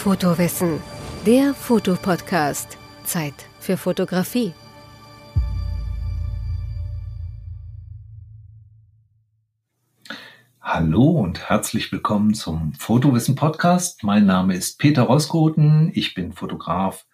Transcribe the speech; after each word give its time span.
Fotowissen, 0.00 0.80
der 1.26 1.52
Fotopodcast. 1.52 2.78
Zeit 3.04 3.34
für 3.58 3.76
Fotografie. 3.76 4.54
Hallo 10.58 11.02
und 11.02 11.50
herzlich 11.50 11.92
willkommen 11.92 12.32
zum 12.32 12.72
Fotowissen 12.72 13.34
Podcast. 13.34 14.02
Mein 14.02 14.24
Name 14.24 14.54
ist 14.54 14.78
Peter 14.78 15.02
Roskoten. 15.02 15.90
Ich 15.92 16.14
bin 16.14 16.32
Fotograf, 16.32 17.04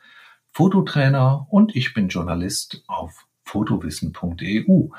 Fototrainer 0.52 1.48
und 1.50 1.74
ich 1.74 1.92
bin 1.92 2.06
Journalist 2.06 2.84
auf 2.86 3.26
fotowissen.eu. 3.42 4.90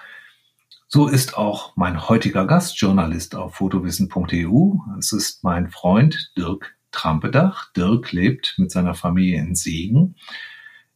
So 0.89 1.07
ist 1.07 1.38
auch 1.38 1.71
mein 1.77 2.09
heutiger 2.09 2.45
Gastjournalist 2.45 3.33
auf 3.35 3.55
fotowissen.eu. 3.55 4.73
Es 4.99 5.13
ist 5.13 5.45
mein 5.45 5.70
Freund 5.70 6.34
Dirk 6.35 6.77
Trampedach. 6.91 7.72
Dirk 7.73 8.12
lebt 8.12 8.55
mit 8.58 8.72
seiner 8.72 8.96
Familie 8.96 9.40
in 9.40 9.55
Siegen. 9.55 10.16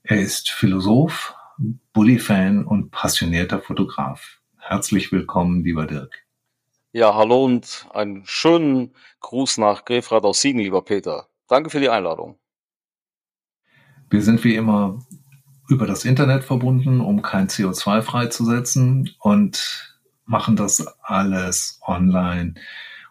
Er 0.03 0.19
ist 0.19 0.49
Philosoph, 0.49 1.35
Bully-Fan 1.93 2.65
und 2.65 2.91
passionierter 2.91 3.59
Fotograf. 3.59 4.39
Herzlich 4.57 5.11
willkommen, 5.11 5.63
lieber 5.63 5.85
Dirk. 5.85 6.25
Ja, 6.93 7.15
hallo 7.15 7.45
und 7.45 7.87
einen 7.93 8.23
schönen 8.25 8.93
Gruß 9.21 9.57
nach 9.59 9.85
Grefrath 9.85 10.23
aus 10.23 10.41
Siegen, 10.41 10.59
lieber 10.59 10.81
Peter. 10.81 11.27
Danke 11.47 11.69
für 11.69 11.79
die 11.79 11.89
Einladung. 11.89 12.37
Wir 14.09 14.21
sind 14.21 14.43
wie 14.43 14.55
immer 14.55 14.99
über 15.69 15.87
das 15.87 16.03
Internet 16.03 16.43
verbunden, 16.43 16.99
um 16.99 17.21
kein 17.21 17.47
CO2 17.47 18.01
freizusetzen 18.01 19.15
und 19.19 19.97
machen 20.25 20.55
das 20.57 20.85
alles 21.01 21.79
online 21.85 22.55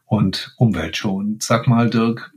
und 0.04 0.54
umweltschonend. 0.58 1.42
Sag 1.42 1.66
mal, 1.66 1.88
Dirk, 1.88 2.34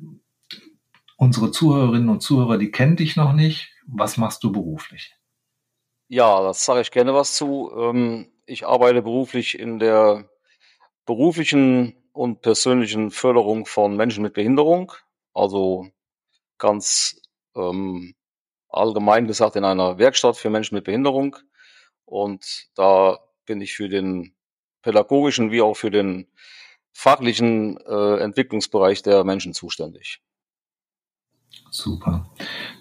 unsere 1.23 1.51
Zuhörerinnen 1.51 2.09
und 2.09 2.21
Zuhörer, 2.21 2.57
die 2.57 2.71
kennen 2.71 2.95
dich 2.95 3.15
noch 3.15 3.33
nicht. 3.33 3.71
Was 3.87 4.17
machst 4.17 4.43
du 4.43 4.51
beruflich? 4.51 5.15
Ja, 6.07 6.43
das 6.43 6.63
sage 6.63 6.81
ich 6.81 6.91
gerne 6.91 7.13
was 7.13 7.35
zu. 7.35 7.71
Ähm, 7.75 8.31
ich 8.45 8.67
arbeite 8.67 9.01
beruflich 9.01 9.57
in 9.57 9.79
der 9.79 10.29
beruflichen 11.05 11.95
und 12.11 12.41
persönlichen 12.41 13.09
Förderung 13.09 13.65
von 13.65 13.95
Menschen 13.95 14.21
mit 14.21 14.33
Behinderung. 14.33 14.91
Also 15.33 15.87
ganz 16.57 17.19
ähm, 17.55 18.15
allgemein 18.69 19.27
gesagt 19.27 19.55
in 19.55 19.65
einer 19.65 19.97
Werkstatt 19.97 20.37
für 20.37 20.49
Menschen 20.49 20.75
mit 20.75 20.83
Behinderung. 20.83 21.37
Und 22.05 22.67
da 22.75 23.19
bin 23.45 23.61
ich 23.61 23.73
für 23.73 23.89
den 23.89 24.35
pädagogischen 24.81 25.51
wie 25.51 25.61
auch 25.61 25.75
für 25.75 25.89
den 25.89 26.27
fachlichen 26.91 27.77
äh, 27.77 28.17
Entwicklungsbereich 28.19 29.01
der 29.01 29.23
Menschen 29.23 29.53
zuständig. 29.53 30.21
Super. 31.71 32.29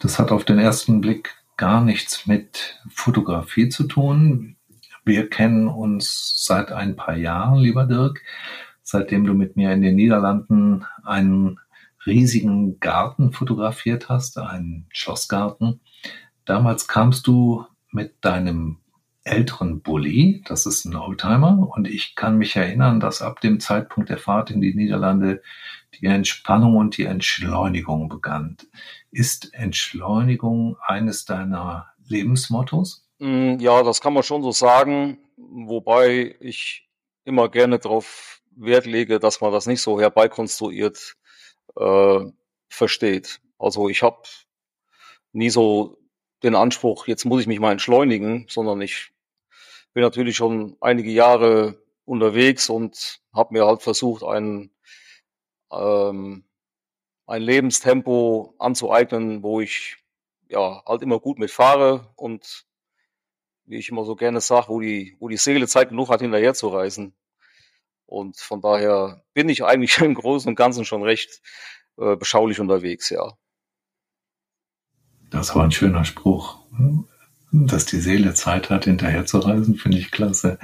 Das 0.01 0.19
hat 0.19 0.33
auf 0.33 0.45
den 0.45 0.59
ersten 0.59 1.01
Blick 1.01 1.35
gar 1.57 1.81
nichts 1.83 2.27
mit 2.27 2.81
Fotografie 2.89 3.69
zu 3.69 3.85
tun. 3.85 4.57
Wir 5.05 5.29
kennen 5.29 5.69
uns 5.69 6.35
seit 6.45 6.73
ein 6.73 6.97
paar 6.97 7.17
Jahren, 7.17 7.59
lieber 7.59 7.87
Dirk, 7.87 8.23
seitdem 8.83 9.25
du 9.25 9.35
mit 9.35 9.57
mir 9.57 9.73
in 9.73 9.83
den 9.83 9.97
Niederlanden 9.97 10.85
einen 11.05 11.59
riesigen 12.07 12.81
Garten 12.81 13.33
fotografiert 13.33 14.09
hast, 14.09 14.39
einen 14.39 14.87
Schlossgarten. 14.93 15.81
Damals 16.45 16.89
kamst 16.89 17.27
du 17.27 17.65
mit 17.91 18.17
deinem 18.25 18.79
älteren 19.25 19.83
Bulli, 19.83 20.43
das 20.47 20.67
ist 20.67 20.85
ein 20.85 20.97
Oldtimer, 20.97 21.71
und 21.75 21.87
ich 21.87 22.15
kann 22.17 22.39
mich 22.39 22.57
erinnern, 22.57 22.99
dass 22.99 23.23
ab 23.23 23.41
dem 23.41 23.61
Zeitpunkt 23.61 24.11
der 24.11 24.19
Fahrt 24.19 24.51
in 24.51 24.61
die 24.61 24.75
Niederlande 24.75 25.43
die 26.01 26.07
Entspannung 26.07 26.77
und 26.77 26.97
die 26.97 27.05
Entschleunigung 27.05 28.09
begann. 28.09 28.57
Ist 29.11 29.53
Entschleunigung 29.55 30.77
eines 30.87 31.25
deiner 31.25 31.93
Lebensmottos? 32.07 33.09
Mm, 33.19 33.59
ja, 33.59 33.83
das 33.83 34.01
kann 34.01 34.15
man 34.15 34.23
schon 34.23 34.43
so 34.43 34.53
sagen, 34.53 35.19
wobei 35.37 36.37
ich 36.41 36.89
immer 37.25 37.49
gerne 37.49 37.79
darauf 37.79 38.41
Wert 38.57 38.87
lege, 38.87 39.19
dass 39.19 39.41
man 39.41 39.53
das 39.53 39.67
nicht 39.67 39.81
so 39.81 40.01
herbeikonstruiert 40.01 41.17
äh, 41.77 42.21
versteht. 42.69 43.41
Also 43.59 43.89
ich 43.89 44.03
habe 44.03 44.23
nie 45.33 45.51
so 45.51 45.99
den 46.43 46.55
Anspruch, 46.55 47.07
jetzt 47.07 47.25
muss 47.25 47.41
ich 47.41 47.47
mich 47.47 47.61
mal 47.61 47.73
entschleunigen, 47.73 48.47
sondern 48.49 48.81
ich 48.81 49.13
bin 49.95 50.03
natürlich 50.03 50.37
schon 50.37 50.77
einige 50.81 51.11
Jahre 51.11 51.79
unterwegs 52.05 52.69
und 52.69 53.21
habe 53.33 53.55
mir 53.55 53.67
halt 53.67 53.83
versucht, 53.83 54.25
ein, 54.25 54.71
ähm, 55.73 56.45
ein 57.27 57.43
Lebenstempo 57.43 58.55
anzueignen, 58.59 59.43
wo 59.43 59.61
ich 59.61 59.97
ja 60.49 60.83
halt 60.87 61.03
immer 61.03 61.19
gut 61.19 61.39
mitfahre 61.39 62.13
und 62.17 62.67
wie 63.65 63.79
ich 63.79 63.89
immer 63.89 64.05
so 64.05 64.17
gerne 64.17 64.41
sage, 64.41 64.69
wo 64.69 64.81
die, 64.81 65.17
wo 65.19 65.29
die 65.29 65.37
Seele 65.37 65.67
Zeit 65.67 65.91
genug 65.91 66.11
hat, 66.11 66.21
hinterher 66.21 66.55
zu 66.55 66.69
reisen. 66.69 67.15
Und 68.07 68.37
von 68.37 68.61
daher 68.61 69.25
bin 69.33 69.49
ich 69.49 69.65
eigentlich 69.65 69.99
im 70.03 70.15
Großen 70.15 70.49
und 70.49 70.57
Ganzen 70.57 70.85
schon 70.85 71.03
recht 71.03 71.41
äh, 71.97 72.17
beschaulich 72.17 72.61
unterwegs, 72.61 73.09
ja. 73.11 73.33
Das 75.31 75.55
war 75.55 75.65
ein 75.65 75.73
schöner 75.73 76.05
Spruch. 76.05 76.59
Dass 77.53 77.87
die 77.87 78.01
Seele 78.01 78.35
Zeit 78.35 78.69
hat, 78.71 78.85
hinterher 78.85 79.25
zu 79.25 79.39
reisen, 79.39 79.77
finde 79.77 79.99
ich 79.99 80.11
klasse. 80.11 80.59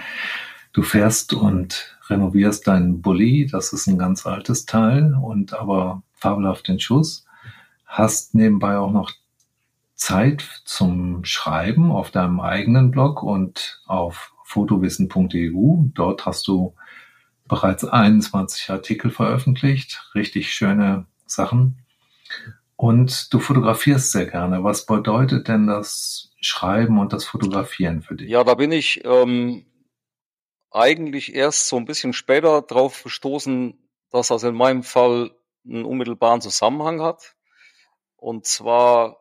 Du 0.79 0.85
fährst 0.85 1.33
und 1.33 1.99
renovierst 2.09 2.69
deinen 2.69 3.03
Bulli, 3.03 3.49
das 3.51 3.73
ist 3.73 3.89
ein 3.89 3.99
ganz 3.99 4.25
altes 4.27 4.65
Teil 4.65 5.13
und 5.21 5.53
aber 5.53 6.05
fabelhaft 6.15 6.69
den 6.69 6.79
Schuss. 6.79 7.27
Hast 7.85 8.37
nebenbei 8.37 8.79
auch 8.79 8.93
noch 8.93 9.11
Zeit 9.97 10.63
zum 10.65 11.25
Schreiben 11.25 11.91
auf 11.91 12.13
deinem 12.13 12.39
eigenen 12.39 12.93
Blog 12.93 13.25
und 13.25 13.83
auf 13.87 14.33
fotowissen.eu. 14.45 15.89
Dort 15.95 16.27
hast 16.27 16.47
du 16.47 16.77
bereits 17.49 17.85
21 17.85 18.71
Artikel 18.71 19.11
veröffentlicht, 19.11 20.09
richtig 20.15 20.55
schöne 20.55 21.07
Sachen. 21.27 21.79
Und 22.77 23.35
du 23.35 23.41
fotografierst 23.41 24.13
sehr 24.13 24.27
gerne. 24.27 24.63
Was 24.63 24.87
bedeutet 24.87 25.49
denn 25.49 25.67
das 25.67 26.31
Schreiben 26.41 27.01
und 27.01 27.13
das 27.13 27.25
Fotografieren 27.25 28.01
für 28.01 28.15
dich? 28.15 28.31
Ja, 28.31 28.45
da 28.45 28.55
bin 28.55 28.71
ich 28.71 29.05
ähm, 29.05 29.65
eigentlich 30.71 31.35
erst 31.35 31.69
so 31.69 31.77
ein 31.77 31.85
bisschen 31.85 32.13
später 32.13 32.63
drauf 32.63 33.03
gestoßen, 33.03 33.79
dass 34.11 34.29
das 34.29 34.43
in 34.43 34.55
meinem 34.55 34.83
Fall 34.83 35.31
einen 35.67 35.85
unmittelbaren 35.85 36.41
Zusammenhang 36.41 37.03
hat. 37.03 37.37
Und 38.17 38.47
zwar 38.47 39.19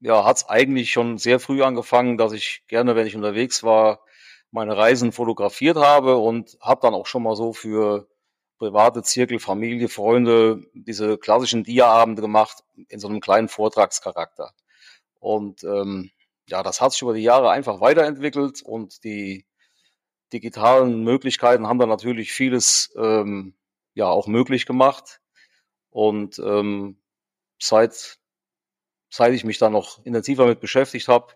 ja, 0.00 0.24
hat 0.24 0.36
es 0.36 0.48
eigentlich 0.48 0.92
schon 0.92 1.18
sehr 1.18 1.40
früh 1.40 1.62
angefangen, 1.62 2.18
dass 2.18 2.32
ich 2.32 2.64
gerne, 2.68 2.94
wenn 2.94 3.06
ich 3.06 3.16
unterwegs 3.16 3.62
war, 3.62 4.04
meine 4.50 4.76
Reisen 4.76 5.12
fotografiert 5.12 5.76
habe 5.76 6.18
und 6.18 6.58
habe 6.60 6.80
dann 6.82 6.94
auch 6.94 7.06
schon 7.06 7.22
mal 7.22 7.36
so 7.36 7.52
für 7.52 8.06
private 8.58 9.02
Zirkel, 9.02 9.38
Familie, 9.38 9.88
Freunde 9.88 10.62
diese 10.74 11.18
klassischen 11.18 11.64
Dia-Abende 11.64 12.22
gemacht 12.22 12.62
in 12.88 13.00
so 13.00 13.08
einem 13.08 13.20
kleinen 13.20 13.48
Vortragscharakter. 13.48 14.52
Und 15.20 15.64
ähm, 15.64 16.10
ja, 16.48 16.62
das 16.62 16.80
hat 16.80 16.92
sich 16.92 17.02
über 17.02 17.14
die 17.14 17.22
Jahre 17.22 17.50
einfach 17.50 17.80
weiterentwickelt 17.80 18.62
und 18.62 19.02
die 19.04 19.46
digitalen 20.34 21.02
Möglichkeiten 21.04 21.66
haben 21.66 21.78
dann 21.78 21.88
natürlich 21.88 22.32
vieles 22.32 22.92
ähm, 22.96 23.54
ja 23.94 24.06
auch 24.06 24.26
möglich 24.26 24.66
gemacht. 24.66 25.20
Und 25.90 26.38
ähm, 26.40 26.98
seit 27.58 28.18
seit 29.14 29.32
ich 29.32 29.44
mich 29.44 29.58
da 29.58 29.70
noch 29.70 30.04
intensiver 30.04 30.46
mit 30.46 30.60
beschäftigt 30.60 31.06
habe 31.06 31.32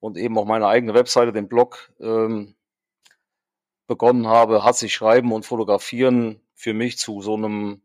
und 0.00 0.16
eben 0.18 0.36
auch 0.36 0.46
meine 0.46 0.66
eigene 0.66 0.94
Webseite, 0.94 1.32
den 1.32 1.48
Blog 1.48 1.92
ähm, 2.00 2.56
begonnen 3.86 4.26
habe, 4.26 4.64
hat 4.64 4.76
sich 4.76 4.92
Schreiben 4.92 5.32
und 5.32 5.46
Fotografieren 5.46 6.40
für 6.54 6.74
mich 6.74 6.98
zu 6.98 7.22
so 7.22 7.34
einem, 7.34 7.82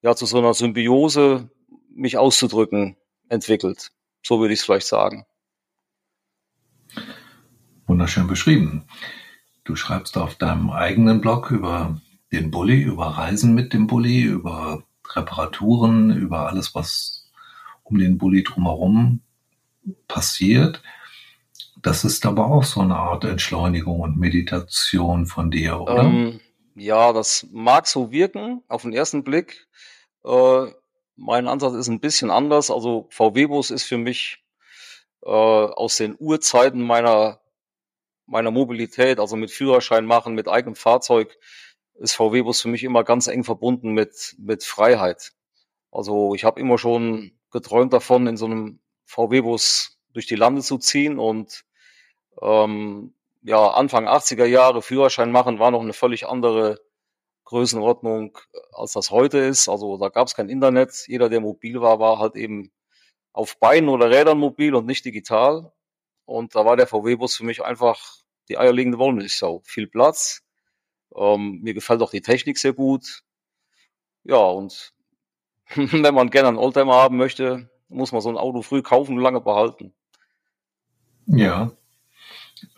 ja, 0.00 0.16
zu 0.16 0.24
so 0.24 0.38
einer 0.38 0.54
Symbiose, 0.54 1.50
mich 1.90 2.16
auszudrücken, 2.16 2.96
entwickelt. 3.28 3.92
So 4.22 4.40
würde 4.40 4.54
ich 4.54 4.60
es 4.60 4.64
vielleicht 4.64 4.86
sagen. 4.86 5.26
Wunderschön 7.86 8.26
beschrieben. 8.26 8.86
Du 9.66 9.74
schreibst 9.74 10.16
auf 10.16 10.36
deinem 10.36 10.70
eigenen 10.70 11.20
Blog 11.20 11.50
über 11.50 12.00
den 12.32 12.52
Bulli, 12.52 12.80
über 12.80 13.06
Reisen 13.06 13.52
mit 13.52 13.72
dem 13.72 13.88
Bulli, 13.88 14.22
über 14.22 14.84
Reparaturen, 15.14 16.16
über 16.16 16.48
alles, 16.48 16.74
was 16.74 17.28
um 17.82 17.98
den 17.98 18.16
Bulli 18.16 18.44
drumherum 18.44 19.22
passiert. 20.06 20.82
Das 21.82 22.04
ist 22.04 22.24
aber 22.26 22.46
auch 22.46 22.62
so 22.62 22.80
eine 22.80 22.96
Art 22.96 23.24
Entschleunigung 23.24 24.00
und 24.00 24.16
Meditation 24.16 25.26
von 25.26 25.50
dir, 25.50 25.80
oder? 25.80 26.04
Ähm, 26.04 26.40
ja, 26.76 27.12
das 27.12 27.46
mag 27.50 27.88
so 27.88 28.12
wirken 28.12 28.62
auf 28.68 28.82
den 28.82 28.92
ersten 28.92 29.24
Blick. 29.24 29.66
Äh, 30.24 30.66
mein 31.16 31.48
Ansatz 31.48 31.74
ist 31.74 31.88
ein 31.88 32.00
bisschen 32.00 32.30
anders. 32.30 32.70
Also 32.70 33.06
VW-Bus 33.10 33.70
ist 33.70 33.84
für 33.84 33.98
mich 33.98 34.44
äh, 35.24 35.28
aus 35.28 35.96
den 35.96 36.14
Urzeiten 36.18 36.82
meiner 36.82 37.40
meiner 38.26 38.50
Mobilität, 38.50 39.20
also 39.20 39.36
mit 39.36 39.50
Führerschein 39.50 40.06
machen, 40.06 40.34
mit 40.34 40.48
eigenem 40.48 40.76
Fahrzeug, 40.76 41.38
ist 41.94 42.14
VW-Bus 42.14 42.60
für 42.60 42.68
mich 42.68 42.84
immer 42.84 43.04
ganz 43.04 43.26
eng 43.26 43.44
verbunden 43.44 43.92
mit 43.92 44.36
mit 44.38 44.64
Freiheit. 44.64 45.32
Also 45.90 46.34
ich 46.34 46.44
habe 46.44 46.60
immer 46.60 46.78
schon 46.78 47.32
geträumt 47.50 47.92
davon, 47.92 48.26
in 48.26 48.36
so 48.36 48.46
einem 48.46 48.80
VW-Bus 49.06 49.98
durch 50.12 50.26
die 50.26 50.36
Lande 50.36 50.62
zu 50.62 50.78
ziehen 50.78 51.18
und 51.18 51.64
ähm, 52.42 53.14
ja, 53.42 53.68
Anfang 53.68 54.08
80er 54.08 54.44
Jahre 54.44 54.82
Führerschein 54.82 55.30
machen 55.30 55.58
war 55.58 55.70
noch 55.70 55.80
eine 55.82 55.92
völlig 55.92 56.26
andere 56.26 56.80
Größenordnung, 57.44 58.36
als 58.72 58.92
das 58.92 59.10
heute 59.10 59.38
ist. 59.38 59.68
Also 59.68 59.98
da 59.98 60.08
gab 60.08 60.26
es 60.26 60.34
kein 60.34 60.48
Internet. 60.48 61.04
Jeder, 61.06 61.28
der 61.28 61.40
mobil 61.40 61.80
war, 61.80 62.00
war 62.00 62.18
halt 62.18 62.34
eben 62.34 62.72
auf 63.32 63.58
Beinen 63.60 63.88
oder 63.88 64.10
Rädern 64.10 64.38
mobil 64.38 64.74
und 64.74 64.86
nicht 64.86 65.04
digital. 65.04 65.72
Und 66.26 66.54
da 66.54 66.64
war 66.64 66.76
der 66.76 66.86
VW-Bus 66.86 67.36
für 67.36 67.44
mich 67.44 67.64
einfach 67.64 68.18
die 68.48 68.58
eierlegende 68.58 68.98
Wollmilchsau. 68.98 69.62
Viel 69.64 69.86
Platz. 69.86 70.42
Ähm, 71.14 71.60
mir 71.62 71.72
gefällt 71.72 72.02
auch 72.02 72.10
die 72.10 72.20
Technik 72.20 72.58
sehr 72.58 72.72
gut. 72.72 73.22
Ja, 74.24 74.36
und 74.36 74.92
wenn 75.74 76.14
man 76.14 76.30
gerne 76.30 76.48
einen 76.48 76.58
Oldtimer 76.58 76.94
haben 76.94 77.16
möchte, 77.16 77.70
muss 77.88 78.12
man 78.12 78.20
so 78.20 78.28
ein 78.28 78.36
Auto 78.36 78.62
früh 78.62 78.82
kaufen 78.82 79.16
und 79.16 79.22
lange 79.22 79.40
behalten. 79.40 79.94
Ja. 81.26 81.70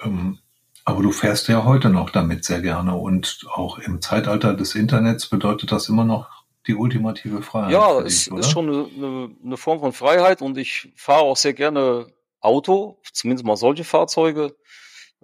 Ähm, 0.03 0.39
aber 0.85 1.03
du 1.03 1.13
fährst 1.13 1.49
ja 1.49 1.65
heute 1.65 1.91
noch 1.91 2.11
damit 2.11 2.45
sehr 2.45 2.63
gerne 2.63 2.95
und 2.95 3.45
auch 3.51 3.79
im 3.79 4.01
Zeitalter 4.01 4.55
des 4.55 4.75
Internets 4.75 5.27
bedeutet 5.27 5.71
das 5.71 5.89
immer 5.89 6.05
noch 6.05 6.45
die 6.67 6.75
ultimative 6.75 7.43
Freiheit. 7.43 7.73
Ja, 7.73 8.01
es 8.01 8.25
dich, 8.25 8.35
ist 8.35 8.51
schon 8.51 8.69
eine, 8.69 9.31
eine, 9.45 9.57
Form 9.57 9.81
von 9.81 9.93
Freiheit 9.93 10.43
und 10.43 10.57
ich 10.59 10.93
fahre 10.97 11.23
auch 11.23 11.37
sehr 11.37 11.55
gerne 11.55 12.07
Auto, 12.41 13.01
zumindest 13.13 13.47
mal 13.47 13.57
solche 13.57 13.85
Fahrzeuge. 13.85 14.57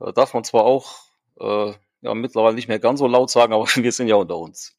Äh, 0.00 0.12
darf 0.12 0.34
man 0.34 0.44
zwar 0.44 0.64
auch 0.64 0.98
äh, 1.40 1.72
ja, 2.02 2.14
mittlerweile 2.14 2.54
nicht 2.54 2.68
mehr 2.68 2.78
ganz 2.78 3.00
so 3.00 3.06
laut 3.06 3.30
sagen, 3.30 3.52
aber 3.54 3.66
wir 3.66 3.92
sind 3.92 4.08
ja 4.08 4.16
unter 4.16 4.38
uns. 4.38 4.76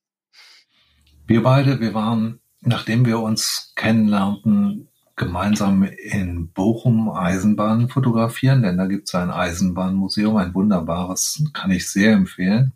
Wir 1.28 1.42
beide, 1.42 1.80
wir 1.80 1.94
waren, 1.94 2.40
nachdem 2.62 3.06
wir 3.06 3.20
uns 3.20 3.74
kennenlernten, 3.76 4.90
gemeinsam 5.16 5.84
in 5.84 6.52
Bochum 6.52 7.10
Eisenbahn 7.10 7.88
fotografieren, 7.88 8.62
denn 8.62 8.78
da 8.78 8.86
gibt 8.86 9.08
es 9.08 9.16
ein 9.16 9.31
Eisenbahnmuseum, 9.31 10.36
ein 10.36 10.54
wunderbares, 10.54 11.42
kann 11.54 11.72
ich 11.72 11.90
sehr 11.90 12.12
empfehlen. 12.12 12.74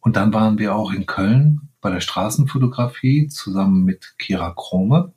Und 0.00 0.16
dann 0.16 0.34
waren 0.34 0.58
wir 0.58 0.74
auch 0.74 0.92
in 0.92 1.06
Köln 1.06 1.70
bei 1.80 1.90
der 1.90 2.00
Straßenfotografie 2.00 3.28
zusammen 3.28 3.84
mit 3.84 4.14
Kira 4.18 4.52
Krome. 4.54 5.14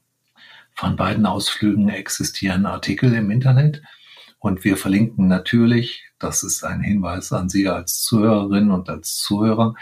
Von 0.75 0.97
beiden 0.97 1.25
Ausflügen 1.25 1.87
existieren 1.87 2.65
Artikel 2.65 3.13
im 3.13 3.31
Internet 3.31 3.81
und 4.39 4.65
wir 4.65 4.75
verlinken 4.75 5.27
natürlich, 5.27 6.03
das 6.19 6.43
ist 6.43 6.63
ein 6.65 6.81
Hinweis 6.81 7.31
an 7.31 7.47
Sie 7.47 7.69
als 7.69 8.03
Zuhörerin 8.03 8.71
und 8.71 8.89
als 8.89 9.17
Zuhörer, 9.17 9.73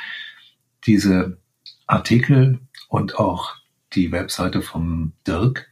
diese 0.85 1.37
Artikel 1.87 2.59
und 2.89 3.17
auch 3.17 3.55
die 3.93 4.11
Webseite 4.11 4.61
vom 4.61 5.13
Dirk 5.25 5.67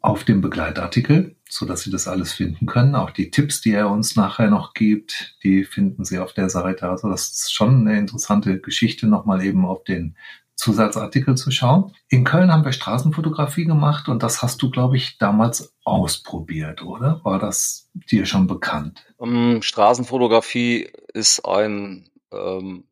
auf 0.00 0.24
dem 0.24 0.40
Begleitartikel, 0.40 1.36
so 1.48 1.66
dass 1.66 1.82
Sie 1.82 1.90
das 1.90 2.08
alles 2.08 2.32
finden 2.32 2.64
können. 2.64 2.94
Auch 2.94 3.10
die 3.10 3.30
Tipps, 3.30 3.60
die 3.60 3.72
er 3.72 3.90
uns 3.90 4.16
nachher 4.16 4.48
noch 4.48 4.72
gibt, 4.72 5.36
die 5.42 5.64
finden 5.64 6.06
Sie 6.06 6.18
auf 6.18 6.32
der 6.32 6.48
Seite. 6.48 6.88
Also 6.88 7.10
das 7.10 7.30
ist 7.30 7.52
schon 7.52 7.86
eine 7.86 7.98
interessante 7.98 8.58
Geschichte, 8.58 9.06
nochmal 9.06 9.44
eben 9.44 9.66
auf 9.66 9.84
den 9.84 10.16
Zusatzartikel 10.58 11.36
zu 11.36 11.50
schauen. 11.50 11.94
In 12.08 12.24
Köln 12.24 12.52
haben 12.52 12.64
wir 12.64 12.72
Straßenfotografie 12.72 13.64
gemacht 13.64 14.08
und 14.08 14.22
das 14.22 14.42
hast 14.42 14.60
du, 14.60 14.70
glaube 14.70 14.96
ich, 14.96 15.16
damals 15.18 15.74
ausprobiert, 15.84 16.82
oder? 16.82 17.20
War 17.24 17.38
das 17.38 17.88
dir 17.94 18.26
schon 18.26 18.46
bekannt? 18.46 19.06
Um, 19.16 19.54
ähm, 19.54 19.62
Straßenfotografie 19.62 20.90
ist 21.14 21.44
ein 21.46 22.10
ähm, 22.32 22.84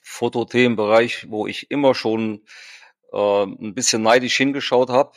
Fotothemenbereich, 0.00 1.26
wo 1.30 1.46
ich 1.46 1.70
immer 1.70 1.94
schon 1.94 2.42
äh, 3.12 3.42
ein 3.42 3.74
bisschen 3.74 4.02
neidisch 4.02 4.36
hingeschaut 4.36 4.90
habe 4.90 5.12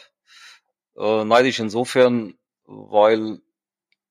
äh, 0.97 1.23
neidisch 1.25 1.59
insofern, 1.59 2.35
weil 2.65 3.41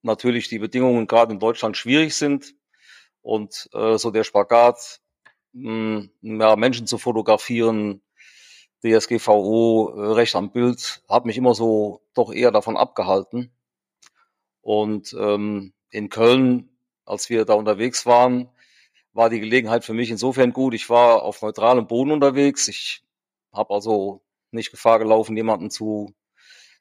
natürlich 0.03 0.49
die 0.49 0.59
Bedingungen 0.59 1.07
gerade 1.07 1.33
in 1.33 1.41
Deutschland 1.41 1.77
schwierig 1.77 2.15
sind 2.15 2.55
und 3.23 3.69
äh, 3.73 3.99
so 3.99 4.11
der 4.11 4.25
Spagat, 4.25 5.01
mh, 5.53 6.09
hm, 6.23 6.41
ja, 6.41 6.57
Menschen 6.57 6.87
zu 6.87 6.99
fotografieren, 6.99 8.03
DSGVO, 8.83 9.95
äh, 9.97 10.13
Recht 10.13 10.35
am 10.37 10.53
Bild, 10.53 11.03
hat 11.09 11.27
mich 11.27 11.37
immer 11.37 11.55
so 11.55 12.03
doch 12.15 12.33
eher 12.33 12.51
davon 12.51 12.77
abgehalten. 12.77 13.53
Und 14.63 15.15
ähm, 15.19 15.73
in 15.91 16.09
Köln, 16.09 16.71
als 17.05 17.31
wir 17.31 17.45
da 17.45 17.55
unterwegs 17.55 18.07
waren, 18.07 18.49
war 19.13 19.31
die 19.31 19.41
Gelegenheit 19.41 19.85
für 19.85 19.95
mich 19.95 20.11
insofern 20.11 20.53
gut. 20.53 20.75
Ich 20.75 20.89
war 20.91 21.23
auf 21.23 21.43
neutralem 21.43 21.87
Boden 21.87 22.13
unterwegs. 22.13 22.69
Ich 22.69 23.03
habe 23.53 23.75
also 23.75 24.23
nicht 24.53 24.71
Gefahr 24.71 24.99
gelaufen, 24.99 25.37
jemanden 25.37 25.71
zu 25.71 26.15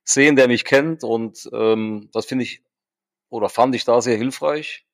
sehen, 0.04 0.36
der 0.36 0.48
mich 0.48 0.66
kennt. 0.66 1.04
Und 1.04 1.50
ähm, 1.54 2.10
das 2.13 2.25
finde 2.25 2.44
ich 2.44 2.63
oder 3.30 3.50
fand 3.50 3.75
ich 3.75 3.86
da 3.86 4.01
sehr 4.01 4.18
hilfreich. 4.18 4.86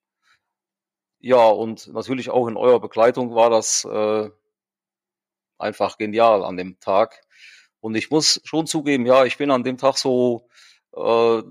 Ja, 1.19 1.47
und 1.47 1.87
natürlich 1.87 2.29
auch 2.29 2.47
in 2.47 2.57
eurer 2.57 2.79
Begleitung 2.79 3.33
war 3.33 3.49
das 3.49 3.85
äh, 3.85 4.29
einfach 5.57 5.97
genial 5.97 6.43
an 6.43 6.57
dem 6.57 6.79
Tag. 6.79 7.21
Und 7.79 7.95
ich 7.95 8.09
muss 8.11 8.41
schon 8.43 8.67
zugeben, 8.67 9.05
ja, 9.05 9.25
ich 9.25 9.37
bin 9.37 9.51
an 9.51 9.63
dem 9.63 9.77
Tag 9.77 9.97
so 9.97 10.47
äh, 10.95 11.41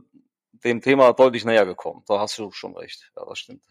dem 0.64 0.81
Thema 0.81 1.12
deutlich 1.12 1.44
näher 1.44 1.66
gekommen. 1.66 2.02
Da 2.06 2.20
hast 2.20 2.38
du 2.38 2.50
schon 2.52 2.76
recht. 2.76 3.11
Ja, 3.16 3.25
das 3.28 3.38
stimmt. 3.38 3.64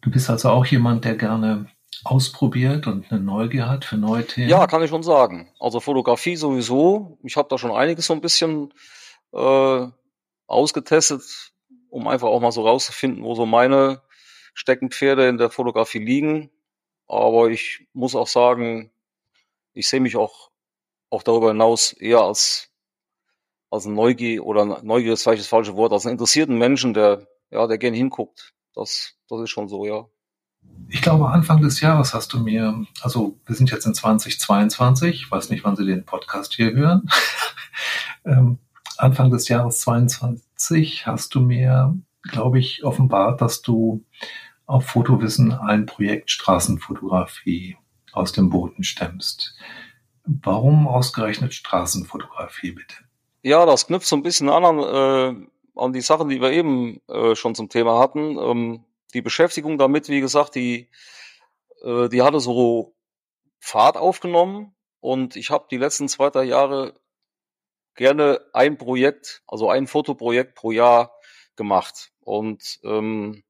Du 0.00 0.10
bist 0.10 0.30
also 0.30 0.50
auch 0.50 0.64
jemand, 0.66 1.04
der 1.04 1.16
gerne 1.16 1.70
ausprobiert 2.04 2.86
und 2.86 3.10
eine 3.10 3.20
Neugier 3.20 3.68
hat 3.68 3.84
für 3.84 3.96
neue 3.96 4.26
Themen? 4.26 4.48
Ja, 4.48 4.66
kann 4.66 4.82
ich 4.82 4.90
schon 4.90 5.02
sagen. 5.02 5.52
Also 5.58 5.80
Fotografie 5.80 6.36
sowieso. 6.36 7.18
Ich 7.22 7.36
habe 7.36 7.48
da 7.48 7.58
schon 7.58 7.72
einiges 7.72 8.06
so 8.06 8.14
ein 8.14 8.20
bisschen 8.20 8.72
äh, 9.32 9.86
ausgetestet, 10.46 11.52
um 11.90 12.08
einfach 12.08 12.28
auch 12.28 12.40
mal 12.40 12.52
so 12.52 12.66
rauszufinden, 12.66 13.22
wo 13.22 13.34
so 13.34 13.44
meine 13.44 14.00
Steckenpferde 14.54 15.28
in 15.28 15.38
der 15.38 15.50
Fotografie 15.50 15.98
liegen. 15.98 16.50
Aber 17.06 17.50
ich 17.50 17.86
muss 17.92 18.14
auch 18.14 18.28
sagen, 18.28 18.92
ich 19.72 19.88
sehe 19.88 20.00
mich 20.00 20.16
auch, 20.16 20.50
auch 21.10 21.22
darüber 21.22 21.48
hinaus 21.48 21.92
eher 21.92 22.20
als, 22.20 22.70
als 23.70 23.86
ein 23.86 23.94
Neugier 23.94 24.44
oder 24.44 24.64
Neugier 24.82 25.14
ist 25.14 25.24
vielleicht 25.24 25.40
das 25.40 25.48
falsche 25.48 25.76
Wort, 25.76 25.92
als 25.92 26.06
einen 26.06 26.14
interessierten 26.14 26.56
Menschen, 26.56 26.94
der, 26.94 27.26
ja, 27.50 27.66
der 27.66 27.78
gern 27.78 27.94
hinguckt. 27.94 28.54
Das, 28.74 29.16
das 29.28 29.40
ist 29.40 29.50
schon 29.50 29.68
so, 29.68 29.84
ja 29.84 30.06
ich 30.88 31.02
glaube, 31.02 31.28
Anfang 31.28 31.62
des 31.62 31.80
Jahres 31.80 32.14
hast 32.14 32.32
du 32.32 32.40
mir, 32.40 32.84
also 33.02 33.38
wir 33.46 33.54
sind 33.54 33.70
jetzt 33.70 33.86
in 33.86 33.94
2022, 33.94 35.14
ich 35.14 35.30
weiß 35.30 35.50
nicht, 35.50 35.64
wann 35.64 35.76
Sie 35.76 35.86
den 35.86 36.04
Podcast 36.04 36.54
hier 36.54 36.72
hören. 36.72 37.08
ähm, 38.24 38.58
Anfang 38.98 39.30
des 39.30 39.48
Jahres 39.48 39.80
22 39.80 41.06
hast 41.06 41.34
du 41.34 41.40
mir, 41.40 41.96
glaube 42.22 42.58
ich, 42.58 42.84
offenbart, 42.84 43.40
dass 43.40 43.62
du 43.62 44.04
auf 44.70 44.86
Fotowissen 44.86 45.52
ein 45.52 45.86
Projekt 45.86 46.30
Straßenfotografie 46.30 47.76
aus 48.12 48.32
dem 48.32 48.50
Boden 48.50 48.84
stemmst. 48.84 49.56
Warum 50.24 50.86
ausgerechnet 50.86 51.54
Straßenfotografie 51.54 52.72
bitte? 52.72 52.94
Ja, 53.42 53.66
das 53.66 53.88
knüpft 53.88 54.06
so 54.06 54.14
ein 54.14 54.22
bisschen 54.22 54.48
an 54.48 54.64
an, 54.64 54.78
äh, 54.78 55.46
an 55.74 55.92
die 55.92 56.00
Sachen, 56.00 56.28
die 56.28 56.40
wir 56.40 56.52
eben 56.52 57.00
äh, 57.08 57.34
schon 57.34 57.56
zum 57.56 57.68
Thema 57.68 57.98
hatten. 57.98 58.38
Ähm, 58.38 58.84
die 59.12 59.22
Beschäftigung 59.22 59.76
damit, 59.76 60.08
wie 60.08 60.20
gesagt, 60.20 60.54
die, 60.54 60.88
äh, 61.82 62.08
die 62.08 62.22
hatte 62.22 62.38
so 62.38 62.94
Fahrt 63.58 63.96
aufgenommen 63.96 64.74
und 65.00 65.34
ich 65.34 65.50
habe 65.50 65.66
die 65.70 65.78
letzten 65.78 66.08
zwei, 66.08 66.30
drei 66.30 66.44
Jahre 66.44 66.94
gerne 67.96 68.40
ein 68.52 68.78
Projekt, 68.78 69.42
also 69.48 69.68
ein 69.68 69.88
Fotoprojekt 69.88 70.54
pro 70.54 70.70
Jahr 70.70 71.12
gemacht. 71.56 72.12
Und 72.20 72.78
ähm, 72.84 73.42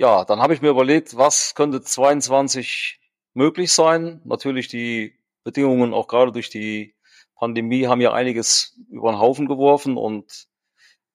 ja, 0.00 0.24
dann 0.24 0.40
habe 0.40 0.54
ich 0.54 0.62
mir 0.62 0.70
überlegt, 0.70 1.18
was 1.18 1.54
könnte 1.54 1.82
22 1.82 2.98
möglich 3.34 3.70
sein. 3.70 4.22
Natürlich 4.24 4.68
die 4.68 5.20
Bedingungen 5.44 5.92
auch 5.92 6.08
gerade 6.08 6.32
durch 6.32 6.48
die 6.48 6.94
Pandemie 7.34 7.86
haben 7.86 8.00
ja 8.00 8.14
einiges 8.14 8.80
über 8.88 9.12
den 9.12 9.20
Haufen 9.20 9.46
geworfen 9.46 9.98
und 9.98 10.48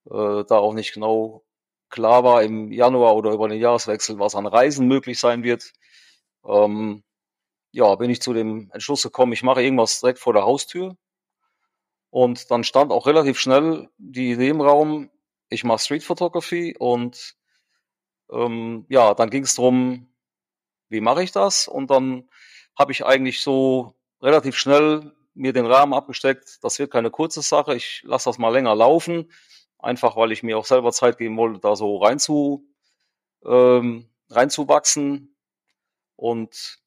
äh, 0.04 0.44
da 0.44 0.58
auch 0.58 0.72
nicht 0.72 0.94
genau 0.94 1.44
klar 1.90 2.22
war 2.22 2.44
im 2.44 2.70
Januar 2.70 3.16
oder 3.16 3.32
über 3.32 3.48
den 3.48 3.58
Jahreswechsel, 3.58 4.20
was 4.20 4.36
an 4.36 4.46
Reisen 4.46 4.86
möglich 4.86 5.18
sein 5.18 5.42
wird, 5.42 5.72
ähm, 6.44 7.02
ja, 7.72 7.92
bin 7.96 8.08
ich 8.10 8.22
zu 8.22 8.34
dem 8.34 8.70
Entschluss 8.72 9.02
gekommen, 9.02 9.32
ich 9.32 9.42
mache 9.42 9.62
irgendwas 9.64 9.98
direkt 9.98 10.20
vor 10.20 10.32
der 10.32 10.44
Haustür. 10.44 10.96
Und 12.10 12.52
dann 12.52 12.62
stand 12.62 12.92
auch 12.92 13.06
relativ 13.08 13.40
schnell 13.40 13.88
die 13.98 14.30
Idee 14.30 14.50
im 14.50 14.60
Raum, 14.60 15.10
ich 15.48 15.64
mache 15.64 15.80
Street 15.80 16.04
Photography 16.04 16.76
und 16.78 17.36
ähm, 18.30 18.86
ja, 18.88 19.14
dann 19.14 19.30
ging 19.30 19.44
es 19.44 19.54
darum, 19.54 20.08
wie 20.88 21.00
mache 21.00 21.22
ich 21.22 21.32
das? 21.32 21.68
Und 21.68 21.90
dann 21.90 22.28
habe 22.78 22.92
ich 22.92 23.04
eigentlich 23.04 23.40
so 23.40 23.94
relativ 24.22 24.56
schnell 24.56 25.12
mir 25.34 25.52
den 25.52 25.66
Rahmen 25.66 25.92
abgesteckt, 25.92 26.64
das 26.64 26.78
wird 26.78 26.90
keine 26.90 27.10
kurze 27.10 27.42
Sache, 27.42 27.76
ich 27.76 28.02
lasse 28.04 28.30
das 28.30 28.38
mal 28.38 28.52
länger 28.52 28.74
laufen 28.74 29.28
einfach 29.78 30.16
weil 30.16 30.32
ich 30.32 30.42
mir 30.42 30.58
auch 30.58 30.64
selber 30.66 30.92
Zeit 30.92 31.18
geben 31.18 31.36
wollte, 31.36 31.60
da 31.60 31.76
so 31.76 31.96
rein 31.98 32.18
zu, 32.18 32.68
ähm, 33.44 34.08
reinzuwachsen. 34.30 35.32
Und 36.16 36.78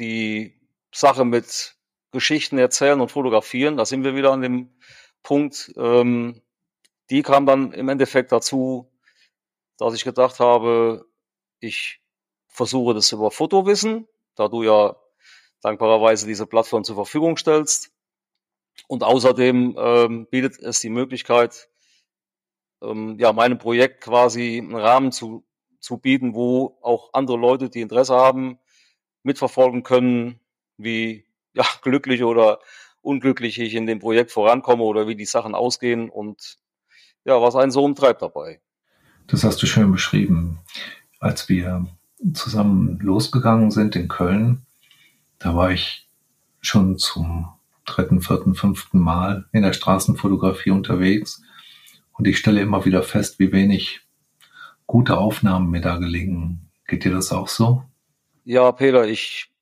die 0.00 0.60
Sache 0.92 1.24
mit 1.24 1.76
Geschichten 2.10 2.58
erzählen 2.58 3.00
und 3.00 3.10
fotografieren. 3.10 3.76
Da 3.76 3.84
sind 3.84 4.02
wir 4.04 4.16
wieder 4.16 4.32
an 4.32 4.42
dem 4.42 4.70
Punkt. 5.22 5.72
Ähm, 5.76 6.42
die 7.10 7.22
kam 7.22 7.46
dann 7.46 7.72
im 7.72 7.88
Endeffekt 7.88 8.32
dazu, 8.32 8.90
dass 9.78 9.94
ich 9.94 10.04
gedacht 10.04 10.40
habe, 10.40 11.06
ich 11.60 12.00
versuche 12.48 12.94
das 12.94 13.12
über 13.12 13.30
Fotowissen, 13.30 14.06
da 14.34 14.48
du 14.48 14.62
ja 14.62 14.96
dankbarerweise 15.62 16.26
diese 16.26 16.46
Plattform 16.46 16.84
zur 16.84 16.96
Verfügung 16.96 17.36
stellst. 17.36 17.92
Und 18.86 19.02
außerdem 19.02 19.76
ähm, 19.78 20.26
bietet 20.30 20.58
es 20.58 20.80
die 20.80 20.90
Möglichkeit, 20.90 21.68
ähm, 22.82 23.16
ja, 23.18 23.32
meinem 23.32 23.58
Projekt 23.58 24.02
quasi 24.02 24.58
einen 24.58 24.76
Rahmen 24.76 25.12
zu, 25.12 25.44
zu 25.80 25.98
bieten, 25.98 26.34
wo 26.34 26.78
auch 26.82 27.10
andere 27.12 27.36
Leute, 27.36 27.70
die 27.70 27.80
Interesse 27.80 28.14
haben, 28.14 28.58
mitverfolgen 29.22 29.82
können, 29.82 30.40
wie 30.76 31.26
ja, 31.54 31.64
glücklich 31.82 32.22
oder 32.22 32.60
unglücklich 33.02 33.58
ich 33.58 33.74
in 33.74 33.86
dem 33.86 33.98
Projekt 34.00 34.30
vorankomme 34.30 34.82
oder 34.84 35.06
wie 35.08 35.16
die 35.16 35.24
Sachen 35.24 35.54
ausgehen 35.54 36.08
und 36.10 36.58
ja, 37.24 37.40
was 37.42 37.56
einen 37.56 37.70
so 37.70 37.84
umtreibt 37.84 38.22
dabei. 38.22 38.60
Das 39.28 39.44
hast 39.44 39.62
du 39.62 39.66
schön 39.66 39.92
beschrieben. 39.92 40.58
Als 41.20 41.48
wir 41.50 41.86
zusammen 42.32 42.98
losgegangen 43.00 43.70
sind 43.70 43.94
in 43.94 44.08
Köln, 44.08 44.66
da 45.38 45.54
war 45.54 45.70
ich 45.70 46.08
schon 46.60 46.98
zum 46.98 47.48
dritten, 47.84 48.22
vierten, 48.22 48.54
fünften 48.54 48.98
Mal 48.98 49.46
in 49.52 49.62
der 49.62 49.74
Straßenfotografie 49.74 50.70
unterwegs 50.70 51.42
und 52.12 52.26
ich 52.26 52.38
stelle 52.38 52.60
immer 52.60 52.84
wieder 52.86 53.02
fest, 53.02 53.38
wie 53.38 53.52
wenig 53.52 54.00
gute 54.86 55.18
Aufnahmen 55.18 55.70
mir 55.70 55.82
da 55.82 55.98
gelingen. 55.98 56.70
Geht 56.86 57.04
dir 57.04 57.12
das 57.12 57.30
auch 57.30 57.48
so? 57.48 57.84
Ja, 58.44 58.72
Peter, 58.72 59.06
ich, 59.06 59.52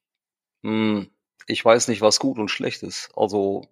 mh, 0.63 0.71
hm, 0.71 1.11
ich 1.49 1.65
weiß 1.65 1.89
nicht, 1.89 2.01
was 2.01 2.21
gut 2.21 2.39
und 2.39 2.51
schlecht 2.51 2.83
ist. 2.83 3.11
Also, 3.17 3.69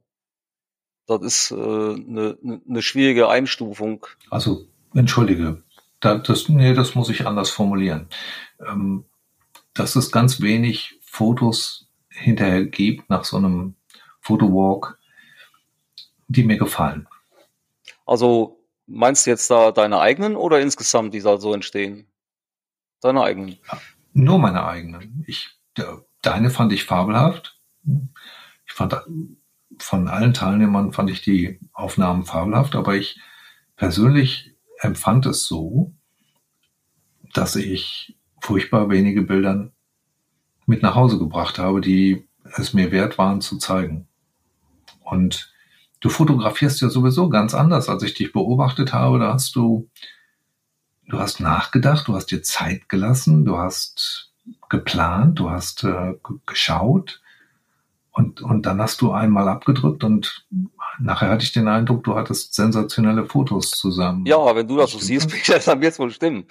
das 1.06 1.22
ist 1.22 1.52
eine 1.52 1.62
äh, 1.62 1.98
ne, 1.98 2.38
ne, 2.42 2.60
ne 2.64 2.82
schwierige 2.82 3.28
Einstufung. 3.28 4.06
Also, 4.30 4.66
entschuldige, 4.94 5.63
da, 6.04 6.16
das, 6.16 6.49
nee, 6.49 6.75
das 6.75 6.94
muss 6.94 7.08
ich 7.08 7.26
anders 7.26 7.50
formulieren. 7.50 8.08
Ähm, 8.61 9.04
dass 9.73 9.96
es 9.96 10.12
ganz 10.12 10.40
wenig 10.40 10.99
Fotos 11.02 11.88
hinterher 12.08 12.64
gibt 12.64 13.11
nach 13.11 13.25
so 13.25 13.37
einem 13.37 13.75
Fotowalk, 14.20 14.99
die 16.28 16.44
mir 16.44 16.58
gefallen. 16.58 17.08
Also 18.06 18.61
meinst 18.87 19.26
du 19.26 19.30
jetzt 19.30 19.50
da 19.50 19.73
deine 19.73 20.00
eigenen 20.00 20.37
oder 20.37 20.61
insgesamt, 20.61 21.14
die 21.14 21.20
da 21.20 21.38
so 21.38 21.52
entstehen? 21.52 22.06
Deine 23.00 23.23
eigenen? 23.23 23.58
Ja, 23.66 23.80
nur 24.12 24.38
meine 24.38 24.64
eigenen. 24.64 25.25
Ich, 25.26 25.50
deine 26.23 26.50
fand 26.50 26.73
ich 26.73 26.84
fabelhaft. 26.84 27.58
Ich 28.66 28.73
fand 28.73 28.96
von 29.78 30.08
allen 30.08 30.34
Teilnehmern 30.34 30.92
fand 30.92 31.11
ich 31.11 31.23
die 31.23 31.58
Aufnahmen 31.73 32.25
fabelhaft, 32.25 32.76
aber 32.76 32.94
ich 32.94 33.20
persönlich 33.76 34.53
empfand 34.81 35.26
es 35.26 35.45
so, 35.45 35.93
dass 37.33 37.57
ich 37.57 38.16
furchtbar 38.40 38.90
wenige 38.90 39.23
Bilder 39.23 39.71
mit 40.66 40.83
nach 40.83 40.95
Hause 40.95 41.19
gebracht 41.19 41.59
habe, 41.59 41.81
die 41.81 42.26
es 42.57 42.75
mir 42.75 42.93
wert 42.93 43.19
waren 43.19 43.40
zu 43.40 43.59
zeigen. 43.59 44.07
Und 45.00 45.52
du 46.00 46.09
fotografierst 46.09 46.81
ja 46.81 46.88
sowieso 46.88 47.28
ganz 47.28 47.54
anders, 47.54 47.88
als 47.88 48.02
ich 48.02 48.14
dich 48.14 48.33
beobachtet 48.33 48.93
habe. 48.93 49.19
Da 49.19 49.33
hast 49.33 49.57
du, 49.57 49.88
du 51.09 51.19
hast 51.19 51.40
nachgedacht, 51.40 52.09
du 52.09 52.14
hast 52.14 52.26
dir 52.26 52.43
Zeit 52.43 52.88
gelassen, 52.88 53.45
du 53.45 53.59
hast 53.59 54.33
geplant, 54.69 55.38
du 55.38 55.50
hast 55.50 55.85
äh, 55.85 56.14
geschaut 56.47 57.23
und, 58.12 58.43
und 58.43 58.66
dann 58.66 58.81
hast 58.81 59.00
du 59.00 59.12
einmal 59.12 59.49
abgedrückt 59.49 60.04
und 60.04 60.47
nachher 61.00 61.30
hatte 61.30 61.44
ich 61.44 61.52
den 61.52 61.68
Eindruck, 61.68 62.04
du 62.04 62.14
hattest 62.14 62.54
sensationelle 62.54 63.26
Fotos 63.26 63.70
zusammen. 63.70 64.26
Ja, 64.26 64.54
wenn 64.54 64.68
du 64.68 64.76
das 64.76 64.92
so 64.92 64.98
siehst, 64.98 65.30
dann 65.66 65.80
wird 65.80 65.92
es 65.92 65.98
wohl 65.98 66.10
stimmen. 66.10 66.46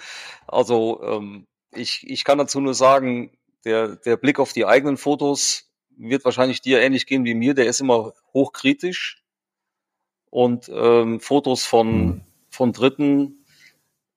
Also 0.48 1.02
ähm, 1.04 1.48
ich, 1.72 2.06
ich 2.08 2.24
kann 2.24 2.38
dazu 2.38 2.60
nur 2.60 2.74
sagen, 2.74 3.32
der, 3.66 3.96
der 3.96 4.18
Blick 4.18 4.40
auf 4.40 4.54
die 4.54 4.66
eigenen 4.66 4.98
Fotos 4.98 5.70
wird 5.98 6.26
wahrscheinlich 6.26 6.62
dir 6.62 6.82
ähnlich 6.82 7.06
gehen 7.06 7.26
wie 7.26 7.36
mir. 7.36 7.54
Der 7.54 7.66
ist 7.66 7.82
immer 7.82 8.14
hochkritisch. 8.34 9.24
Und 10.30 10.70
ähm, 10.74 11.20
Fotos 11.20 11.66
von, 11.66 11.88
hm. 11.88 12.22
von 12.50 12.74
Dritten 12.74 13.46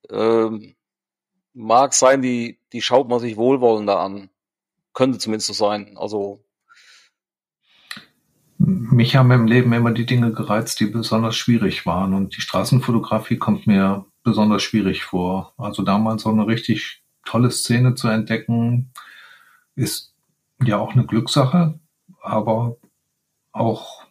ähm, 0.09 0.75
mag 1.53 1.93
sein, 1.93 2.21
die, 2.21 2.59
die 2.73 2.81
schaut 2.81 3.07
man 3.07 3.19
sich 3.19 3.37
wohlwollender 3.37 3.99
an. 3.99 4.29
Könnte 4.93 5.19
zumindest 5.19 5.47
so 5.47 5.53
sein. 5.53 5.95
Also 5.97 6.43
mich 8.67 9.15
haben 9.15 9.31
im 9.31 9.47
Leben 9.47 9.71
immer 9.71 9.91
die 9.91 10.05
Dinge 10.05 10.33
gereizt, 10.33 10.81
die 10.81 10.87
besonders 10.87 11.37
schwierig 11.37 11.85
waren. 11.85 12.13
Und 12.13 12.35
die 12.35 12.41
Straßenfotografie 12.41 13.37
kommt 13.37 13.65
mir 13.65 14.05
besonders 14.23 14.61
schwierig 14.61 15.05
vor. 15.05 15.53
Also 15.57 15.83
damals 15.83 16.23
so 16.23 16.29
eine 16.29 16.47
richtig 16.47 17.01
tolle 17.23 17.49
Szene 17.49 17.95
zu 17.95 18.09
entdecken, 18.09 18.91
ist 19.75 20.13
ja 20.61 20.77
auch 20.77 20.93
eine 20.93 21.05
Glückssache, 21.05 21.79
aber 22.21 22.75
auch, 23.53 24.03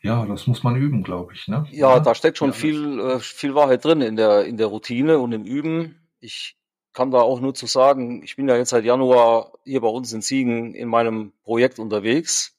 ja, 0.00 0.24
das 0.24 0.46
muss 0.46 0.62
man 0.62 0.76
üben, 0.76 1.02
glaube 1.02 1.34
ich. 1.34 1.46
Ne? 1.46 1.66
Ja, 1.70 2.00
da 2.00 2.14
steckt 2.14 2.38
schon 2.38 2.50
ja, 2.50 2.54
viel, 2.54 3.00
äh, 3.00 3.18
viel 3.20 3.54
Wahrheit 3.54 3.84
drin 3.84 4.00
in 4.00 4.16
der, 4.16 4.46
in 4.46 4.56
der 4.56 4.68
Routine 4.68 5.18
und 5.18 5.32
im 5.32 5.44
Üben. 5.44 5.96
Ich 6.20 6.56
kann 6.94 7.10
da 7.10 7.18
auch 7.18 7.40
nur 7.40 7.52
zu 7.52 7.66
sagen, 7.66 8.22
ich 8.22 8.36
bin 8.36 8.48
ja 8.48 8.56
jetzt 8.56 8.70
seit 8.70 8.84
Januar 8.84 9.52
hier 9.64 9.82
bei 9.82 9.88
uns 9.88 10.10
in 10.14 10.22
Siegen 10.22 10.74
in 10.74 10.88
meinem 10.88 11.32
Projekt 11.44 11.78
unterwegs 11.78 12.57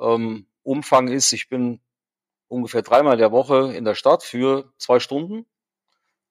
ähm, 0.00 0.46
Umfang 0.62 1.08
ist, 1.08 1.32
ich 1.32 1.48
bin 1.48 1.80
ungefähr 2.48 2.82
dreimal 2.82 3.14
in 3.14 3.18
der 3.18 3.32
Woche 3.32 3.74
in 3.74 3.84
der 3.84 3.94
Stadt 3.94 4.22
für 4.22 4.72
zwei 4.78 5.00
Stunden. 5.00 5.46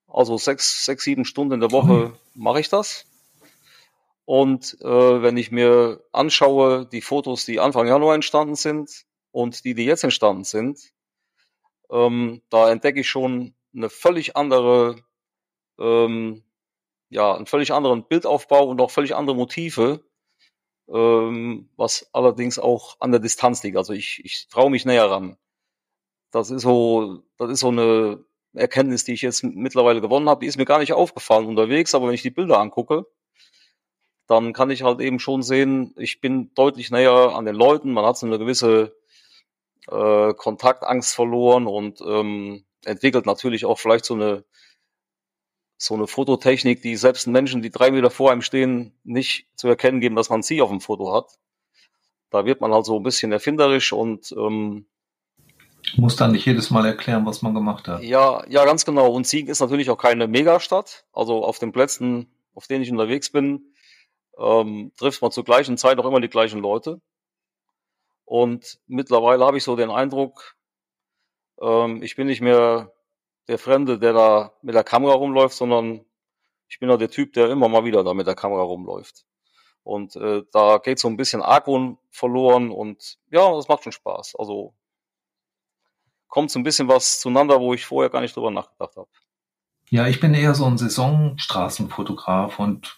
Also 0.06 0.38
sechs, 0.38 0.84
sechs, 0.84 1.04
sieben 1.04 1.24
Stunden 1.24 1.54
in 1.54 1.60
der 1.60 1.72
Woche 1.72 2.16
mache 2.34 2.60
ich 2.60 2.68
das. 2.68 3.06
Und 4.24 4.78
äh, 4.80 5.22
wenn 5.22 5.36
ich 5.36 5.50
mir 5.50 6.02
anschaue, 6.12 6.86
die 6.86 7.02
Fotos, 7.02 7.44
die 7.44 7.60
Anfang 7.60 7.86
Januar 7.86 8.14
entstanden 8.14 8.54
sind 8.54 9.04
und 9.32 9.64
die, 9.64 9.74
die 9.74 9.84
jetzt 9.84 10.04
entstanden 10.04 10.44
sind, 10.44 10.92
ähm, 11.90 12.42
da 12.48 12.70
entdecke 12.70 13.00
ich 13.00 13.08
schon 13.08 13.54
eine 13.74 13.90
völlig 13.90 14.36
andere, 14.36 14.96
ähm, 15.78 16.42
ja, 17.10 17.34
einen 17.34 17.46
völlig 17.46 17.72
anderen 17.72 18.06
Bildaufbau 18.06 18.66
und 18.68 18.80
auch 18.80 18.90
völlig 18.90 19.14
andere 19.14 19.36
Motive, 19.36 20.04
ähm, 20.88 21.68
was 21.76 22.08
allerdings 22.12 22.58
auch 22.58 22.96
an 23.00 23.10
der 23.10 23.20
Distanz 23.20 23.62
liegt. 23.62 23.76
Also 23.76 23.92
ich, 23.92 24.24
ich 24.24 24.48
traue 24.48 24.70
mich 24.70 24.84
näher 24.84 25.10
ran. 25.10 25.36
Das 26.30 26.50
ist 26.50 26.62
so, 26.62 27.22
das 27.38 27.50
ist 27.50 27.60
so 27.60 27.68
eine 27.68 28.24
Erkenntnis, 28.54 29.04
die 29.04 29.12
ich 29.12 29.22
jetzt 29.22 29.44
mittlerweile 29.44 30.00
gewonnen 30.00 30.28
habe. 30.28 30.40
Die 30.40 30.46
ist 30.46 30.58
mir 30.58 30.64
gar 30.64 30.78
nicht 30.78 30.92
aufgefallen 30.92 31.46
unterwegs, 31.46 31.94
aber 31.94 32.08
wenn 32.08 32.14
ich 32.14 32.22
die 32.22 32.30
Bilder 32.30 32.58
angucke, 32.58 33.06
dann 34.26 34.52
kann 34.52 34.70
ich 34.70 34.82
halt 34.82 35.00
eben 35.00 35.18
schon 35.18 35.42
sehen, 35.42 35.94
ich 35.96 36.20
bin 36.20 36.52
deutlich 36.54 36.90
näher 36.90 37.34
an 37.34 37.44
den 37.44 37.54
Leuten. 37.54 37.92
Man 37.92 38.04
hat 38.04 38.16
so 38.16 38.26
eine 38.26 38.38
gewisse 38.38 38.96
äh, 39.88 40.34
Kontaktangst 40.34 41.14
verloren 41.14 41.66
und 41.66 42.00
ähm, 42.00 42.64
entwickelt 42.84 43.26
natürlich 43.26 43.64
auch 43.64 43.78
vielleicht 43.78 44.04
so 44.04 44.14
eine 44.14 44.44
so 45.84 45.94
eine 45.94 46.06
Fototechnik, 46.06 46.82
die 46.82 46.96
selbst 46.96 47.26
Menschen, 47.26 47.62
die 47.62 47.70
drei 47.70 47.90
Meter 47.90 48.10
vor 48.10 48.32
einem 48.32 48.42
stehen, 48.42 48.92
nicht 49.04 49.46
zu 49.54 49.68
erkennen 49.68 50.00
geben, 50.00 50.16
dass 50.16 50.30
man 50.30 50.42
sie 50.42 50.62
auf 50.62 50.70
dem 50.70 50.80
Foto 50.80 51.14
hat. 51.14 51.38
Da 52.30 52.44
wird 52.44 52.60
man 52.60 52.72
halt 52.72 52.86
so 52.86 52.96
ein 52.96 53.02
bisschen 53.02 53.32
erfinderisch 53.32 53.92
und 53.92 54.32
ähm, 54.32 54.86
muss 55.96 56.16
dann 56.16 56.32
nicht 56.32 56.46
jedes 56.46 56.70
Mal 56.70 56.86
erklären, 56.86 57.26
was 57.26 57.42
man 57.42 57.54
gemacht 57.54 57.86
hat. 57.86 58.02
Ja, 58.02 58.44
ja, 58.48 58.64
ganz 58.64 58.84
genau. 58.84 59.12
Und 59.12 59.26
Siegen 59.26 59.50
ist 59.50 59.60
natürlich 59.60 59.90
auch 59.90 59.98
keine 59.98 60.26
Megastadt. 60.26 61.04
Also 61.12 61.44
auf 61.44 61.58
den 61.58 61.72
Plätzen, 61.72 62.34
auf 62.54 62.66
denen 62.66 62.82
ich 62.82 62.90
unterwegs 62.90 63.30
bin, 63.30 63.74
ähm, 64.38 64.92
trifft 64.96 65.22
man 65.22 65.30
zur 65.30 65.44
gleichen 65.44 65.76
Zeit 65.76 65.98
auch 65.98 66.06
immer 66.06 66.20
die 66.20 66.28
gleichen 66.28 66.60
Leute. 66.60 67.00
Und 68.24 68.80
mittlerweile 68.86 69.44
habe 69.44 69.58
ich 69.58 69.64
so 69.64 69.76
den 69.76 69.90
Eindruck, 69.90 70.56
ähm, 71.60 72.02
ich 72.02 72.16
bin 72.16 72.26
nicht 72.26 72.40
mehr 72.40 72.92
der 73.48 73.58
Fremde, 73.58 73.98
der 73.98 74.12
da 74.12 74.52
mit 74.62 74.74
der 74.74 74.84
Kamera 74.84 75.14
rumläuft, 75.14 75.56
sondern 75.56 76.04
ich 76.68 76.78
bin 76.78 76.88
ja 76.88 76.96
der 76.96 77.10
Typ, 77.10 77.32
der 77.34 77.50
immer 77.50 77.68
mal 77.68 77.84
wieder 77.84 78.04
da 78.04 78.14
mit 78.14 78.26
der 78.26 78.34
Kamera 78.34 78.62
rumläuft. 78.62 79.24
Und 79.82 80.16
äh, 80.16 80.42
da 80.50 80.78
geht 80.78 80.98
so 80.98 81.08
ein 81.08 81.16
bisschen 81.16 81.42
Argwohn 81.42 81.98
verloren 82.10 82.70
und 82.70 83.18
ja, 83.30 83.52
das 83.52 83.68
macht 83.68 83.84
schon 83.84 83.92
Spaß. 83.92 84.34
Also 84.38 84.74
kommt 86.28 86.50
so 86.50 86.58
ein 86.58 86.64
bisschen 86.64 86.88
was 86.88 87.20
zueinander, 87.20 87.60
wo 87.60 87.74
ich 87.74 87.84
vorher 87.84 88.10
gar 88.10 88.22
nicht 88.22 88.34
drüber 88.34 88.50
nachgedacht 88.50 88.96
habe. 88.96 89.08
Ja, 89.90 90.08
ich 90.08 90.20
bin 90.20 90.32
eher 90.32 90.54
so 90.54 90.64
ein 90.64 90.78
Saisonstraßenfotograf 90.78 92.58
und 92.58 92.96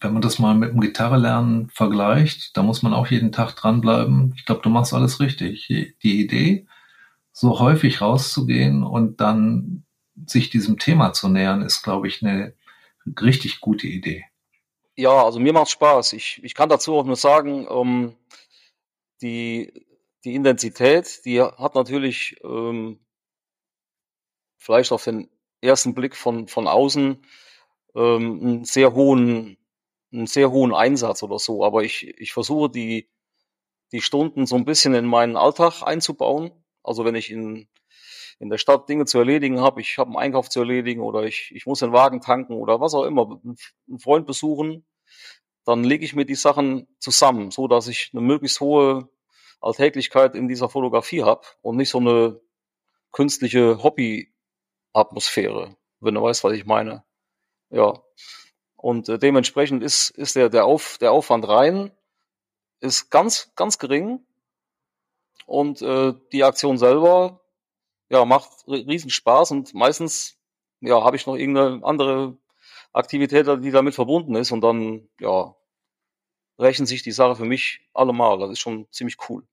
wenn 0.00 0.12
man 0.12 0.22
das 0.22 0.38
mal 0.38 0.54
mit 0.54 0.72
dem 0.72 0.80
Gitarrelernen 0.80 1.70
vergleicht, 1.70 2.56
da 2.56 2.62
muss 2.62 2.82
man 2.82 2.92
auch 2.92 3.06
jeden 3.06 3.32
Tag 3.32 3.54
dranbleiben. 3.56 4.34
Ich 4.36 4.44
glaube, 4.44 4.60
du 4.62 4.68
machst 4.68 4.92
alles 4.92 5.18
richtig. 5.20 5.66
Die 5.68 6.20
Idee, 6.20 6.66
so 7.38 7.60
häufig 7.60 8.00
rauszugehen 8.00 8.82
und 8.82 9.20
dann 9.20 9.84
sich 10.26 10.50
diesem 10.50 10.76
Thema 10.76 11.12
zu 11.12 11.28
nähern, 11.28 11.62
ist, 11.62 11.84
glaube 11.84 12.08
ich, 12.08 12.20
eine 12.20 12.52
richtig 13.20 13.60
gute 13.60 13.86
Idee. 13.86 14.24
Ja, 14.96 15.24
also 15.24 15.38
mir 15.38 15.52
macht 15.52 15.70
Spaß. 15.70 16.14
Ich, 16.14 16.40
ich 16.42 16.56
kann 16.56 16.68
dazu 16.68 16.96
auch 16.96 17.04
nur 17.04 17.14
sagen, 17.14 17.68
ähm, 17.70 18.16
die, 19.22 19.72
die 20.24 20.34
Intensität, 20.34 21.24
die 21.24 21.40
hat 21.40 21.76
natürlich 21.76 22.40
ähm, 22.42 22.98
vielleicht 24.56 24.90
auf 24.90 25.04
den 25.04 25.30
ersten 25.60 25.94
Blick 25.94 26.16
von, 26.16 26.48
von 26.48 26.66
außen 26.66 27.24
ähm, 27.94 28.40
einen 28.42 28.64
sehr 28.64 28.94
hohen, 28.94 29.58
einen 30.12 30.26
sehr 30.26 30.50
hohen 30.50 30.74
Einsatz 30.74 31.22
oder 31.22 31.38
so. 31.38 31.64
Aber 31.64 31.84
ich, 31.84 32.18
ich 32.18 32.32
versuche 32.32 32.68
die, 32.68 33.08
die 33.92 34.00
Stunden 34.00 34.44
so 34.44 34.56
ein 34.56 34.64
bisschen 34.64 34.94
in 34.94 35.06
meinen 35.06 35.36
Alltag 35.36 35.82
einzubauen. 35.84 36.50
Also 36.88 37.04
wenn 37.04 37.14
ich 37.14 37.30
in, 37.30 37.68
in 38.38 38.48
der 38.48 38.58
Stadt 38.58 38.88
Dinge 38.88 39.04
zu 39.04 39.18
erledigen 39.18 39.60
habe, 39.60 39.80
ich 39.80 39.98
habe 39.98 40.08
einen 40.08 40.18
Einkauf 40.18 40.48
zu 40.48 40.60
erledigen 40.60 41.02
oder 41.02 41.24
ich, 41.24 41.52
ich 41.54 41.66
muss 41.66 41.80
den 41.80 41.92
Wagen 41.92 42.20
tanken 42.20 42.54
oder 42.54 42.80
was 42.80 42.94
auch 42.94 43.04
immer, 43.04 43.40
einen 43.44 43.98
Freund 43.98 44.26
besuchen, 44.26 44.86
dann 45.64 45.84
lege 45.84 46.04
ich 46.04 46.14
mir 46.14 46.24
die 46.24 46.34
Sachen 46.34 46.88
zusammen, 46.98 47.50
so 47.50 47.68
dass 47.68 47.88
ich 47.88 48.10
eine 48.12 48.22
möglichst 48.22 48.60
hohe 48.60 49.08
Alltäglichkeit 49.60 50.34
in 50.34 50.48
dieser 50.48 50.70
Fotografie 50.70 51.24
habe 51.24 51.42
und 51.60 51.76
nicht 51.76 51.90
so 51.90 51.98
eine 51.98 52.40
künstliche 53.12 53.82
Hobby-Atmosphäre, 53.82 55.76
wenn 56.00 56.14
du 56.14 56.22
weißt, 56.22 56.42
was 56.44 56.54
ich 56.54 56.64
meine. 56.64 57.04
Ja. 57.70 58.02
Und 58.76 59.08
äh, 59.08 59.18
dementsprechend 59.18 59.82
ist, 59.82 60.10
ist 60.10 60.36
der, 60.36 60.48
der, 60.48 60.64
Auf, 60.64 60.98
der 60.98 61.12
Aufwand 61.12 61.46
rein, 61.48 61.90
ist 62.80 63.10
ganz, 63.10 63.52
ganz 63.56 63.78
gering. 63.78 64.24
Und 65.46 65.82
äh, 65.82 66.14
die 66.32 66.44
Aktion 66.44 66.78
selber 66.78 67.40
ja, 68.10 68.24
macht 68.24 68.50
riesen 68.66 69.10
Spaß 69.10 69.50
und 69.50 69.74
meistens 69.74 70.38
ja, 70.80 71.02
habe 71.02 71.16
ich 71.16 71.26
noch 71.26 71.36
irgendeine 71.36 71.84
andere 71.84 72.36
Aktivität, 72.92 73.46
die 73.62 73.70
damit 73.70 73.94
verbunden 73.94 74.34
ist 74.34 74.52
und 74.52 74.60
dann 74.60 75.08
ja, 75.20 75.54
rächen 76.58 76.86
sich 76.86 77.02
die 77.02 77.12
Sache 77.12 77.36
für 77.36 77.44
mich 77.44 77.80
allemal. 77.94 78.38
Das 78.38 78.50
ist 78.50 78.60
schon 78.60 78.86
ziemlich 78.90 79.16
cool. 79.28 79.44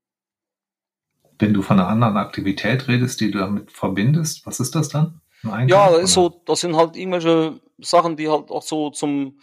Wenn 1.38 1.54
du 1.54 1.62
von 1.62 1.80
einer 1.80 1.90
anderen 1.90 2.18
Aktivität 2.18 2.88
redest, 2.88 3.20
die 3.20 3.32
du 3.32 3.40
damit 3.40 3.72
verbindest, 3.72 4.46
was 4.46 4.60
ist 4.60 4.76
das 4.76 4.90
dann? 4.90 5.22
ja, 5.68 5.92
das 5.92 6.04
ist 6.04 6.14
so, 6.14 6.42
das 6.46 6.62
sind 6.62 6.76
halt 6.76 6.96
irgendwelche 6.96 7.60
Sachen, 7.78 8.16
die 8.16 8.30
halt 8.30 8.50
auch 8.50 8.64
so 8.64 8.90
zum, 8.90 9.40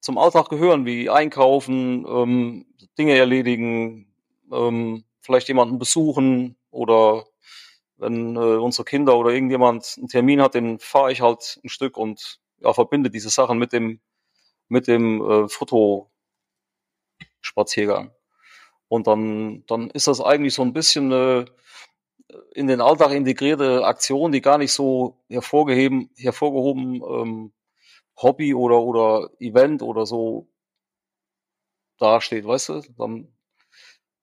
zum 0.00 0.18
Alltag 0.18 0.48
gehören, 0.48 0.84
wie 0.84 1.08
einkaufen, 1.08 2.04
ähm, 2.06 2.66
Dinge 2.98 3.16
erledigen, 3.16 4.12
ähm, 4.52 5.04
vielleicht 5.26 5.48
jemanden 5.48 5.78
besuchen 5.78 6.56
oder 6.70 7.26
wenn 7.98 8.36
äh, 8.36 8.38
unsere 8.38 8.84
Kinder 8.84 9.16
oder 9.16 9.30
irgendjemand 9.30 9.94
einen 9.98 10.08
Termin 10.08 10.42
hat, 10.42 10.54
den 10.54 10.78
fahre 10.78 11.12
ich 11.12 11.20
halt 11.20 11.60
ein 11.64 11.68
Stück 11.68 11.96
und 11.96 12.40
ja, 12.58 12.72
verbinde 12.72 13.10
diese 13.10 13.30
Sachen 13.30 13.58
mit 13.58 13.72
dem 13.72 14.00
mit 14.68 14.88
dem 14.88 15.22
äh, 15.22 15.48
Fotospaziergang. 15.48 16.10
Und 18.88 19.06
dann 19.06 19.64
dann 19.66 19.90
ist 19.90 20.06
das 20.06 20.20
eigentlich 20.20 20.54
so 20.54 20.62
ein 20.62 20.72
bisschen 20.72 21.12
eine 21.12 21.46
in 22.54 22.66
den 22.66 22.80
Alltag 22.80 23.12
integrierte 23.12 23.84
Aktion, 23.84 24.32
die 24.32 24.40
gar 24.40 24.58
nicht 24.58 24.72
so 24.72 25.22
hervorgehoben 25.28 26.10
hervorgehoben 26.16 27.02
ähm, 27.02 27.52
Hobby 28.16 28.54
oder 28.54 28.80
oder 28.80 29.30
Event 29.40 29.82
oder 29.82 30.06
so 30.06 30.48
dasteht, 31.98 32.46
weißt 32.46 32.68
du? 32.70 32.82
Dann 32.98 33.35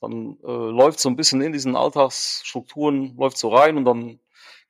dann 0.04 0.38
äh, 0.44 0.72
läuft 0.72 1.00
so 1.00 1.10
ein 1.10 1.16
bisschen 1.16 1.42
in 1.42 1.52
diesen 1.52 1.76
Alltagsstrukturen, 1.76 3.16
läuft 3.18 3.38
so 3.38 3.50
rein 3.50 3.78
und 3.78 3.86
dann 3.86 4.20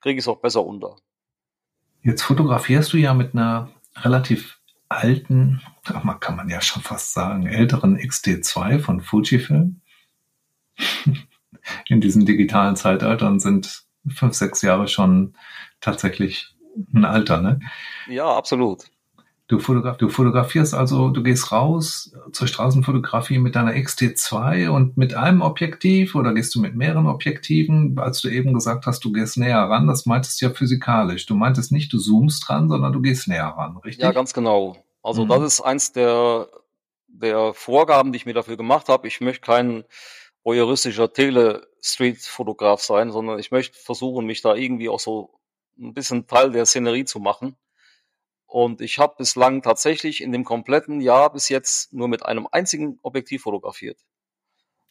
kriege 0.00 0.18
ich 0.18 0.24
es 0.24 0.28
auch 0.28 0.40
besser 0.40 0.64
unter. 0.64 0.96
Jetzt 2.02 2.22
fotografierst 2.22 2.92
du 2.92 2.96
ja 2.98 3.14
mit 3.14 3.34
einer 3.34 3.70
relativ 3.96 4.60
alten, 4.88 5.62
kann 6.20 6.36
man 6.36 6.48
ja 6.48 6.60
schon 6.60 6.82
fast 6.82 7.12
sagen, 7.12 7.46
älteren 7.46 7.96
XT2 7.98 8.78
von 8.78 9.00
Fujifilm. 9.00 9.80
In 11.88 12.00
diesen 12.00 12.26
digitalen 12.26 12.76
Zeitaltern 12.76 13.40
sind 13.40 13.84
fünf, 14.08 14.34
sechs 14.34 14.60
Jahre 14.62 14.86
schon 14.86 15.34
tatsächlich 15.80 16.54
ein 16.92 17.04
Alter, 17.04 17.40
ne? 17.40 17.60
Ja, 18.08 18.34
absolut. 18.36 18.90
Du, 19.46 19.58
fotograf 19.58 19.98
du 19.98 20.08
fotografierst 20.08 20.72
also, 20.72 21.10
du 21.10 21.22
gehst 21.22 21.52
raus 21.52 22.12
zur 22.32 22.48
Straßenfotografie 22.48 23.38
mit 23.38 23.54
deiner 23.54 23.72
XT2 23.72 24.70
und 24.70 24.96
mit 24.96 25.14
einem 25.14 25.42
Objektiv 25.42 26.14
oder 26.14 26.32
gehst 26.32 26.54
du 26.54 26.60
mit 26.60 26.74
mehreren 26.74 27.06
Objektiven? 27.06 27.98
Als 27.98 28.22
du 28.22 28.28
eben 28.30 28.54
gesagt 28.54 28.86
hast, 28.86 29.04
du 29.04 29.12
gehst 29.12 29.36
näher 29.36 29.58
ran, 29.58 29.86
das 29.86 30.06
meintest 30.06 30.40
du 30.40 30.46
ja 30.46 30.52
physikalisch. 30.52 31.26
Du 31.26 31.34
meintest 31.34 31.72
nicht, 31.72 31.92
du 31.92 31.98
zoomst 31.98 32.48
ran, 32.48 32.70
sondern 32.70 32.94
du 32.94 33.02
gehst 33.02 33.28
näher 33.28 33.48
ran, 33.48 33.76
richtig? 33.76 34.02
Ja, 34.02 34.12
ganz 34.12 34.32
genau. 34.32 34.76
Also 35.02 35.26
mhm. 35.26 35.28
das 35.28 35.42
ist 35.42 35.60
eins 35.60 35.92
der, 35.92 36.48
der 37.08 37.52
Vorgaben, 37.52 38.12
die 38.12 38.16
ich 38.16 38.26
mir 38.26 38.32
dafür 38.32 38.56
gemacht 38.56 38.88
habe. 38.88 39.06
Ich 39.06 39.20
möchte 39.20 39.42
kein 39.44 39.84
voyeuristischer 40.42 41.12
Tele-Street-Fotograf 41.12 42.80
sein, 42.80 43.12
sondern 43.12 43.38
ich 43.38 43.50
möchte 43.50 43.78
versuchen, 43.78 44.24
mich 44.24 44.40
da 44.40 44.54
irgendwie 44.54 44.88
auch 44.88 45.00
so 45.00 45.38
ein 45.78 45.92
bisschen 45.92 46.26
Teil 46.26 46.50
der 46.52 46.64
Szenerie 46.64 47.04
zu 47.04 47.20
machen. 47.20 47.56
Und 48.54 48.80
ich 48.80 49.00
habe 49.00 49.16
bislang 49.18 49.62
tatsächlich 49.62 50.22
in 50.22 50.30
dem 50.30 50.44
kompletten 50.44 51.00
Jahr 51.00 51.32
bis 51.32 51.48
jetzt 51.48 51.92
nur 51.92 52.06
mit 52.06 52.24
einem 52.24 52.46
einzigen 52.52 53.00
Objektiv 53.02 53.42
fotografiert. 53.42 53.98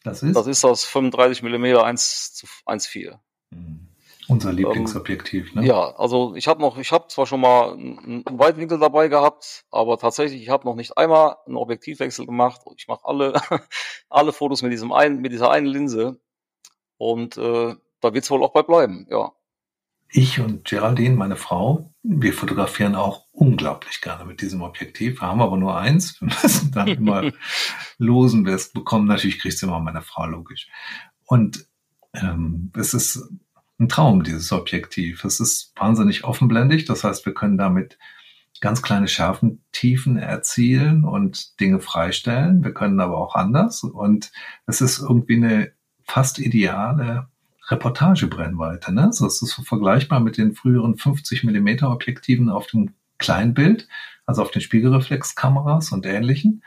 Das 0.02 0.22
ist? 0.22 0.36
Das 0.36 0.46
ist 0.46 0.64
das 0.64 0.84
35 0.84 1.42
mm 1.42 1.78
1 1.78 2.34
zu 2.34 2.46
1,4. 2.66 3.18
Mhm. 3.48 3.88
Unser 4.28 4.52
Lieblingsobjektiv, 4.52 5.54
ähm, 5.54 5.62
ne? 5.62 5.66
Ja, 5.66 5.96
also 5.96 6.34
ich 6.34 6.46
habe 6.46 6.60
noch, 6.60 6.76
ich 6.76 6.92
habe 6.92 7.08
zwar 7.08 7.24
schon 7.24 7.40
mal 7.40 7.72
einen, 7.72 8.22
Weitwinkel 8.32 8.78
dabei 8.78 9.08
gehabt, 9.08 9.64
aber 9.70 9.96
tatsächlich, 9.96 10.42
ich 10.42 10.50
habe 10.50 10.66
noch 10.66 10.74
nicht 10.74 10.98
einmal 10.98 11.38
einen 11.46 11.56
Objektivwechsel 11.56 12.26
gemacht. 12.26 12.60
Ich 12.76 12.86
mache 12.86 13.06
alle, 13.06 13.32
alle 14.10 14.34
Fotos 14.34 14.60
mit 14.60 14.72
diesem 14.72 14.92
einen, 14.92 15.22
mit 15.22 15.32
dieser 15.32 15.50
einen 15.50 15.66
Linse. 15.66 16.20
Und 16.98 17.38
äh, 17.38 17.74
da 18.02 18.12
wird 18.12 18.24
es 18.24 18.30
wohl 18.30 18.44
auch 18.44 18.52
bei 18.52 18.62
bleiben, 18.62 19.06
ja 19.08 19.32
ich 20.16 20.38
und 20.38 20.64
Geraldine, 20.64 21.16
meine 21.16 21.34
Frau, 21.34 21.92
wir 22.04 22.32
fotografieren 22.32 22.94
auch 22.94 23.26
unglaublich 23.32 24.00
gerne 24.00 24.24
mit 24.24 24.42
diesem 24.42 24.62
Objektiv. 24.62 25.20
Wir 25.20 25.26
haben 25.26 25.42
aber 25.42 25.56
nur 25.56 25.76
eins. 25.76 26.20
Wir 26.20 26.28
müssen 26.28 26.70
dann 26.70 26.86
immer 26.98 27.32
losen, 27.98 28.46
wer 28.46 28.54
es 28.54 28.70
bekommt. 28.70 29.08
Natürlich 29.08 29.40
kriegt 29.40 29.56
es 29.56 29.62
immer 29.64 29.80
meine 29.80 30.02
Frau, 30.02 30.26
logisch. 30.26 30.68
Und 31.26 31.66
ähm, 32.12 32.70
es 32.76 32.94
ist 32.94 33.28
ein 33.80 33.88
Traum, 33.88 34.22
dieses 34.22 34.52
Objektiv. 34.52 35.24
Es 35.24 35.40
ist 35.40 35.72
wahnsinnig 35.74 36.22
offenblendig. 36.22 36.84
Das 36.84 37.02
heißt, 37.02 37.26
wir 37.26 37.34
können 37.34 37.58
damit 37.58 37.98
ganz 38.60 38.82
kleine 38.82 39.08
Schärfentiefen 39.08 40.16
erzielen 40.16 41.04
und 41.04 41.58
Dinge 41.58 41.80
freistellen. 41.80 42.62
Wir 42.62 42.72
können 42.72 43.00
aber 43.00 43.18
auch 43.18 43.34
anders. 43.34 43.82
Und 43.82 44.30
es 44.66 44.80
ist 44.80 45.00
irgendwie 45.00 45.36
eine 45.36 45.72
fast 46.04 46.38
ideale 46.38 47.26
Reportagebrennweite. 47.68 48.92
Ne? 48.92 49.12
So 49.12 49.26
ist 49.26 49.42
es 49.42 49.50
so 49.50 49.62
vergleichbar 49.62 50.20
mit 50.20 50.36
den 50.36 50.54
früheren 50.54 50.96
50 50.96 51.44
Millimeter 51.44 51.90
Objektiven 51.90 52.50
auf 52.50 52.66
dem 52.66 52.94
Kleinbild, 53.18 53.88
also 54.26 54.42
auf 54.42 54.50
den 54.50 54.62
Spiegelreflexkameras 54.62 55.92
und 55.92 56.06
ähnlichen. 56.06 56.62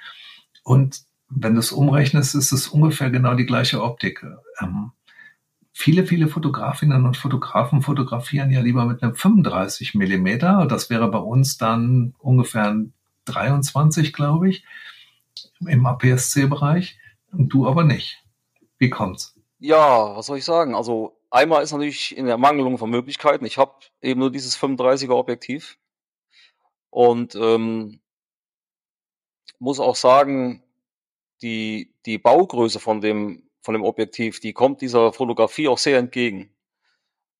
Und 0.63 1.01
wenn 1.29 1.53
du 1.53 1.59
es 1.59 1.71
umrechnest, 1.71 2.35
ist 2.35 2.51
es 2.51 2.67
ungefähr 2.67 3.09
genau 3.09 3.35
die 3.35 3.45
gleiche 3.45 3.83
Optik. 3.83 4.25
Ähm, 4.59 4.91
viele, 5.73 6.05
viele 6.05 6.27
Fotografinnen 6.27 7.05
und 7.05 7.17
Fotografen 7.17 7.81
fotografieren 7.81 8.49
ja 8.49 8.61
lieber 8.61 8.85
mit 8.85 9.03
einem 9.03 9.15
35 9.15 9.93
Millimeter. 9.95 10.65
Das 10.67 10.89
wäre 10.89 11.09
bei 11.11 11.19
uns 11.19 11.57
dann 11.57 12.15
ungefähr 12.19 12.71
ein 12.71 12.93
23, 13.25 14.13
glaube 14.13 14.49
ich, 14.49 14.63
im 15.59 15.85
APS-C-Bereich. 15.85 16.97
Du 17.31 17.67
aber 17.67 17.83
nicht. 17.83 18.23
Wie 18.79 18.89
kommt's? 18.89 19.36
Ja, 19.59 20.15
was 20.15 20.27
soll 20.27 20.37
ich 20.37 20.45
sagen? 20.45 20.75
Also 20.75 21.17
einmal 21.31 21.63
ist 21.63 21.71
natürlich 21.71 22.15
in 22.15 22.27
der 22.27 22.37
Mangelung 22.37 22.77
von 22.77 22.89
Möglichkeiten. 22.89 23.45
Ich 23.45 23.57
habe 23.57 23.73
eben 24.01 24.19
nur 24.19 24.31
dieses 24.31 24.57
35er 24.57 25.13
Objektiv 25.13 25.77
und 26.91 27.35
ähm, 27.35 27.99
muss 29.59 29.79
auch 29.79 29.95
sagen, 29.95 30.63
die, 31.41 31.93
die 32.05 32.17
Baugröße 32.19 32.79
von 32.79 33.01
dem, 33.01 33.49
von 33.61 33.73
dem 33.73 33.83
Objektiv, 33.83 34.39
die 34.39 34.53
kommt 34.53 34.81
dieser 34.81 35.13
Fotografie 35.13 35.67
auch 35.67 35.77
sehr 35.79 35.97
entgegen, 35.97 36.55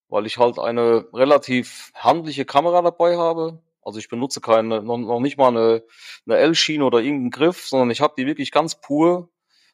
weil 0.10 0.26
ich 0.26 0.38
halt 0.38 0.60
eine 0.60 1.08
relativ 1.14 1.92
handliche 1.96 2.46
Kamera 2.46 2.82
dabei 2.82 3.18
habe. 3.18 3.62
Also 3.82 4.00
ich 4.00 4.10
benutze 4.10 4.42
keine, 4.42 4.82
noch, 4.82 4.98
noch 4.98 5.20
nicht 5.20 5.38
mal 5.38 5.50
eine, 5.50 5.84
eine 6.26 6.38
L-Schiene 6.38 6.84
oder 6.86 7.00
irgendeinen 7.00 7.32
Griff, 7.32 7.68
sondern 7.68 7.92
ich 7.92 8.02
habe 8.02 8.16
die 8.18 8.26
wirklich 8.26 8.52
ganz 8.52 8.82
pur 8.82 9.30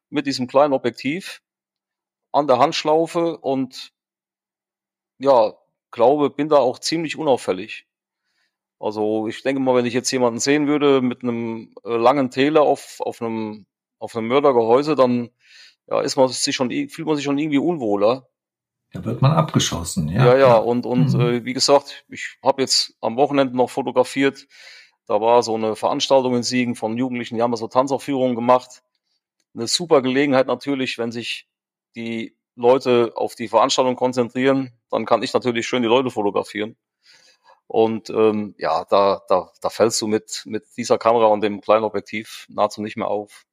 mit 0.09 0.27
diesem 0.27 0.47
kleinen 0.47 0.73
Objektiv 0.73 1.42
an 2.33 2.47
der 2.47 2.59
Handschlaufe 2.59 3.37
und 3.37 3.93
ja, 5.19 5.53
glaube, 5.91 6.29
bin 6.29 6.49
da 6.49 6.57
auch 6.57 6.79
ziemlich 6.79 7.17
unauffällig. 7.17 7.87
Also 8.79 9.27
ich 9.27 9.41
denke 9.43 9.61
mal, 9.61 9.75
wenn 9.75 9.85
ich 9.85 9.93
jetzt 9.93 10.11
jemanden 10.11 10.39
sehen 10.39 10.67
würde 10.67 11.01
mit 11.01 11.23
einem 11.23 11.73
äh, 11.85 11.95
langen 11.95 12.31
Tele 12.31 12.61
auf, 12.61 12.99
auf 12.99 13.21
einem, 13.21 13.65
auf 13.99 14.15
einem 14.15 14.27
Mördergehäuse, 14.27 14.95
dann 14.95 15.29
ja, 15.87 16.01
ist 16.01 16.17
man 16.17 16.27
sich 16.27 16.55
schon, 16.55 16.69
fühlt 16.89 17.07
man 17.07 17.15
sich 17.15 17.23
schon 17.23 17.37
irgendwie 17.37 17.59
unwohler. 17.59 18.27
Da 18.91 19.05
wird 19.05 19.21
man 19.21 19.31
abgeschossen, 19.31 20.09
ja. 20.09 20.25
Ja, 20.25 20.37
ja, 20.37 20.57
und, 20.57 20.85
und 20.85 21.13
mhm. 21.13 21.19
äh, 21.21 21.45
wie 21.45 21.53
gesagt, 21.53 22.05
ich 22.09 22.37
habe 22.43 22.61
jetzt 22.61 22.95
am 22.99 23.15
Wochenende 23.15 23.55
noch 23.55 23.69
fotografiert. 23.69 24.47
Da 25.07 25.21
war 25.21 25.43
so 25.43 25.55
eine 25.55 25.75
Veranstaltung 25.75 26.35
in 26.35 26.43
Siegen 26.43 26.75
von 26.75 26.97
Jugendlichen, 26.97 27.35
die 27.35 27.41
haben 27.41 27.55
so 27.55 27.67
Tanzaufführungen 27.67 28.35
gemacht. 28.35 28.83
Eine 29.55 29.67
super 29.67 30.01
Gelegenheit 30.01 30.47
natürlich, 30.47 30.97
wenn 30.97 31.11
sich 31.11 31.47
die 31.95 32.35
Leute 32.55 33.13
auf 33.15 33.35
die 33.35 33.47
Veranstaltung 33.47 33.95
konzentrieren, 33.95 34.71
dann 34.89 35.05
kann 35.05 35.23
ich 35.23 35.33
natürlich 35.33 35.67
schön 35.67 35.81
die 35.81 35.87
Leute 35.87 36.11
fotografieren. 36.11 36.75
Und 37.67 38.09
ähm, 38.09 38.55
ja, 38.57 38.85
da, 38.85 39.21
da, 39.27 39.49
da 39.61 39.69
fällst 39.69 40.01
du 40.01 40.07
mit, 40.07 40.43
mit 40.45 40.65
dieser 40.77 40.97
Kamera 40.97 41.25
und 41.27 41.41
dem 41.41 41.61
kleinen 41.61 41.83
Objektiv 41.83 42.45
nahezu 42.49 42.81
nicht 42.81 42.97
mehr 42.97 43.07
auf. 43.07 43.45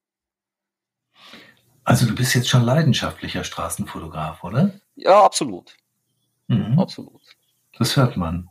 Also 1.84 2.06
du 2.06 2.14
bist 2.14 2.34
jetzt 2.34 2.48
schon 2.48 2.62
leidenschaftlicher 2.62 3.44
Straßenfotograf, 3.44 4.44
oder? 4.44 4.72
Ja, 4.96 5.24
absolut. 5.24 5.76
Mhm. 6.48 6.78
Absolut. 6.78 7.22
Das 7.78 7.96
hört 7.96 8.16
man. 8.16 8.50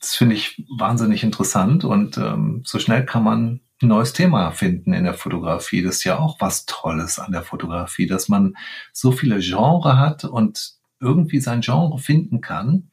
Das 0.00 0.16
finde 0.16 0.34
ich 0.34 0.64
wahnsinnig 0.78 1.22
interessant 1.22 1.84
und 1.84 2.16
ähm, 2.16 2.62
so 2.66 2.78
schnell 2.78 3.04
kann 3.04 3.22
man 3.22 3.60
ein 3.82 3.88
neues 3.88 4.12
Thema 4.12 4.50
finden 4.52 4.92
in 4.92 5.04
der 5.04 5.14
Fotografie. 5.14 5.82
Das 5.82 5.96
ist 5.96 6.04
ja 6.04 6.18
auch 6.18 6.40
was 6.40 6.66
Tolles 6.66 7.18
an 7.18 7.32
der 7.32 7.42
Fotografie, 7.42 8.06
dass 8.06 8.28
man 8.28 8.54
so 8.92 9.12
viele 9.12 9.40
Genre 9.40 9.98
hat 9.98 10.24
und 10.24 10.74
irgendwie 11.00 11.40
sein 11.40 11.60
Genre 11.60 11.98
finden 11.98 12.40
kann 12.40 12.90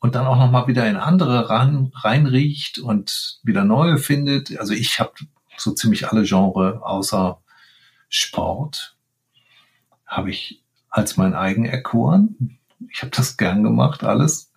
und 0.00 0.14
dann 0.14 0.26
auch 0.26 0.36
noch 0.36 0.50
mal 0.50 0.66
wieder 0.68 0.88
in 0.88 0.96
andere 0.96 1.48
ran, 1.48 1.90
reinriecht 1.94 2.78
und 2.78 3.40
wieder 3.42 3.64
neue 3.64 3.98
findet. 3.98 4.58
Also 4.58 4.74
ich 4.74 5.00
habe 5.00 5.12
so 5.56 5.72
ziemlich 5.72 6.08
alle 6.08 6.24
Genre 6.24 6.80
außer 6.82 7.40
Sport 8.08 8.96
habe 10.06 10.30
ich 10.30 10.62
als 10.88 11.16
mein 11.16 11.34
eigen 11.34 11.64
erkoren. 11.64 12.58
Ich 12.90 13.02
habe 13.02 13.10
das 13.10 13.36
gern 13.36 13.62
gemacht, 13.62 14.04
alles. 14.04 14.47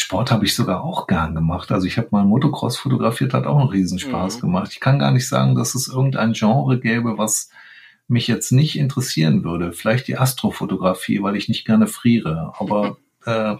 Sport 0.00 0.30
habe 0.30 0.44
ich 0.44 0.54
sogar 0.54 0.82
auch 0.82 1.06
gern 1.06 1.34
gemacht. 1.34 1.70
Also 1.70 1.86
ich 1.86 1.98
habe 1.98 2.08
mal 2.10 2.24
Motocross 2.24 2.76
fotografiert, 2.76 3.34
hat 3.34 3.46
auch 3.46 3.58
einen 3.58 3.68
Riesenspaß 3.68 4.36
mhm. 4.36 4.40
gemacht. 4.40 4.72
Ich 4.72 4.80
kann 4.80 4.98
gar 4.98 5.12
nicht 5.12 5.28
sagen, 5.28 5.54
dass 5.54 5.74
es 5.74 5.88
irgendein 5.88 6.32
Genre 6.32 6.80
gäbe, 6.80 7.18
was 7.18 7.50
mich 8.08 8.26
jetzt 8.26 8.50
nicht 8.50 8.78
interessieren 8.78 9.44
würde. 9.44 9.72
Vielleicht 9.72 10.08
die 10.08 10.18
Astrofotografie, 10.18 11.22
weil 11.22 11.36
ich 11.36 11.48
nicht 11.48 11.66
gerne 11.66 11.86
friere. 11.86 12.54
Aber 12.58 12.96
äh, 13.26 13.56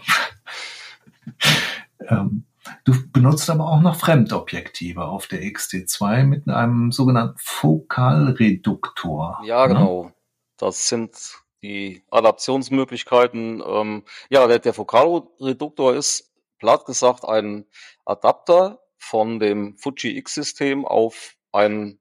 ähm, 2.09 2.45
du 2.83 2.93
benutzt 3.11 3.49
aber 3.49 3.67
auch 3.67 3.81
noch 3.81 3.95
Fremdobjektive 3.95 5.05
auf 5.05 5.27
der 5.27 5.43
XT2 5.43 6.23
mit 6.23 6.49
einem 6.49 6.91
sogenannten 6.91 7.37
Fokalreduktor. 7.37 9.41
Ja, 9.45 9.67
ne? 9.67 9.73
genau. 9.73 10.11
Das 10.57 10.87
sind 10.87 11.41
die 11.63 12.03
Adaptionsmöglichkeiten. 12.09 13.61
Ähm, 13.65 14.03
ja, 14.29 14.47
der, 14.47 14.59
der 14.59 14.73
Fokalreduktor 14.73 15.95
ist 15.95 16.30
platt 16.61 16.85
gesagt 16.85 17.25
ein 17.25 17.65
Adapter 18.05 18.79
von 18.97 19.39
dem 19.39 19.77
Fuji 19.77 20.15
X-System 20.17 20.85
auf 20.85 21.35
ein 21.51 21.99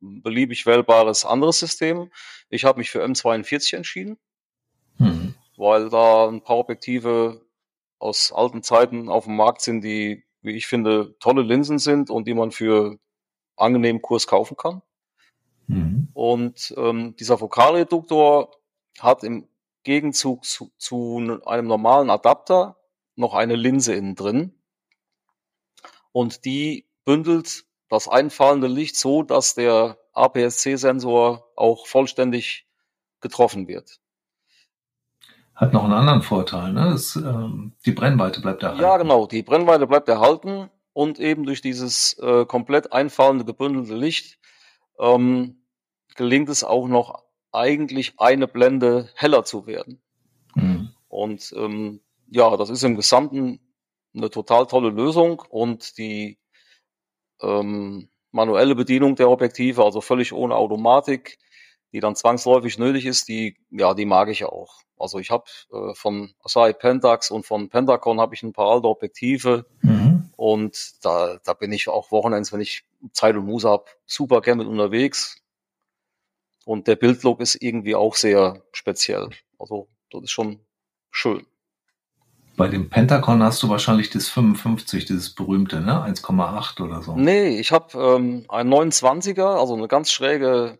beliebig 0.00 0.64
wählbares 0.64 1.26
anderes 1.26 1.58
System. 1.58 2.10
Ich 2.48 2.64
habe 2.64 2.78
mich 2.78 2.90
für 2.90 3.04
M42 3.04 3.76
entschieden, 3.76 4.18
hm. 4.96 5.34
weil 5.56 5.90
da 5.90 6.26
ein 6.26 6.42
paar 6.42 6.56
Objektive 6.56 7.42
aus 7.98 8.32
alten 8.32 8.62
Zeiten 8.62 9.10
auf 9.10 9.24
dem 9.24 9.36
Markt 9.36 9.60
sind, 9.60 9.82
die, 9.82 10.24
wie 10.40 10.56
ich 10.56 10.66
finde, 10.66 11.14
tolle 11.20 11.42
Linsen 11.42 11.78
sind 11.78 12.08
und 12.08 12.26
die 12.26 12.34
man 12.34 12.50
für 12.50 12.98
angenehmen 13.56 14.00
Kurs 14.00 14.26
kaufen 14.26 14.56
kann. 14.56 14.80
Mhm. 15.66 16.08
Und 16.14 16.74
ähm, 16.78 17.14
dieser 17.16 17.38
Fokalreduktor 17.38 18.56
hat 18.98 19.22
im 19.22 19.46
Gegenzug 19.84 20.44
zu, 20.44 20.72
zu 20.78 21.40
einem 21.44 21.68
normalen 21.68 22.10
Adapter 22.10 22.76
noch 23.22 23.34
eine 23.34 23.56
Linse 23.56 23.94
innen 23.94 24.14
drin. 24.14 24.54
Und 26.12 26.44
die 26.44 26.86
bündelt 27.06 27.64
das 27.88 28.08
einfallende 28.08 28.68
Licht 28.68 28.96
so, 28.96 29.22
dass 29.22 29.54
der 29.54 29.98
APS-C-Sensor 30.12 31.46
auch 31.56 31.86
vollständig 31.86 32.66
getroffen 33.20 33.66
wird. 33.68 34.00
Hat 35.54 35.72
noch 35.72 35.84
einen 35.84 35.92
anderen 35.92 36.22
Vorteil, 36.22 36.72
ne? 36.72 36.90
Das, 36.90 37.16
ähm, 37.16 37.72
die 37.84 37.92
Brennweite 37.92 38.40
bleibt 38.40 38.62
erhalten. 38.62 38.82
Ja, 38.82 38.96
genau, 38.96 39.26
die 39.26 39.42
Brennweite 39.42 39.86
bleibt 39.86 40.08
erhalten 40.08 40.70
und 40.92 41.18
eben 41.18 41.44
durch 41.44 41.60
dieses 41.60 42.18
äh, 42.18 42.46
komplett 42.46 42.92
einfallende, 42.92 43.44
gebündelte 43.44 43.94
Licht 43.94 44.38
ähm, 44.98 45.62
gelingt 46.16 46.48
es 46.48 46.64
auch 46.64 46.88
noch 46.88 47.22
eigentlich 47.52 48.14
eine 48.18 48.48
Blende 48.48 49.08
heller 49.14 49.44
zu 49.44 49.66
werden. 49.66 50.00
Mhm. 50.54 50.90
Und 51.08 51.52
ähm, 51.56 52.00
ja, 52.32 52.56
das 52.56 52.70
ist 52.70 52.82
im 52.82 52.96
Gesamten 52.96 53.60
eine 54.14 54.30
total 54.30 54.66
tolle 54.66 54.88
Lösung 54.88 55.40
und 55.50 55.98
die 55.98 56.38
ähm, 57.42 58.08
manuelle 58.30 58.74
Bedienung 58.74 59.16
der 59.16 59.28
Objektive, 59.28 59.84
also 59.84 60.00
völlig 60.00 60.32
ohne 60.32 60.54
Automatik, 60.54 61.38
die 61.92 62.00
dann 62.00 62.16
zwangsläufig 62.16 62.78
nötig 62.78 63.04
ist, 63.04 63.28
die, 63.28 63.58
ja, 63.70 63.92
die 63.92 64.06
mag 64.06 64.30
ich 64.30 64.46
auch. 64.46 64.80
Also 64.96 65.18
ich 65.18 65.30
habe 65.30 65.44
äh, 65.72 65.94
von 65.94 66.32
Asahi 66.42 66.72
Pentax 66.72 67.30
und 67.30 67.44
von 67.44 67.68
Pentacon 67.68 68.18
habe 68.18 68.34
ich 68.34 68.42
ein 68.42 68.54
paar 68.54 68.70
alte 68.70 68.88
Objektive 68.88 69.66
mhm. 69.82 70.30
und 70.36 71.04
da, 71.04 71.38
da 71.44 71.52
bin 71.52 71.70
ich 71.70 71.88
auch 71.88 72.12
Wochenends, 72.12 72.50
wenn 72.50 72.62
ich 72.62 72.84
Zeit 73.12 73.36
und 73.36 73.44
Muße 73.44 73.68
habe, 73.68 73.84
super 74.06 74.40
gerne 74.40 74.64
mit 74.64 74.72
unterwegs. 74.72 75.36
Und 76.64 76.86
der 76.86 76.96
Bildlook 76.96 77.40
ist 77.40 77.56
irgendwie 77.60 77.94
auch 77.94 78.14
sehr 78.14 78.62
speziell. 78.72 79.28
Also 79.58 79.88
das 80.10 80.22
ist 80.22 80.30
schon 80.30 80.60
schön. 81.10 81.44
Bei 82.56 82.68
dem 82.68 82.90
Pentacon 82.90 83.42
hast 83.42 83.62
du 83.62 83.68
wahrscheinlich 83.68 84.10
das 84.10 84.28
55, 84.28 85.06
dieses 85.06 85.34
berühmte, 85.34 85.80
ne? 85.80 86.04
1,8 86.04 86.82
oder 86.82 87.02
so. 87.02 87.16
Nee, 87.16 87.58
ich 87.58 87.72
habe 87.72 87.98
ähm, 87.98 88.44
ein 88.48 88.68
29er, 88.68 89.58
also 89.58 89.74
eine 89.74 89.88
ganz 89.88 90.10
schräge 90.10 90.78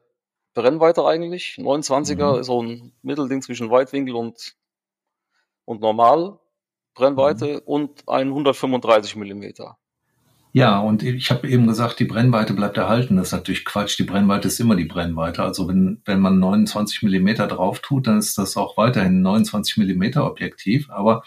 Brennweite 0.54 1.06
eigentlich. 1.06 1.56
29er 1.58 2.34
mhm. 2.34 2.40
ist 2.40 2.46
so 2.46 2.62
ein 2.62 2.92
Mittelding 3.02 3.40
zwischen 3.40 3.70
Weitwinkel 3.70 4.14
und, 4.14 4.54
und 5.64 5.80
Normal 5.80 6.38
Brennweite 6.94 7.54
mhm. 7.54 7.60
und 7.64 8.08
ein 8.08 8.28
135 8.28 9.16
Millimeter. 9.16 9.78
Ja, 10.54 10.80
und 10.80 11.02
ich 11.02 11.30
habe 11.30 11.48
eben 11.48 11.66
gesagt, 11.66 11.98
die 11.98 12.04
Brennweite 12.04 12.52
bleibt 12.52 12.76
erhalten. 12.76 13.16
Das 13.16 13.28
ist 13.28 13.32
natürlich 13.32 13.64
Quatsch. 13.64 13.98
Die 13.98 14.04
Brennweite 14.04 14.48
ist 14.48 14.60
immer 14.60 14.76
die 14.76 14.84
Brennweite. 14.84 15.42
Also 15.42 15.66
wenn, 15.66 16.02
wenn 16.04 16.20
man 16.20 16.38
29 16.38 17.02
Millimeter 17.04 17.46
drauf 17.46 17.80
tut, 17.80 18.06
dann 18.06 18.18
ist 18.18 18.36
das 18.36 18.58
auch 18.58 18.76
weiterhin 18.76 19.20
ein 19.20 19.22
29 19.22 19.78
Millimeter 19.78 20.26
Objektiv. 20.26 20.90
Aber 20.90 21.22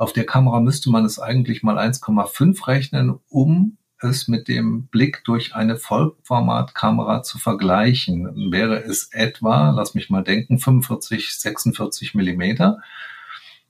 auf 0.00 0.14
der 0.14 0.24
Kamera 0.24 0.60
müsste 0.60 0.88
man 0.88 1.04
es 1.04 1.18
eigentlich 1.18 1.62
mal 1.62 1.78
1,5 1.78 2.66
rechnen, 2.66 3.18
um 3.28 3.76
es 3.98 4.28
mit 4.28 4.48
dem 4.48 4.86
Blick 4.86 5.22
durch 5.24 5.54
eine 5.54 5.76
Vollformatkamera 5.76 7.22
zu 7.22 7.38
vergleichen, 7.38 8.50
wäre 8.50 8.82
es 8.82 9.10
etwa, 9.12 9.68
lass 9.72 9.94
mich 9.94 10.08
mal 10.08 10.24
denken, 10.24 10.58
45, 10.58 11.34
46 11.34 12.14
Millimeter. 12.14 12.78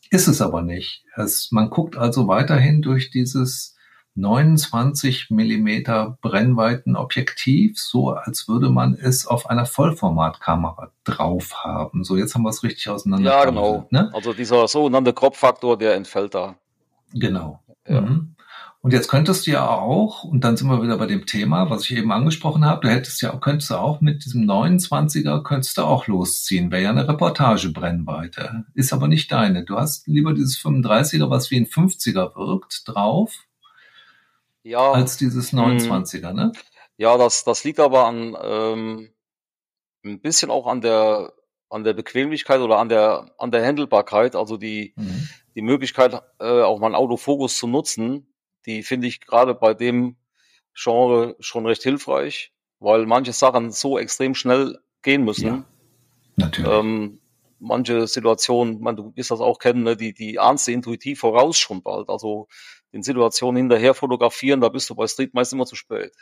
Ist 0.08 0.28
es 0.28 0.40
aber 0.40 0.62
nicht. 0.62 1.02
Es, 1.16 1.50
man 1.50 1.68
guckt 1.68 1.96
also 1.96 2.28
weiterhin 2.28 2.80
durch 2.80 3.10
dieses 3.10 3.76
29 4.14 5.30
Millimeter 5.30 6.18
Brennweitenobjektiv, 6.20 7.78
so 7.78 8.10
als 8.10 8.48
würde 8.48 8.70
man 8.70 8.94
es 8.94 9.26
auf 9.26 9.48
einer 9.48 9.66
Vollformatkamera 9.66 10.90
drauf 11.04 11.64
haben. 11.64 12.04
So, 12.04 12.16
jetzt 12.16 12.34
haben 12.34 12.42
wir 12.42 12.50
es 12.50 12.62
richtig 12.62 12.88
auseinander. 12.88 13.30
Ja, 13.30 13.44
genau. 13.44 13.86
Ne? 13.90 14.10
Also 14.12 14.32
dieser 14.32 14.66
sogenannte 14.68 15.12
Crop-Faktor, 15.12 15.78
der 15.78 15.94
entfällt 15.94 16.34
da. 16.34 16.56
Genau. 17.12 17.60
Ja. 17.88 18.02
Mhm. 18.02 18.34
Und 18.82 18.94
jetzt 18.94 19.08
könntest 19.08 19.46
du 19.46 19.50
ja 19.50 19.68
auch, 19.68 20.24
und 20.24 20.42
dann 20.42 20.56
sind 20.56 20.68
wir 20.68 20.82
wieder 20.82 20.96
bei 20.96 21.06
dem 21.06 21.26
Thema, 21.26 21.68
was 21.68 21.84
ich 21.84 21.98
eben 21.98 22.12
angesprochen 22.12 22.64
habe, 22.64 22.80
du 22.80 22.88
hättest 22.88 23.20
ja, 23.20 23.30
könntest 23.36 23.70
du 23.70 23.74
auch 23.74 24.00
mit 24.00 24.24
diesem 24.24 24.48
29er, 24.48 25.42
könntest 25.42 25.76
du 25.76 25.82
auch 25.82 26.06
losziehen. 26.06 26.70
Wäre 26.70 26.84
ja 26.84 26.90
eine 26.90 27.06
Reportagebrennweite. 27.06 28.64
Ist 28.72 28.94
aber 28.94 29.06
nicht 29.06 29.30
deine. 29.30 29.66
Du 29.66 29.76
hast 29.76 30.06
lieber 30.08 30.32
dieses 30.32 30.58
35er, 30.58 31.28
was 31.28 31.50
wie 31.50 31.58
ein 31.58 31.66
50er 31.66 32.34
wirkt, 32.36 32.88
drauf. 32.88 33.44
Ja. 34.62 34.92
Als 34.92 35.16
dieses 35.16 35.52
29er, 35.52 36.32
ne? 36.32 36.52
Ja, 36.96 37.16
das, 37.16 37.44
das 37.44 37.64
liegt 37.64 37.80
aber 37.80 38.06
an, 38.06 38.36
ähm, 38.42 39.10
ein 40.04 40.20
bisschen 40.20 40.50
auch 40.50 40.66
an 40.66 40.80
der, 40.80 41.32
an 41.70 41.84
der 41.84 41.94
Bequemlichkeit 41.94 42.60
oder 42.60 42.78
an 42.78 42.88
der, 42.88 43.30
an 43.38 43.50
der 43.50 43.64
Handelbarkeit, 43.66 44.36
also 44.36 44.56
die, 44.56 44.92
mhm. 44.96 45.28
die 45.54 45.62
Möglichkeit, 45.62 46.20
äh, 46.38 46.62
auch 46.62 46.78
mal 46.78 46.86
einen 46.86 46.94
Autofokus 46.94 47.56
zu 47.56 47.66
nutzen 47.66 48.26
die 48.66 48.82
finde 48.82 49.06
ich 49.06 49.20
gerade 49.20 49.54
bei 49.54 49.74
dem 49.74 50.16
Genre 50.74 51.36
schon 51.40 51.66
recht 51.66 51.82
hilfreich, 51.82 52.52
weil 52.78 53.06
manche 53.06 53.32
Sachen 53.32 53.70
so 53.70 53.98
extrem 53.98 54.34
schnell 54.34 54.78
gehen 55.02 55.24
müssen. 55.24 55.46
Ja, 55.46 55.64
natürlich. 56.36 56.70
Ähm, 56.70 57.20
manche 57.58 58.06
Situationen, 58.06 58.80
man, 58.80 58.96
du 58.96 59.14
wirst 59.16 59.30
das 59.30 59.40
auch 59.40 59.58
kennen, 59.58 59.82
ne, 59.82 59.96
die, 59.96 60.14
die 60.14 60.38
ahnst 60.38 60.68
du 60.68 60.72
intuitiv 60.72 61.20
voraus 61.20 61.58
schon 61.58 61.82
bald. 61.82 62.08
Also 62.08 62.48
den 62.92 63.03
Situationen 63.03 63.57
hinterher 63.57 63.94
fotografieren, 63.94 64.61
da 64.61 64.68
bist 64.68 64.90
du 64.90 64.94
bei 64.94 65.07
Street 65.07 65.35
meist 65.35 65.53
immer 65.53 65.66
zu 65.66 65.76
spät. 65.76 66.12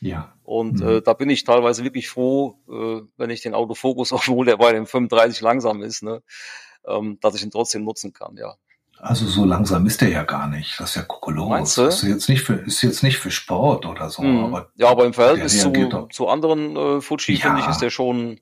Ja. 0.00 0.34
Und 0.42 0.80
mhm. 0.80 0.88
äh, 0.88 1.02
da 1.02 1.14
bin 1.14 1.30
ich 1.30 1.44
teilweise 1.44 1.84
wirklich 1.84 2.08
froh, 2.08 2.58
äh, 2.68 3.02
wenn 3.16 3.30
ich 3.30 3.42
den 3.42 3.54
Autofokus, 3.54 4.12
obwohl 4.12 4.46
der 4.46 4.56
bei 4.56 4.72
dem 4.72 4.86
35 4.86 5.40
langsam 5.40 5.82
ist, 5.82 6.02
ne, 6.02 6.22
ähm, 6.86 7.18
dass 7.20 7.34
ich 7.34 7.42
ihn 7.42 7.50
trotzdem 7.50 7.84
nutzen 7.84 8.12
kann, 8.12 8.36
ja. 8.36 8.54
Also 8.98 9.26
so 9.26 9.44
langsam 9.44 9.84
ist 9.86 10.00
der 10.00 10.08
ja 10.08 10.22
gar 10.22 10.48
nicht. 10.48 10.80
Das 10.80 10.90
ist 10.90 10.96
ja 10.96 11.02
kokolos. 11.02 11.74
Das 11.74 12.02
ist 12.02 12.08
jetzt 12.08 12.28
nicht 12.30 12.42
für, 12.42 12.54
ist 12.54 12.80
jetzt 12.80 13.02
nicht 13.02 13.18
für 13.18 13.30
Sport 13.30 13.84
oder 13.84 14.08
so. 14.08 14.22
Mhm. 14.22 14.44
Aber 14.44 14.70
ja, 14.76 14.88
aber 14.88 15.04
im 15.04 15.12
Verhältnis 15.12 15.60
zu, 15.60 16.08
zu 16.10 16.28
anderen 16.28 16.76
äh, 16.76 17.00
Fuji, 17.02 17.34
ja. 17.34 17.40
finde 17.40 17.60
ich, 17.60 17.68
ist 17.68 17.82
der 17.82 17.90
schon 17.90 18.40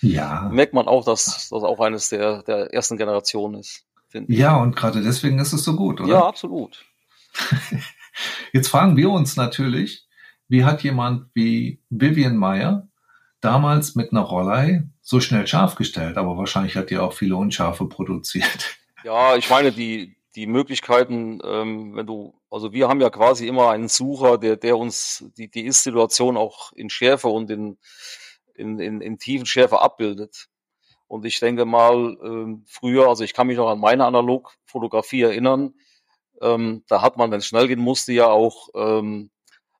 Ja. 0.00 0.48
merkt 0.52 0.74
man 0.74 0.88
auch, 0.88 1.04
dass 1.04 1.48
das 1.50 1.52
auch 1.52 1.78
eines 1.78 2.08
der, 2.08 2.42
der 2.42 2.74
ersten 2.74 2.96
Generationen 2.96 3.60
ist. 3.60 3.84
Ja, 4.26 4.56
und 4.56 4.76
gerade 4.76 5.02
deswegen 5.02 5.38
ist 5.38 5.52
es 5.52 5.64
so 5.64 5.74
gut, 5.74 6.00
oder? 6.00 6.10
ja, 6.10 6.26
absolut. 6.26 6.84
Jetzt 8.52 8.68
fragen 8.68 8.96
wir 8.96 9.10
uns 9.10 9.36
natürlich, 9.36 10.06
wie 10.48 10.64
hat 10.64 10.82
jemand 10.82 11.30
wie 11.34 11.80
Vivian 11.88 12.36
Meyer 12.36 12.88
damals 13.40 13.94
mit 13.94 14.12
einer 14.12 14.20
Rollei 14.20 14.84
so 15.00 15.20
schnell 15.20 15.46
scharf 15.46 15.74
gestellt? 15.74 16.16
Aber 16.16 16.36
wahrscheinlich 16.36 16.76
hat 16.76 16.90
die 16.90 16.98
auch 16.98 17.12
viele 17.12 17.36
Unscharfe 17.36 17.86
produziert. 17.86 18.76
Ja, 19.04 19.34
ich 19.34 19.50
meine, 19.50 19.72
die, 19.72 20.14
die 20.36 20.46
Möglichkeiten, 20.46 21.40
ähm, 21.44 21.96
wenn 21.96 22.06
du, 22.06 22.38
also 22.50 22.72
wir 22.72 22.88
haben 22.88 23.00
ja 23.00 23.10
quasi 23.10 23.48
immer 23.48 23.70
einen 23.70 23.88
Sucher, 23.88 24.38
der, 24.38 24.56
der 24.56 24.78
uns 24.78 25.24
die, 25.36 25.50
die 25.50 25.66
Ist-Situation 25.66 26.36
auch 26.36 26.72
in 26.74 26.88
Schärfe 26.88 27.26
und 27.26 27.50
in, 27.50 27.78
in, 28.54 28.78
in, 28.78 29.00
in 29.00 29.18
tiefen 29.18 29.44
Schärfe 29.44 29.80
abbildet. 29.80 30.48
Und 31.08 31.26
ich 31.26 31.40
denke 31.40 31.64
mal, 31.64 32.16
ähm, 32.22 32.64
früher, 32.68 33.08
also 33.08 33.24
ich 33.24 33.34
kann 33.34 33.48
mich 33.48 33.56
noch 33.56 33.68
an 33.68 33.80
meine 33.80 34.06
Analogfotografie 34.06 35.22
erinnern, 35.22 35.74
ähm, 36.42 36.82
da 36.88 37.00
hat 37.02 37.16
man, 37.16 37.30
wenn 37.30 37.38
es 37.38 37.46
schnell 37.46 37.68
gehen 37.68 37.80
musste, 37.80 38.12
ja 38.12 38.26
auch 38.26 38.68
ähm, 38.74 39.30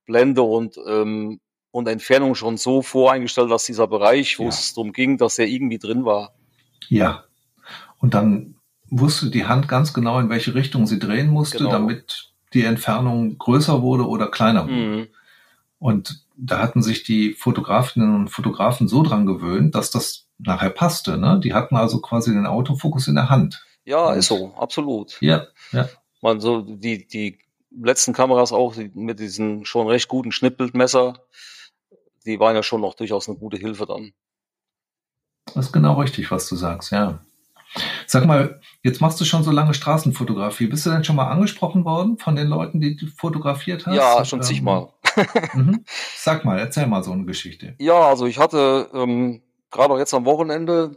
Blende 0.07 0.42
und, 0.42 0.77
ähm, 0.87 1.40
und 1.70 1.88
Entfernung 1.88 2.35
schon 2.35 2.57
so 2.57 2.83
voreingestellt, 2.83 3.51
dass 3.51 3.64
dieser 3.64 3.87
Bereich, 3.88 4.38
wo 4.38 4.44
Ja. 4.44 4.48
es 4.51 4.75
darum 4.75 4.92
ging, 4.92 5.18
dass 5.18 5.37
der 5.37 5.48
irgendwie 5.48 5.79
drin 5.79 6.05
war. 6.05 6.35
Ja. 6.88 7.25
Und 7.98 8.14
dann 8.14 8.57
wusste 8.90 9.31
die 9.31 9.46
Hand 9.46 9.68
ganz 9.68 9.92
genau, 9.94 10.18
in 10.18 10.29
welche 10.29 10.55
Richtung 10.55 10.87
sie 10.87 10.98
drehen 10.98 11.29
musste, 11.29 11.59
Genau. 11.59 11.70
damit 11.70 12.33
die 12.53 12.64
Entfernung 12.64 13.38
größer 13.38 13.81
wurde 13.81 14.07
oder 14.07 14.27
kleiner 14.31 14.64
wurde. 14.64 14.75
Mhm. 14.75 15.07
Und 15.79 16.25
da 16.37 16.59
hatten 16.59 16.83
sich 16.83 17.03
die 17.03 17.33
Fotografinnen 17.35 18.14
und 18.14 18.29
Fotografen 18.29 18.88
so 18.88 19.03
dran 19.03 19.27
gewöhnt, 19.27 19.75
dass 19.75 19.90
das 19.90 20.27
nachher 20.38 20.70
passte. 20.70 21.16
Ne? 21.18 21.40
Die 21.42 21.55
hatten 21.55 21.77
also 21.77 22.01
quasi 22.01 22.33
den 22.33 22.46
Autofokus 22.46 23.09
in 23.09 23.14
der 23.14 23.31
Hand. 23.31 23.64
Ja, 23.85 24.09
Und- 24.11 24.18
ist 24.18 24.27
so, 24.29 24.53
absolut. 24.57 25.16
Ja, 25.20 25.46
ja. 25.72 25.88
Man 26.22 26.40
so 26.40 26.62
die 26.62 27.06
die 27.06 27.38
letzten 27.70 28.14
Kameras 28.14 28.52
auch 28.52 28.74
die, 28.74 28.90
mit 28.94 29.18
diesen 29.18 29.64
schon 29.66 29.87
recht 29.88 30.08
guten 30.08 30.32
Schnittbildmesser, 30.32 31.14
die 32.24 32.40
waren 32.40 32.54
ja 32.54 32.62
schon 32.62 32.80
noch 32.80 32.94
durchaus 32.94 33.28
eine 33.28 33.37
gute 33.37 33.58
Hilfe 33.58 33.87
dann. 33.87 34.12
Das 35.54 35.66
ist 35.66 35.72
genau 35.72 35.94
richtig, 36.00 36.30
was 36.30 36.48
du 36.48 36.56
sagst, 36.56 36.92
ja. 36.92 37.20
Sag 38.06 38.26
mal, 38.26 38.61
jetzt 38.82 39.00
machst 39.00 39.20
du 39.20 39.24
schon 39.24 39.42
so 39.44 39.50
lange 39.50 39.72
Straßenfotografie. 39.72 40.66
Bist 40.66 40.85
du 40.85 40.90
denn 40.90 41.04
schon 41.04 41.16
mal 41.16 41.30
angesprochen 41.30 41.85
worden 41.85 42.18
von 42.18 42.37
den 42.37 42.46
Leuten, 42.46 42.80
die 42.80 42.96
du 42.96 43.06
fotografiert 43.06 43.87
hast? 43.87 43.94
Ja, 43.94 44.24
schon 44.24 44.40
Ähm, 44.40 44.44
zigmal. 44.44 44.88
Mhm. 45.54 45.85
Sag 46.16 46.44
mal, 46.44 46.58
erzähl 46.58 46.87
mal 46.87 47.02
so 47.02 47.12
eine 47.12 47.24
Geschichte. 47.24 47.74
Ja, 47.78 48.00
also 48.08 48.26
ich 48.26 48.38
hatte 48.38 48.88
ähm, 48.94 49.42
gerade 49.70 49.92
auch 49.92 49.98
jetzt 49.98 50.14
am 50.14 50.24
Wochenende 50.24 50.96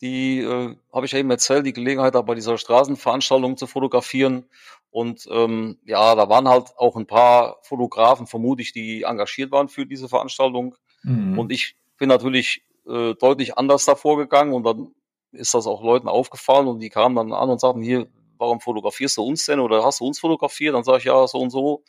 die 0.00 0.40
äh, 0.40 0.76
habe 0.92 1.06
ich 1.06 1.12
ja 1.12 1.18
eben 1.18 1.30
erzählt, 1.30 1.66
die 1.66 1.72
Gelegenheit 1.72 2.14
da 2.14 2.22
bei 2.22 2.34
dieser 2.34 2.58
Straßenveranstaltung 2.58 3.56
zu 3.56 3.66
fotografieren. 3.66 4.44
Und 4.90 5.28
ähm, 5.30 5.78
ja, 5.84 6.14
da 6.14 6.28
waren 6.28 6.48
halt 6.48 6.72
auch 6.76 6.96
ein 6.96 7.06
paar 7.06 7.58
Fotografen, 7.62 8.26
vermute 8.26 8.62
ich, 8.62 8.72
die 8.72 9.02
engagiert 9.02 9.52
waren 9.52 9.68
für 9.68 9.86
diese 9.86 10.08
Veranstaltung. 10.08 10.76
Mhm. 11.02 11.38
Und 11.38 11.52
ich 11.52 11.76
bin 11.98 12.08
natürlich 12.08 12.64
äh, 12.86 13.14
deutlich 13.14 13.58
anders 13.58 13.84
davor 13.84 14.16
gegangen 14.16 14.54
und 14.54 14.64
dann 14.64 14.94
ist 15.32 15.52
das 15.54 15.66
auch 15.66 15.82
Leuten 15.82 16.08
aufgefallen 16.08 16.68
und 16.68 16.80
die 16.80 16.88
kamen 16.88 17.16
dann 17.16 17.32
an 17.32 17.50
und 17.50 17.60
sagten, 17.60 17.82
hier, 17.82 18.08
warum 18.38 18.60
fotografierst 18.60 19.18
du 19.18 19.22
uns 19.22 19.44
denn 19.44 19.60
oder 19.60 19.84
hast 19.84 20.00
du 20.00 20.06
uns 20.06 20.20
fotografiert? 20.20 20.74
Dann 20.74 20.84
sage 20.84 20.98
ich, 20.98 21.04
ja, 21.04 21.26
so 21.26 21.38
und 21.38 21.50
so, 21.50 21.84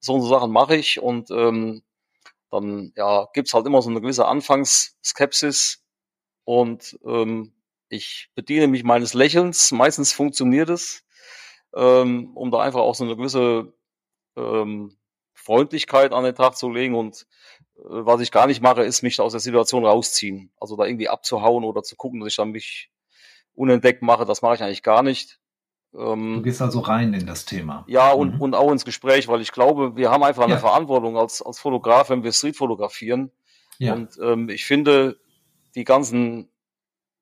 so 0.00 0.14
und 0.14 0.22
so 0.22 0.28
Sachen 0.28 0.50
mache 0.50 0.76
ich 0.76 1.00
und 1.00 1.30
ähm, 1.30 1.82
dann 2.50 2.92
ja, 2.96 3.28
gibt's 3.32 3.54
halt 3.54 3.66
immer 3.66 3.82
so 3.82 3.90
eine 3.90 4.00
gewisse 4.00 4.26
Anfangsskepsis 4.26 5.83
und 6.44 6.98
ähm, 7.04 7.52
ich 7.88 8.30
bediene 8.34 8.66
mich 8.66 8.84
meines 8.84 9.14
Lächelns, 9.14 9.70
meistens 9.72 10.12
funktioniert 10.12 10.68
es, 10.70 11.04
ähm, 11.74 12.30
um 12.36 12.50
da 12.50 12.60
einfach 12.60 12.80
auch 12.80 12.94
so 12.94 13.04
eine 13.04 13.16
gewisse 13.16 13.72
ähm, 14.36 14.96
Freundlichkeit 15.34 16.12
an 16.12 16.24
den 16.24 16.34
Tag 16.34 16.56
zu 16.56 16.70
legen 16.70 16.94
und 16.94 17.26
äh, 17.76 17.80
was 17.84 18.20
ich 18.20 18.30
gar 18.30 18.46
nicht 18.46 18.62
mache, 18.62 18.82
ist 18.82 19.02
mich 19.02 19.20
aus 19.20 19.32
der 19.32 19.40
Situation 19.40 19.84
rausziehen. 19.84 20.50
Also 20.58 20.76
da 20.76 20.84
irgendwie 20.86 21.08
abzuhauen 21.08 21.64
oder 21.64 21.82
zu 21.82 21.96
gucken, 21.96 22.20
dass 22.20 22.28
ich 22.28 22.36
dann 22.36 22.50
mich 22.50 22.90
unentdeckt 23.54 24.02
mache, 24.02 24.24
das 24.24 24.42
mache 24.42 24.54
ich 24.56 24.62
eigentlich 24.62 24.82
gar 24.82 25.02
nicht. 25.02 25.38
du 25.92 26.00
Ähm, 26.00 26.42
gehst 26.42 26.60
also 26.60 26.80
rein 26.80 27.14
in 27.14 27.26
das 27.26 27.44
Thema. 27.44 27.84
ja, 27.86 28.10
und, 28.10 28.34
Mhm. 28.36 28.40
und 28.40 28.54
auch 28.54 28.72
ins 28.72 28.84
Gespräch, 28.84 29.28
weil 29.28 29.40
ich 29.40 29.52
glaube, 29.52 29.94
wir 29.96 30.10
haben 30.10 30.24
einfach 30.24 30.42
eine 30.44 30.54
Ja. 30.54 30.58
Verantwortung 30.58 31.16
als, 31.16 31.40
als 31.40 31.60
Fotograf, 31.60 32.10
wenn 32.10 32.24
wir 32.24 32.32
Street 32.32 32.56
fotografieren. 32.56 33.30
Ja. 33.78 33.92
Und 33.94 34.18
ähm, 34.20 34.48
ich 34.48 34.64
finde, 34.64 35.20
die 35.74 35.84
ganzen, 35.84 36.48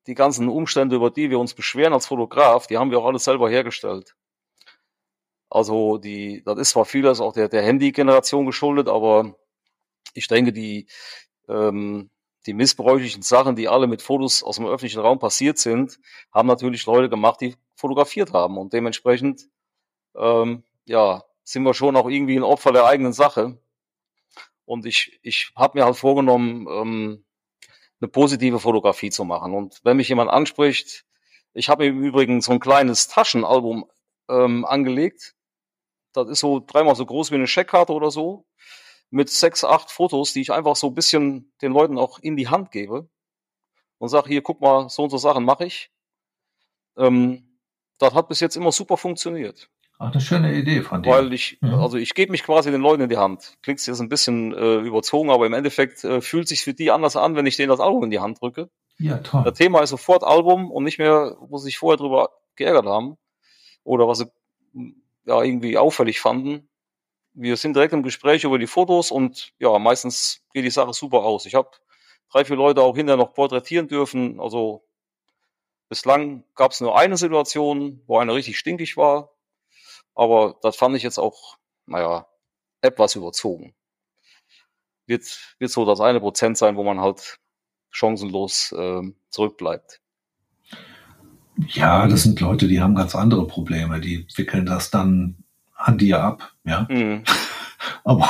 die 0.07 0.15
ganzen 0.15 0.49
Umstände, 0.49 0.97
über 0.97 1.11
die 1.11 1.31
wir 1.31 1.39
uns 1.39 1.55
beschweren 1.55 1.93
als 1.93 2.07
Fotograf, 2.07 2.67
die 2.67 2.79
haben 2.79 2.91
wir 2.91 2.99
auch 2.99 3.07
alles 3.07 3.25
selber 3.25 3.49
hergestellt. 3.49 4.17
Also 5.49 5.99
die, 5.99 6.43
das 6.45 6.59
ist 6.59 6.71
zwar 6.71 6.85
vieles 6.85 7.21
auch 7.21 7.33
der, 7.33 7.49
der 7.49 7.63
Handy-Generation 7.63 8.47
geschuldet, 8.47 8.89
aber 8.89 9.37
ich 10.15 10.27
denke, 10.27 10.53
die, 10.53 10.87
ähm, 11.49 12.11
die 12.47 12.55
missbräuchlichen 12.55 13.23
Sachen, 13.23 13.55
die 13.55 13.69
alle 13.69 13.87
mit 13.87 14.03
Fotos 14.03 14.43
aus 14.43 14.57
dem 14.57 14.67
öffentlichen 14.67 15.01
Raum 15.01 15.19
passiert 15.19 15.59
sind, 15.59 15.99
haben 16.33 16.49
natürlich 16.49 16.87
Leute 16.87 17.09
gemacht, 17.09 17.41
die 17.41 17.57
fotografiert 17.75 18.33
haben. 18.33 18.59
Und 18.59 18.73
dementsprechend, 18.73 19.49
ähm, 20.17 20.65
ja, 20.87 21.23
sind 21.45 21.65
wir 21.65 21.75
schon 21.75 21.97
auch 21.97 22.09
irgendwie 22.09 22.37
ein 22.37 22.43
Opfer 22.43 22.73
der 22.73 22.87
eigenen 22.87 23.13
Sache. 23.13 23.59
Und 24.65 24.87
ich, 24.87 25.19
ich 25.23 25.53
habe 25.57 25.79
mir 25.79 25.85
halt 25.85 25.97
vorgenommen, 25.97 26.67
ähm, 26.71 27.25
eine 28.03 28.09
positive 28.09 28.59
Fotografie 28.59 29.11
zu 29.11 29.25
machen. 29.25 29.55
Und 29.55 29.81
wenn 29.85 29.97
mich 29.97 30.09
jemand 30.09 30.31
anspricht, 30.31 31.05
ich 31.55 31.69
habe 31.69 31.87
im 31.87 32.03
Übrigen 32.03 32.41
so 32.41 32.53
ein 32.53 32.61
kleines 32.61 33.07
Taschenalbum 33.07 33.89
ähm, 34.29 34.65
angelegt. 34.65 35.35
Das 36.13 36.29
ist 36.29 36.41
so 36.41 36.61
dreimal 36.61 36.97
so 36.97 37.07
groß 37.07 37.31
wie 37.31 37.37
eine 37.37 37.47
Scheckkarte 37.47 37.93
oder 37.93 38.11
so. 38.11 38.45
Mit 39.11 39.31
sechs, 39.31 39.63
acht 39.63 39.91
Fotos, 39.91 40.33
die 40.33 40.41
ich 40.41 40.53
einfach 40.53 40.75
so 40.75 40.89
ein 40.89 40.95
bisschen 40.95 41.53
den 41.63 41.73
Leuten 41.73 41.99
auch 41.99 42.19
in 42.19 42.37
die 42.37 42.49
Hand 42.49 42.73
gebe. 42.73 43.09
Und 43.99 44.09
sage, 44.09 44.29
hier, 44.29 44.43
guck 44.43 44.61
mal, 44.61 44.89
so 44.89 45.05
und 45.05 45.11
so 45.11 45.19
Sachen 45.19 45.45
mache 45.45 45.67
ich. 45.67 45.93
Ähm, 46.97 47.59
das 47.99 48.15
hat 48.15 48.29
bis 48.29 48.41
jetzt 48.41 48.57
immer 48.57 48.73
super 48.73 48.97
funktioniert. 48.97 49.71
Auch 50.03 50.11
eine 50.13 50.21
schöne 50.21 50.53
Idee 50.55 50.83
von 50.83 51.03
dir. 51.03 51.11
Weil 51.11 51.33
ich, 51.33 51.59
Mhm. 51.61 51.75
also 51.75 51.97
ich 51.97 52.15
gebe 52.15 52.33
mich 52.33 52.43
quasi 52.43 52.71
den 52.71 52.81
Leuten 52.81 53.03
in 53.03 53.09
die 53.09 53.17
Hand. 53.19 53.57
Klingt 53.63 53.85
jetzt 53.87 54.01
ein 54.01 54.09
bisschen 54.09 54.53
äh, 54.53 54.77
überzogen, 54.81 55.31
aber 55.31 55.47
im 55.47 55.53
Endeffekt 55.53 56.03
äh, 56.05 56.21
fühlt 56.21 56.49
sich 56.49 56.63
für 56.63 56.75
die 56.75 56.91
anders 56.91 57.17
an, 57.17 57.37
wenn 57.37 57.47
ich 57.47 57.57
denen 57.57 57.69
das 57.71 57.81
Album 57.81 58.05
in 58.05 58.11
die 58.11 58.21
Hand 58.21 58.41
drücke. 58.41 58.69
ja, 58.99 59.19
toll. 59.19 59.43
Das 59.45 59.57
Thema 59.59 59.81
ist 59.81 59.91
sofort 59.91 60.25
Album 60.25 60.71
und 60.71 60.85
nicht 60.85 60.99
mehr, 60.99 61.37
wo 61.41 61.57
sie 61.59 61.65
sich 61.67 61.79
vorher 61.79 61.97
drüber 61.99 62.31
geärgert 62.57 62.87
haben 62.87 63.17
oder 63.85 64.07
was 64.09 64.19
sie 64.19 64.27
mh, 64.73 64.93
ja 65.27 65.43
irgendwie 65.43 65.79
auffällig 65.79 66.21
fanden. 66.21 66.69
Wir 67.35 67.57
sind 67.57 67.75
direkt 67.77 67.93
im 67.95 68.03
Gespräch 68.03 68.45
über 68.45 68.59
die 68.59 68.67
Fotos 68.67 69.11
und 69.11 69.53
ja, 69.59 69.79
meistens 69.79 70.43
geht 70.53 70.65
die 70.65 70.71
Sache 70.71 70.93
super 70.93 71.19
aus. 71.25 71.47
Ich 71.47 71.55
habe 71.55 71.71
drei, 72.31 72.45
vier 72.45 72.57
Leute 72.57 72.83
auch 72.83 72.95
hinterher 72.97 73.17
noch 73.17 73.33
porträtieren 73.35 73.89
dürfen. 73.89 74.39
Also 74.41 74.85
bislang 75.89 76.45
gab 76.55 76.73
es 76.73 76.81
nur 76.81 76.99
eine 76.99 77.17
Situation, 77.17 78.03
wo 78.07 78.19
eine 78.19 78.35
richtig 78.35 78.59
stinkig 78.59 78.97
war. 78.97 79.31
Aber 80.15 80.57
das 80.63 80.77
fand 80.77 80.97
ich 80.97 81.03
jetzt 81.03 81.19
auch, 81.19 81.57
naja, 81.87 82.27
etwas 82.81 83.15
überzogen. 83.15 83.75
Wird, 85.07 85.25
wird 85.59 85.71
so 85.71 85.85
das 85.85 86.01
eine 86.01 86.21
Prozent 86.21 86.59
sein, 86.59 86.77
wo 86.77 86.85
man 86.85 87.01
halt 87.01 87.39
chancenlos 87.91 88.75
ähm, 88.77 89.17
zurückbleibt. 89.31 90.01
Ja, 91.69 92.07
das 92.07 92.23
sind 92.23 92.41
Leute, 92.41 92.67
die 92.67 92.81
haben 92.81 92.95
ganz 92.95 93.15
andere 93.15 93.47
Probleme. 93.47 94.01
Die 94.01 94.27
wickeln 94.37 94.67
das 94.67 94.91
dann 94.91 95.45
an 95.75 95.99
dir 95.99 96.23
ab. 96.23 96.53
Ja, 96.65 96.87
Mhm. 96.89 97.25
aber 98.05 98.29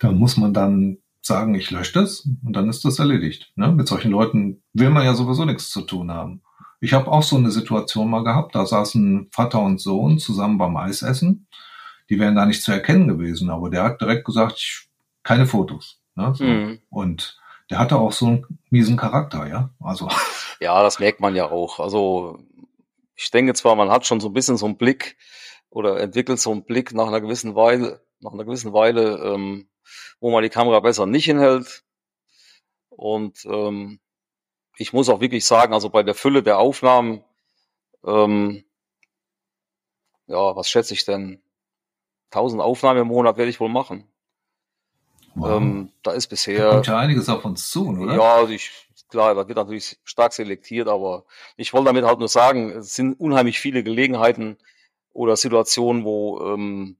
da 0.00 0.12
muss 0.12 0.36
man 0.36 0.52
dann 0.52 0.98
sagen, 1.22 1.54
ich 1.54 1.70
lösche 1.70 1.92
das 1.92 2.28
und 2.44 2.52
dann 2.54 2.68
ist 2.68 2.84
das 2.84 2.98
erledigt. 2.98 3.52
Ne? 3.54 3.70
Mit 3.70 3.86
solchen 3.86 4.10
Leuten 4.10 4.62
will 4.72 4.90
man 4.90 5.04
ja 5.04 5.14
sowieso 5.14 5.44
nichts 5.44 5.70
zu 5.70 5.82
tun 5.82 6.10
haben. 6.10 6.42
Ich 6.82 6.92
habe 6.92 7.10
auch 7.12 7.22
so 7.22 7.36
eine 7.36 7.52
Situation 7.52 8.10
mal 8.10 8.24
gehabt, 8.24 8.56
da 8.56 8.66
saßen 8.66 9.28
Vater 9.30 9.60
und 9.60 9.80
Sohn 9.80 10.18
zusammen 10.18 10.58
beim 10.58 10.76
Eisessen. 10.76 11.46
Die 12.10 12.18
wären 12.18 12.34
da 12.34 12.44
nicht 12.44 12.62
zu 12.62 12.72
erkennen 12.72 13.06
gewesen, 13.06 13.50
aber 13.50 13.70
der 13.70 13.84
hat 13.84 14.00
direkt 14.00 14.24
gesagt, 14.24 14.54
ich, 14.56 14.88
keine 15.22 15.46
Fotos. 15.46 16.00
Ne? 16.16 16.34
So. 16.34 16.42
Mhm. 16.42 16.80
Und 16.90 17.38
der 17.70 17.78
hatte 17.78 17.96
auch 17.96 18.10
so 18.10 18.26
einen 18.26 18.58
miesen 18.68 18.96
Charakter, 18.96 19.46
ja. 19.46 19.70
Also, 19.78 20.08
Ja, 20.60 20.82
das 20.82 20.98
merkt 20.98 21.20
man 21.20 21.36
ja 21.36 21.50
auch. 21.50 21.78
Also 21.78 22.40
ich 23.14 23.30
denke 23.30 23.54
zwar, 23.54 23.76
man 23.76 23.90
hat 23.90 24.04
schon 24.04 24.20
so 24.20 24.28
ein 24.28 24.32
bisschen 24.32 24.56
so 24.56 24.66
einen 24.66 24.76
Blick 24.76 25.16
oder 25.70 26.00
entwickelt 26.00 26.40
so 26.40 26.50
einen 26.50 26.64
Blick 26.64 26.92
nach 26.94 27.06
einer 27.06 27.20
gewissen 27.20 27.54
Weile, 27.54 28.04
nach 28.18 28.32
einer 28.32 28.44
gewissen 28.44 28.72
Weile, 28.72 29.18
ähm, 29.24 29.68
wo 30.20 30.32
man 30.32 30.42
die 30.42 30.50
Kamera 30.50 30.80
besser 30.80 31.06
nicht 31.06 31.26
hinhält. 31.26 31.84
Und 32.90 33.44
ähm, 33.44 34.00
ich 34.76 34.92
muss 34.92 35.08
auch 35.08 35.20
wirklich 35.20 35.44
sagen, 35.44 35.74
also 35.74 35.90
bei 35.90 36.02
der 36.02 36.14
Fülle 36.14 36.42
der 36.42 36.58
Aufnahmen, 36.58 37.24
ähm, 38.04 38.64
ja, 40.26 40.56
was 40.56 40.70
schätze 40.70 40.94
ich 40.94 41.04
denn? 41.04 41.42
1000 42.30 42.62
Aufnahmen 42.62 43.00
im 43.00 43.08
Monat 43.08 43.36
werde 43.36 43.50
ich 43.50 43.60
wohl 43.60 43.68
machen. 43.68 44.08
wow. 45.34 45.56
Ähm, 45.56 45.92
da 46.02 46.12
ist 46.12 46.26
da 46.26 46.30
bisher 46.30 46.70
kommt 46.70 46.86
ja 46.86 46.98
einiges 46.98 47.28
auf 47.28 47.44
uns 47.44 47.70
zu, 47.70 47.88
oder? 47.88 48.14
Ja, 48.14 48.36
also 48.36 48.52
ich 48.52 48.70
klar, 49.12 49.34
da 49.34 49.46
wird 49.46 49.56
natürlich 49.56 49.98
stark 50.04 50.32
selektiert, 50.32 50.88
aber 50.88 51.24
ich 51.56 51.72
wollte 51.74 51.86
damit 51.86 52.04
halt 52.04 52.18
nur 52.18 52.28
sagen, 52.28 52.70
es 52.70 52.94
sind 52.94 53.20
unheimlich 53.20 53.60
viele 53.60 53.84
Gelegenheiten 53.84 54.56
oder 55.12 55.36
Situationen, 55.36 56.04
wo, 56.04 56.40
ähm, 56.40 56.96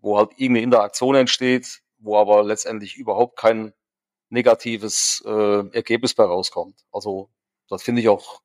wo 0.00 0.16
halt 0.16 0.30
irgendeine 0.32 0.62
Interaktion 0.62 1.14
entsteht, 1.14 1.82
wo 1.98 2.16
aber 2.16 2.42
letztendlich 2.42 2.96
überhaupt 2.96 3.38
kein 3.38 3.74
negatives 4.30 5.22
äh, 5.26 5.68
Ergebnis 5.72 6.14
bei 6.14 6.24
rauskommt. 6.24 6.76
Also 6.92 7.28
das 7.68 7.82
finde 7.82 8.00
ich 8.00 8.08
auch, 8.08 8.40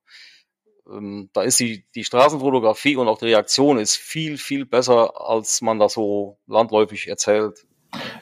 ähm, 0.91 1.29
da 1.33 1.43
ist 1.43 1.59
die, 1.59 1.85
die 1.95 2.03
Straßenfotografie 2.03 2.95
und 2.95 3.07
auch 3.07 3.17
die 3.17 3.25
Reaktion 3.25 3.77
ist 3.77 3.95
viel, 3.95 4.37
viel 4.37 4.65
besser, 4.65 5.13
als 5.19 5.61
man 5.61 5.79
das 5.79 5.93
so 5.93 6.37
landläufig 6.47 7.07
erzählt. 7.07 7.65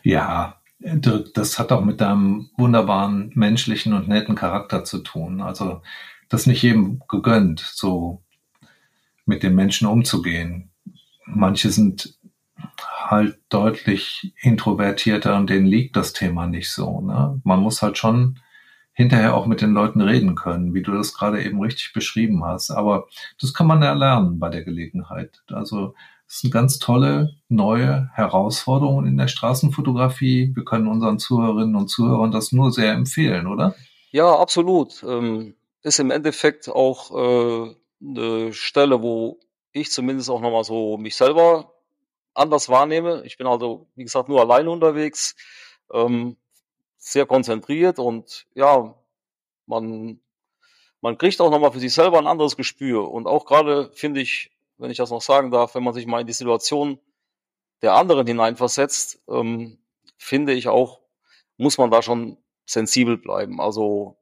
Ja, 0.04 0.62
das 0.80 1.60
hat 1.60 1.72
auch 1.72 1.84
mit 1.84 2.02
deinem 2.02 2.50
wunderbaren 2.58 3.32
menschlichen 3.36 3.94
und 3.94 4.08
netten 4.08 4.36
Charakter 4.36 4.84
zu 4.84 5.00
tun. 5.00 5.42
Also 5.42 5.82
das 6.30 6.46
nicht 6.46 6.62
jedem 6.62 7.02
gegönnt, 7.08 7.60
so 7.60 8.22
mit 9.26 9.44
den 9.44 9.56
Menschen 9.56 9.88
umzugehen. 9.88 10.72
Manche 11.26 11.70
sind 11.70 12.18
halt 12.78 13.40
deutlich 13.50 14.34
introvertierter 14.42 15.36
und 15.36 15.50
denen 15.50 15.66
liegt 15.66 15.96
das 15.96 16.14
Thema 16.14 16.48
nicht 16.48 16.72
so. 16.72 17.02
Ne? 17.02 17.42
Man 17.44 17.60
muss 17.60 17.82
halt 17.82 17.98
schon 17.98 18.40
hinterher 18.94 19.36
auch 19.36 19.48
mit 19.48 19.62
den 19.62 19.74
Leuten 19.74 20.02
reden 20.02 20.36
können, 20.36 20.74
wie 20.74 20.84
du 20.84 20.92
das 20.92 21.14
gerade 21.14 21.44
eben 21.44 21.62
richtig 21.62 21.94
beschrieben 21.94 22.46
hast. 22.46 22.70
Aber 22.72 23.08
das 23.42 23.54
kann 23.54 23.68
man 23.68 23.82
ja 23.82 23.94
lernen 23.94 24.40
bei 24.40 24.50
der 24.50 24.64
Gelegenheit. 24.64 25.42
Also 25.52 25.96
es 26.28 26.40
sind 26.40 26.54
ganz 26.54 26.80
tolle 26.80 27.36
neue 27.50 28.10
Herausforderungen 28.14 29.08
in 29.08 29.18
der 29.18 29.28
Straßenfotografie. 29.28 30.52
Wir 30.56 30.64
können 30.64 30.88
unseren 30.88 31.20
Zuhörerinnen 31.20 31.76
und 31.76 31.90
Zuhörern 31.90 32.32
das 32.32 32.52
nur 32.52 32.72
sehr 32.72 32.94
empfehlen, 32.94 33.48
oder? 33.48 33.76
Ja, 34.12 34.36
absolut. 34.36 35.04
Ähm, 35.04 35.56
ist 35.82 36.00
im 36.00 36.12
Endeffekt 36.12 36.70
auch 36.70 37.12
äh, 37.12 37.76
eine 38.02 38.54
Stelle, 38.54 39.02
wo 39.02 39.40
ich 39.72 39.92
zumindest 39.92 40.30
auch 40.30 40.42
nochmal 40.42 40.64
so 40.64 40.98
mich 40.98 41.16
selber 41.16 41.74
anders 42.34 42.70
wahrnehme. 42.70 43.24
Ich 43.26 43.38
bin 43.38 43.48
also, 43.48 43.88
wie 43.96 44.04
gesagt, 44.04 44.30
nur 44.30 44.42
alleine 44.42 44.70
unterwegs, 44.72 45.36
ähm, 45.92 46.38
sehr 46.98 47.26
konzentriert 47.26 48.00
und 48.00 48.48
ja, 48.56 48.96
man, 49.66 50.20
man 51.02 51.18
kriegt 51.18 51.42
auch 51.42 51.52
nochmal 51.52 51.72
für 51.72 51.80
sich 51.80 51.94
selber 51.94 52.18
ein 52.18 52.28
anderes 52.28 52.56
Gespür. 52.56 53.12
Und 53.12 53.28
auch 53.28 53.46
gerade 53.46 53.92
finde 53.94 54.22
ich, 54.22 54.52
wenn 54.78 54.92
ich 54.92 54.98
das 54.98 55.12
noch 55.12 55.22
sagen 55.22 55.52
darf, 55.52 55.76
wenn 55.76 55.84
man 55.84 55.94
sich 55.94 56.06
mal 56.06 56.22
in 56.22 56.28
die 56.28 56.34
Situation 56.34 57.00
der 57.82 57.94
anderen 57.96 58.26
hineinversetzt, 58.26 59.22
ähm, 59.28 59.78
finde 60.18 60.54
ich 60.54 60.70
auch, 60.70 61.02
muss 61.58 61.78
man 61.78 61.92
da 61.92 62.02
schon 62.02 62.38
sensibel 62.66 63.18
bleiben. 63.18 63.60
Also 63.60 64.18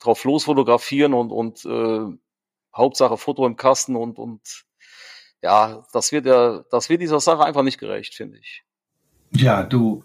drauf 0.00 0.24
los 0.24 0.44
fotografieren 0.44 1.14
und, 1.14 1.30
und 1.30 1.64
äh, 1.64 2.16
Hauptsache 2.74 3.16
Foto 3.16 3.46
im 3.46 3.56
Kasten 3.56 3.96
und, 3.96 4.18
und 4.18 4.66
ja, 5.46 5.84
das 5.92 6.10
wird 6.10 6.26
ja, 6.26 6.64
das 6.72 6.88
wird 6.88 7.00
dieser 7.00 7.20
Sache 7.20 7.44
einfach 7.44 7.62
nicht 7.62 7.78
gerecht, 7.78 8.14
finde 8.14 8.38
ich. 8.38 8.64
Ja, 9.30 9.62
du 9.62 10.02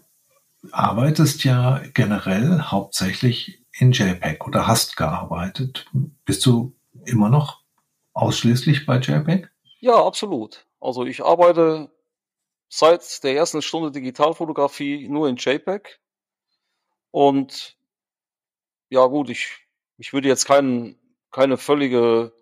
arbeitest 0.70 1.42
ja 1.42 1.82
generell 1.94 2.60
hauptsächlich 2.60 3.64
in 3.72 3.90
JPEG 3.90 4.46
oder 4.46 4.68
hast 4.68 4.96
gearbeitet. 4.96 5.86
Bist 6.24 6.46
du 6.46 6.76
immer 7.04 7.28
noch 7.28 7.62
ausschließlich 8.12 8.86
bei 8.86 8.98
JPEG? 8.98 9.50
Ja, 9.80 10.04
absolut. 10.04 10.64
Also 10.80 11.04
ich 11.04 11.24
arbeite 11.24 11.90
seit 12.68 13.24
der 13.24 13.34
ersten 13.34 13.62
Stunde 13.62 13.90
Digitalfotografie 13.90 15.08
nur 15.08 15.28
in 15.28 15.36
JPEG. 15.36 15.98
Und 17.10 17.76
ja 18.90 19.04
gut, 19.06 19.28
ich, 19.28 19.66
ich 19.98 20.12
würde 20.12 20.28
jetzt 20.28 20.46
kein, 20.46 20.96
keine 21.32 21.56
völlige 21.56 22.32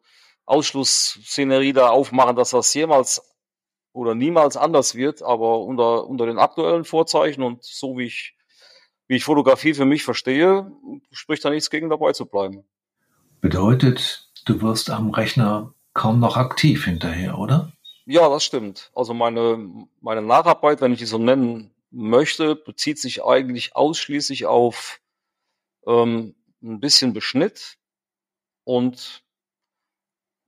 Ausschlussszenerie 0.50 1.72
da 1.72 1.88
aufmachen, 1.88 2.36
dass 2.36 2.50
das 2.50 2.74
jemals 2.74 3.22
oder 3.92 4.14
niemals 4.14 4.56
anders 4.56 4.94
wird, 4.94 5.22
aber 5.22 5.60
unter, 5.60 6.06
unter 6.06 6.26
den 6.26 6.38
aktuellen 6.38 6.84
Vorzeichen 6.84 7.42
und 7.42 7.62
so 7.64 7.96
wie 7.98 8.06
ich, 8.06 8.36
wie 9.06 9.16
ich 9.16 9.24
Fotografie 9.24 9.74
für 9.74 9.84
mich 9.84 10.04
verstehe, 10.04 10.70
spricht 11.12 11.44
da 11.44 11.50
nichts 11.50 11.70
gegen 11.70 11.88
dabei 11.88 12.12
zu 12.12 12.26
bleiben. 12.26 12.64
Bedeutet, 13.40 14.28
du 14.44 14.60
wirst 14.60 14.90
am 14.90 15.10
Rechner 15.10 15.74
kaum 15.94 16.20
noch 16.20 16.36
aktiv 16.36 16.84
hinterher, 16.84 17.38
oder? 17.38 17.72
Ja, 18.04 18.28
das 18.28 18.44
stimmt. 18.44 18.90
Also 18.94 19.14
meine, 19.14 19.86
meine 20.00 20.22
Nacharbeit, 20.22 20.80
wenn 20.80 20.92
ich 20.92 20.98
die 20.98 21.06
so 21.06 21.18
nennen 21.18 21.72
möchte, 21.90 22.56
bezieht 22.56 22.98
sich 22.98 23.24
eigentlich 23.24 23.76
ausschließlich 23.76 24.46
auf 24.46 25.00
ähm, 25.86 26.34
ein 26.62 26.80
bisschen 26.80 27.12
Beschnitt 27.12 27.78
und 28.64 29.22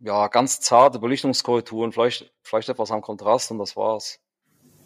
ja, 0.03 0.27
ganz 0.29 0.61
zarte 0.61 0.99
Belichtungskorrekturen, 0.99 1.93
vielleicht, 1.93 2.33
vielleicht 2.43 2.69
etwas 2.69 2.91
am 2.91 3.03
Kontrast 3.03 3.51
und 3.51 3.59
das 3.59 3.77
war's. 3.77 4.19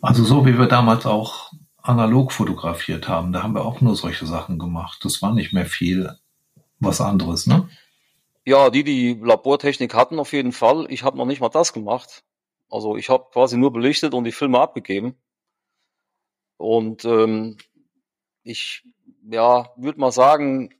Also 0.03 0.25
so 0.25 0.45
wie 0.45 0.59
wir 0.59 0.67
damals 0.67 1.07
auch 1.07 1.53
analog 1.83 2.33
fotografiert 2.33 3.09
haben, 3.09 3.33
da 3.33 3.43
haben 3.43 3.55
wir 3.55 3.65
auch 3.65 3.81
nur 3.81 3.97
solche 3.97 4.27
Sachen 4.27 4.59
gemacht. 4.59 5.01
Das 5.05 5.23
war 5.23 5.33
nicht 5.33 5.53
mehr 5.53 5.67
viel 5.67 6.17
was 6.79 7.01
anderes, 7.01 7.47
ne? 7.47 7.69
Ja, 8.45 8.71
die, 8.71 8.85
die 8.85 9.15
Labortechnik 9.15 9.95
hatten 9.95 10.21
auf 10.21 10.33
jeden 10.33 10.53
Fall. 10.53 10.87
Ich 10.91 11.03
habe 11.03 11.17
noch 11.17 11.25
nicht 11.25 11.41
mal 11.41 11.49
das 11.49 11.73
gemacht. 11.73 12.23
Also 12.71 12.97
ich 12.97 13.09
habe 13.09 13.27
quasi 13.33 13.57
nur 13.57 13.73
belichtet 13.73 14.15
und 14.15 14.25
die 14.25 14.33
Filme 14.33 14.61
abgegeben. 14.61 15.17
Und 16.59 17.05
ähm, 17.05 17.57
ich 18.43 18.85
ja, 19.29 19.71
würde 19.77 19.99
mal 19.99 20.13
sagen, 20.13 20.75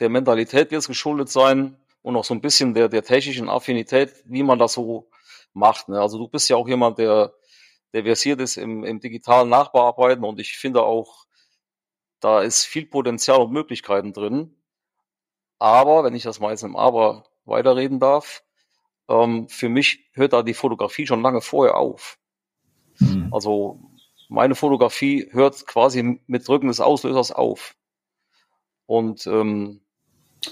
der 0.00 0.08
Mentalität 0.08 0.70
wird 0.70 0.80
es 0.80 0.88
geschuldet 0.88 1.28
sein, 1.28 1.76
und 2.08 2.16
auch 2.16 2.24
so 2.24 2.32
ein 2.32 2.40
bisschen 2.40 2.72
der, 2.72 2.88
der 2.88 3.02
technischen 3.04 3.50
Affinität, 3.50 4.24
wie 4.24 4.42
man 4.42 4.58
das 4.58 4.72
so 4.72 5.10
macht. 5.52 5.90
Ne? 5.90 6.00
Also 6.00 6.16
du 6.16 6.26
bist 6.26 6.48
ja 6.48 6.56
auch 6.56 6.66
jemand, 6.66 6.96
der, 6.96 7.34
der 7.92 8.02
versiert 8.02 8.40
ist 8.40 8.56
im, 8.56 8.82
im 8.82 8.98
digitalen 8.98 9.50
Nachbearbeiten 9.50 10.24
und 10.24 10.40
ich 10.40 10.56
finde 10.56 10.84
auch, 10.84 11.26
da 12.20 12.40
ist 12.40 12.64
viel 12.64 12.86
Potenzial 12.86 13.42
und 13.42 13.52
Möglichkeiten 13.52 14.14
drin. 14.14 14.56
Aber, 15.58 16.02
wenn 16.02 16.14
ich 16.14 16.22
das 16.22 16.40
mal 16.40 16.50
jetzt 16.50 16.62
im 16.62 16.76
Aber 16.76 17.24
weiterreden 17.44 18.00
darf, 18.00 18.42
ähm, 19.10 19.46
für 19.50 19.68
mich 19.68 20.08
hört 20.14 20.32
da 20.32 20.42
die 20.42 20.54
Fotografie 20.54 21.06
schon 21.06 21.20
lange 21.20 21.42
vorher 21.42 21.76
auf. 21.76 22.18
Mhm. 23.00 23.28
Also 23.34 23.82
meine 24.30 24.54
Fotografie 24.54 25.28
hört 25.30 25.66
quasi 25.66 26.22
mit 26.26 26.48
Drücken 26.48 26.68
des 26.68 26.80
Auslösers 26.80 27.32
auf. 27.32 27.76
Und 28.86 29.26
ähm, 29.26 29.82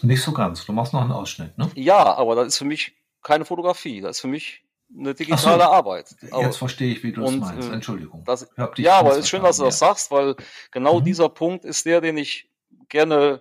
nicht 0.03 0.23
so 0.23 0.33
ganz. 0.33 0.65
Du 0.65 0.73
machst 0.73 0.93
noch 0.93 1.01
einen 1.01 1.13
Ausschnitt, 1.13 1.57
ne? 1.59 1.71
Ja, 1.75 2.15
aber 2.15 2.35
das 2.35 2.49
ist 2.49 2.59
für 2.59 2.65
mich 2.65 2.95
keine 3.23 3.45
Fotografie. 3.45 4.01
Das 4.01 4.17
ist 4.17 4.21
für 4.21 4.29
mich 4.29 4.63
eine 4.97 5.15
digitale 5.15 5.65
so, 5.65 5.71
Arbeit. 5.71 6.15
Aber, 6.31 6.43
jetzt 6.43 6.59
verstehe 6.59 6.93
ich, 6.93 7.03
wie 7.03 7.13
du 7.13 7.25
es 7.25 7.37
meinst. 7.37 7.69
Äh, 7.69 7.73
Entschuldigung. 7.73 8.23
Das, 8.25 8.49
ja, 8.77 8.99
aber 8.99 9.13
es 9.13 9.19
ist 9.19 9.29
schön, 9.29 9.43
dass 9.43 9.57
du 9.57 9.65
das 9.65 9.79
sagst, 9.79 10.11
weil 10.11 10.37
genau 10.71 11.01
mhm. 11.01 11.05
dieser 11.05 11.29
Punkt 11.29 11.65
ist 11.65 11.87
der, 11.87 12.01
den 12.01 12.17
ich 12.19 12.49
gerne 12.89 13.41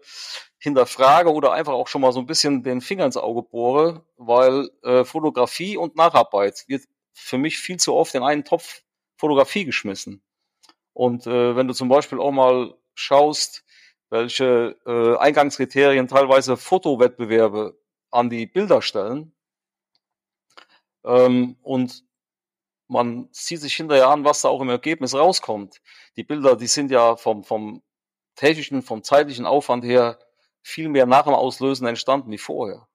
hinterfrage 0.57 1.31
oder 1.31 1.53
einfach 1.53 1.73
auch 1.73 1.87
schon 1.87 2.01
mal 2.01 2.11
so 2.11 2.19
ein 2.19 2.25
bisschen 2.25 2.63
den 2.63 2.81
Finger 2.81 3.05
ins 3.05 3.17
Auge 3.17 3.43
bohre, 3.43 4.03
weil 4.17 4.69
äh, 4.83 5.03
Fotografie 5.03 5.77
und 5.77 5.95
Nacharbeit 5.95 6.65
wird 6.67 6.83
für 7.13 7.37
mich 7.37 7.59
viel 7.59 7.77
zu 7.77 7.93
oft 7.93 8.15
in 8.15 8.23
einen 8.23 8.43
Topf 8.43 8.81
Fotografie 9.17 9.65
geschmissen. 9.65 10.21
Und 10.93 11.27
äh, 11.27 11.55
wenn 11.55 11.67
du 11.67 11.73
zum 11.73 11.89
Beispiel 11.89 12.19
auch 12.19 12.31
mal 12.31 12.73
schaust, 12.95 13.64
welche 14.09 14.75
äh, 14.85 15.17
Eingangskriterien 15.17 16.07
teilweise 16.07 16.57
Fotowettbewerbe 16.57 17.77
an 18.11 18.29
die 18.29 18.45
Bilder 18.45 18.81
stellen. 18.81 19.33
Ähm, 21.03 21.57
und 21.61 22.03
man 22.87 23.29
sieht 23.31 23.61
sich 23.61 23.75
hinterher 23.75 24.09
an, 24.09 24.23
was 24.23 24.41
da 24.41 24.49
auch 24.49 24.61
im 24.61 24.69
Ergebnis 24.69 25.13
rauskommt. 25.15 25.81
Die 26.17 26.23
Bilder, 26.23 26.55
die 26.55 26.67
sind 26.67 26.91
ja 26.91 27.15
vom, 27.15 27.43
vom 27.43 27.81
technischen, 28.35 28.81
vom 28.81 29.03
zeitlichen 29.03 29.45
Aufwand 29.45 29.83
her 29.83 30.19
viel 30.61 30.89
mehr 30.89 31.05
nach 31.05 31.23
dem 31.23 31.33
Auslösen 31.33 31.87
entstanden 31.87 32.31
wie 32.31 32.37
vorher. 32.37 32.87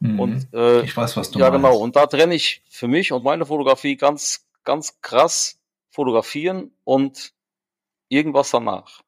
Mhm. 0.00 0.20
Und, 0.20 0.54
äh, 0.54 0.82
ich 0.82 0.96
weiß, 0.96 1.16
was 1.16 1.30
du 1.30 1.38
Ja, 1.38 1.48
genau. 1.48 1.60
meinst. 1.62 1.72
genau. 1.74 1.84
Und 1.84 1.96
da 1.96 2.06
trenne 2.06 2.34
ich 2.34 2.62
für 2.68 2.88
mich 2.88 3.12
und 3.12 3.24
meine 3.24 3.46
Fotografie 3.46 3.96
ganz, 3.96 4.46
ganz 4.64 5.00
krass 5.00 5.60
fotografieren 5.90 6.72
und 6.84 7.32
irgendwas 8.08 8.50
danach. 8.50 9.03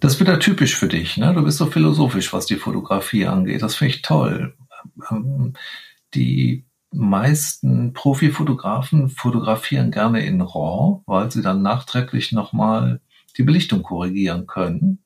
Das 0.00 0.14
ist 0.14 0.20
wieder 0.20 0.38
typisch 0.38 0.76
für 0.76 0.88
dich. 0.88 1.16
Ne? 1.16 1.32
Du 1.34 1.42
bist 1.42 1.58
so 1.58 1.66
philosophisch, 1.66 2.32
was 2.32 2.46
die 2.46 2.56
Fotografie 2.56 3.26
angeht. 3.26 3.62
Das 3.62 3.76
finde 3.76 3.94
ich 3.94 4.02
toll. 4.02 4.54
Ähm, 5.10 5.54
die 6.14 6.66
meisten 6.92 7.92
Profifotografen 7.92 9.08
fotografieren 9.08 9.90
gerne 9.90 10.24
in 10.24 10.40
RAW, 10.40 11.02
weil 11.06 11.30
sie 11.30 11.42
dann 11.42 11.62
nachträglich 11.62 12.32
nochmal 12.32 13.00
die 13.36 13.42
Belichtung 13.42 13.82
korrigieren 13.82 14.46
können. 14.46 15.02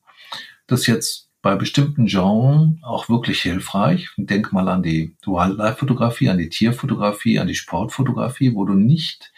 Das 0.67 0.81
ist 0.81 0.87
jetzt 0.87 1.29
bei 1.41 1.55
bestimmten 1.55 2.05
Genres 2.05 2.69
auch 2.83 3.09
wirklich 3.09 3.41
hilfreich. 3.41 4.09
Denk 4.17 4.53
mal 4.53 4.69
an 4.69 4.83
die 4.83 5.15
Wildlife-Fotografie, 5.25 6.29
an 6.29 6.37
die 6.37 6.49
Tierfotografie, 6.49 7.39
an 7.39 7.47
die 7.47 7.55
Sportfotografie, 7.55 8.53
wo 8.53 8.65
du 8.65 8.73
nicht 8.73 9.31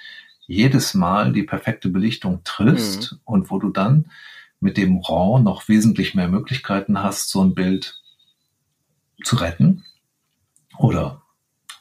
jedes 0.45 0.93
Mal 0.93 1.32
die 1.32 1.43
perfekte 1.43 1.89
Belichtung 1.89 2.41
triffst 2.43 3.14
mhm. 3.14 3.20
und 3.24 3.51
wo 3.51 3.60
du 3.60 3.70
dann 3.70 4.12
mit 4.64 4.78
dem 4.78 4.99
RAW 4.99 5.39
noch 5.39 5.68
wesentlich 5.68 6.16
mehr 6.16 6.30
Möglichkeiten 6.30 7.03
hast, 7.03 7.30
so 7.30 7.43
ein 7.43 7.53
Bild 7.53 8.01
zu 9.24 9.36
retten 9.36 9.86
oder 10.78 11.22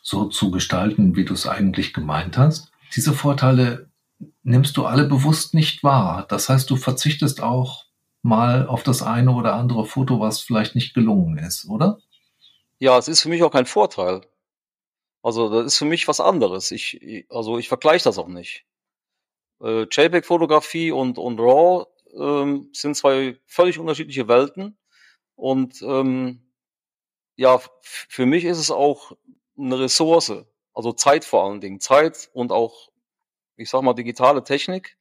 so 0.03 0.27
zu 0.27 0.51
gestalten, 0.51 1.15
wie 1.15 1.25
du 1.25 1.33
es 1.33 1.47
eigentlich 1.47 1.95
gemeint 1.95 2.37
hast. 2.37 2.73
Diese 2.95 3.13
Vorteile 3.13 3.89
nimmst 4.43 4.77
du 4.77 4.85
alle 4.85 5.05
bewusst 5.05 5.55
nicht 5.55 5.85
wahr. 5.85 6.27
Das 6.29 6.49
heißt, 6.49 6.69
du 6.69 6.77
verzichtest 6.77 7.41
auch 7.41 7.85
mal 8.21 8.67
auf 8.67 8.83
das 8.83 9.03
eine 9.03 9.31
oder 9.31 9.55
andere 9.55 9.87
Foto, 9.87 10.19
was 10.19 10.41
vielleicht 10.41 10.75
nicht 10.75 10.93
gelungen 10.93 11.39
ist, 11.39 11.69
oder? 11.69 11.99
Ja, 12.81 12.99
es 12.99 13.07
ist 13.07 13.21
für 13.23 13.29
mich 13.29 13.45
auch 13.45 13.53
kein 13.53 13.67
Vorteil. 13.67 14.23
Also 15.23 15.49
das 15.49 15.67
ist 15.67 15.79
für 15.79 15.85
mich 15.85 16.09
was 16.09 16.19
anderes. 16.19 16.73
Ich, 16.73 17.27
also 17.31 17.59
ich 17.59 17.69
vergleiche 17.69 18.05
das 18.05 18.19
auch 18.19 18.29
nicht. 18.29 18.65
Äh, 19.63 19.83
JPEG-Fotografie 19.83 20.91
und, 20.91 21.17
und 21.19 21.39
RAW 21.39 21.87
ähm, 22.19 22.71
sind 22.73 22.97
zwei 22.97 23.39
völlig 23.47 23.79
unterschiedliche 23.79 24.29
Welten. 24.29 24.79
Und 25.35 25.83
ähm, 25.83 26.43
ja, 27.37 27.61
für 27.83 28.27
mich 28.27 28.45
ist 28.45 28.59
es 28.59 28.71
auch 28.71 29.13
eine 29.59 29.79
Ressource, 29.79 30.33
also 30.75 30.93
Zeit 30.93 31.25
vor 31.25 31.45
allen 31.45 31.61
Dingen, 31.61 31.81
Zeit 31.81 32.31
und 32.33 32.53
auch, 32.53 32.91
ich 33.57 33.71
sag 33.71 33.83
mal, 33.83 33.95
digitale 33.95 34.45
Technik. 34.45 34.97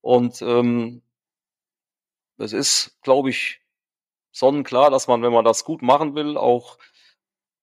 Und 0.00 0.42
ähm, 0.42 1.02
es 2.38 2.52
ist, 2.52 2.98
glaube 3.02 3.30
ich, 3.30 3.60
sonnenklar, 4.32 4.90
dass 4.90 5.08
man, 5.08 5.22
wenn 5.22 5.32
man 5.32 5.44
das 5.44 5.64
gut 5.64 5.82
machen 5.82 6.14
will, 6.14 6.36
auch 6.36 6.78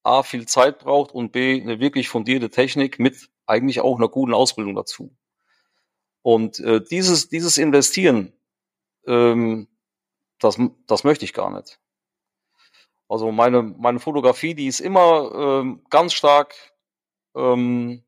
A, 0.03 0.23
viel 0.23 0.45
Zeit 0.47 0.79
braucht 0.79 1.11
und 1.11 1.31
B, 1.31 1.61
eine 1.61 1.79
wirklich 1.79 2.09
fundierte 2.09 2.49
Technik 2.49 2.99
mit 2.99 3.29
eigentlich 3.45 3.81
auch 3.81 3.97
einer 3.97 4.09
guten 4.09 4.33
Ausbildung 4.33 4.75
dazu. 4.75 5.15
Und 6.21 6.59
äh, 6.59 6.81
dieses, 6.81 7.29
dieses 7.29 7.57
Investieren, 7.57 8.33
ähm, 9.07 9.67
das, 10.39 10.57
das 10.85 11.03
möchte 11.03 11.25
ich 11.25 11.33
gar 11.33 11.49
nicht. 11.49 11.79
Also 13.09 13.31
meine, 13.31 13.63
meine 13.63 13.99
Fotografie, 13.99 14.53
die 14.53 14.67
ist 14.67 14.79
immer 14.79 15.31
ähm, 15.33 15.83
ganz 15.89 16.13
stark, 16.13 16.53
ähm, 17.35 18.03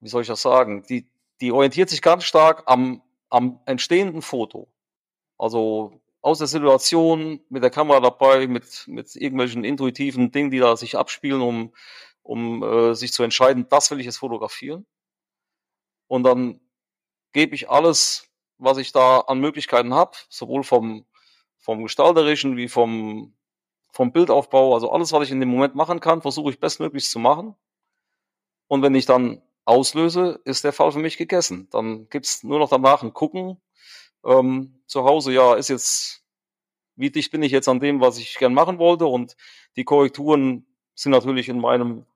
wie 0.00 0.08
soll 0.08 0.22
ich 0.22 0.28
das 0.28 0.42
sagen, 0.42 0.84
die, 0.88 1.06
die 1.40 1.52
orientiert 1.52 1.90
sich 1.90 2.00
ganz 2.00 2.24
stark 2.24 2.64
am, 2.66 3.02
am 3.28 3.60
entstehenden 3.66 4.22
Foto. 4.22 4.68
Also 5.38 6.00
aus 6.22 6.38
der 6.38 6.46
Situation 6.46 7.40
mit 7.50 7.62
der 7.62 7.70
Kamera 7.70 8.00
dabei, 8.00 8.46
mit, 8.46 8.84
mit 8.88 9.14
irgendwelchen 9.14 9.64
intuitiven 9.64 10.32
Dingen, 10.32 10.50
die 10.50 10.58
da 10.58 10.76
sich 10.76 10.96
abspielen, 10.96 11.42
um, 11.42 11.74
um 12.22 12.62
äh, 12.62 12.94
sich 12.94 13.12
zu 13.12 13.22
entscheiden, 13.22 13.68
das 13.68 13.90
will 13.90 14.00
ich 14.00 14.06
jetzt 14.06 14.18
fotografieren. 14.18 14.86
Und 16.08 16.22
dann 16.22 16.60
gebe 17.32 17.54
ich 17.54 17.68
alles, 17.68 18.28
was 18.58 18.78
ich 18.78 18.92
da 18.92 19.20
an 19.20 19.40
Möglichkeiten 19.40 19.94
habe, 19.94 20.16
sowohl 20.28 20.62
vom, 20.62 21.04
vom 21.58 21.82
Gestalterischen 21.82 22.56
wie 22.56 22.68
vom, 22.68 23.34
vom 23.92 24.12
Bildaufbau, 24.12 24.74
also 24.74 24.90
alles, 24.90 25.12
was 25.12 25.24
ich 25.24 25.30
in 25.30 25.40
dem 25.40 25.50
Moment 25.50 25.74
machen 25.74 26.00
kann, 26.00 26.22
versuche 26.22 26.50
ich 26.50 26.60
bestmöglichst 26.60 27.10
zu 27.10 27.18
machen. 27.18 27.54
Und 28.68 28.82
wenn 28.82 28.94
ich 28.94 29.06
dann 29.06 29.42
auslöse, 29.64 30.40
ist 30.44 30.64
der 30.64 30.72
Fall 30.72 30.92
für 30.92 30.98
mich 30.98 31.16
gegessen. 31.16 31.68
Dann 31.70 32.08
gibt's 32.08 32.42
nur 32.42 32.58
noch 32.58 32.70
danach 32.70 33.02
ein 33.02 33.12
Gucken. 33.12 33.60
Ähm, 34.24 34.80
zu 34.86 35.04
Hause, 35.04 35.32
ja, 35.32 35.54
ist 35.54 35.68
jetzt, 35.68 36.24
wie 36.94 37.10
dicht 37.10 37.30
bin 37.32 37.42
ich 37.42 37.52
jetzt 37.52 37.68
an 37.68 37.80
dem, 37.80 38.00
was 38.00 38.18
ich 38.18 38.36
gern 38.38 38.54
machen 38.54 38.78
wollte? 38.78 39.06
Und 39.06 39.36
die 39.76 39.84
Korrekturen 39.84 40.66
sind 40.94 41.12
natürlich 41.12 41.48
in 41.48 41.60
meinem 41.60 42.06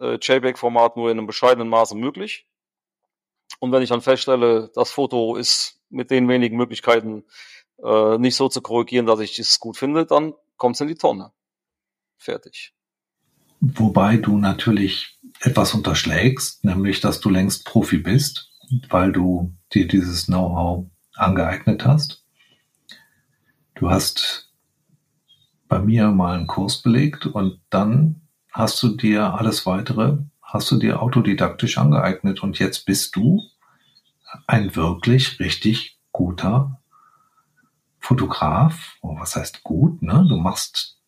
äh, 0.00 0.18
JPEG-Format 0.20 0.96
nur 0.96 1.10
in 1.10 1.18
einem 1.18 1.26
bescheidenen 1.26 1.68
Maße 1.68 1.96
möglich. 1.96 2.46
Und 3.58 3.72
wenn 3.72 3.82
ich 3.82 3.88
dann 3.88 4.00
feststelle, 4.00 4.70
das 4.74 4.90
Foto 4.90 5.36
ist 5.36 5.80
mit 5.90 6.10
den 6.10 6.28
wenigen 6.28 6.56
Möglichkeiten 6.56 7.24
äh, 7.82 8.18
nicht 8.18 8.36
so 8.36 8.48
zu 8.48 8.60
korrigieren, 8.60 9.06
dass 9.06 9.20
ich 9.20 9.38
es 9.38 9.58
gut 9.58 9.76
finde, 9.76 10.06
dann 10.06 10.34
kommt 10.56 10.76
es 10.76 10.80
in 10.80 10.88
die 10.88 10.94
Tonne. 10.94 11.32
Fertig. 12.16 12.74
Wobei 13.60 14.16
du 14.16 14.38
natürlich 14.38 15.18
etwas 15.40 15.74
unterschlägst, 15.74 16.64
nämlich 16.64 17.00
dass 17.00 17.20
du 17.20 17.28
längst 17.28 17.66
Profi 17.66 17.98
bist, 17.98 18.50
weil 18.88 19.12
du 19.12 19.54
dir 19.72 19.86
dieses 19.86 20.26
Know-how 20.26 20.86
angeeignet 21.14 21.84
hast. 21.84 22.24
Du 23.74 23.90
hast 23.90 24.52
bei 25.68 25.78
mir 25.78 26.08
mal 26.08 26.36
einen 26.36 26.46
Kurs 26.46 26.82
belegt 26.82 27.26
und 27.26 27.60
dann 27.70 28.22
hast 28.52 28.82
du 28.82 28.96
dir 28.96 29.34
alles 29.34 29.66
weitere 29.66 30.18
hast 30.52 30.70
du 30.70 30.76
dir 30.76 31.00
autodidaktisch 31.00 31.78
angeeignet 31.78 32.42
und 32.42 32.58
jetzt 32.58 32.84
bist 32.84 33.14
du 33.14 33.40
ein 34.46 34.74
wirklich 34.74 35.38
richtig 35.38 35.98
guter 36.12 36.80
Fotograf. 38.00 38.96
Oh, 39.00 39.16
was 39.18 39.36
heißt 39.36 39.62
gut? 39.62 40.02
Ne? 40.02 40.26
Du 40.28 40.36
machst 40.36 40.98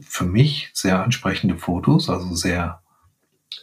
für 0.00 0.24
mich 0.24 0.70
sehr 0.74 1.02
ansprechende 1.02 1.56
Fotos, 1.56 2.10
also 2.10 2.34
sehr 2.34 2.82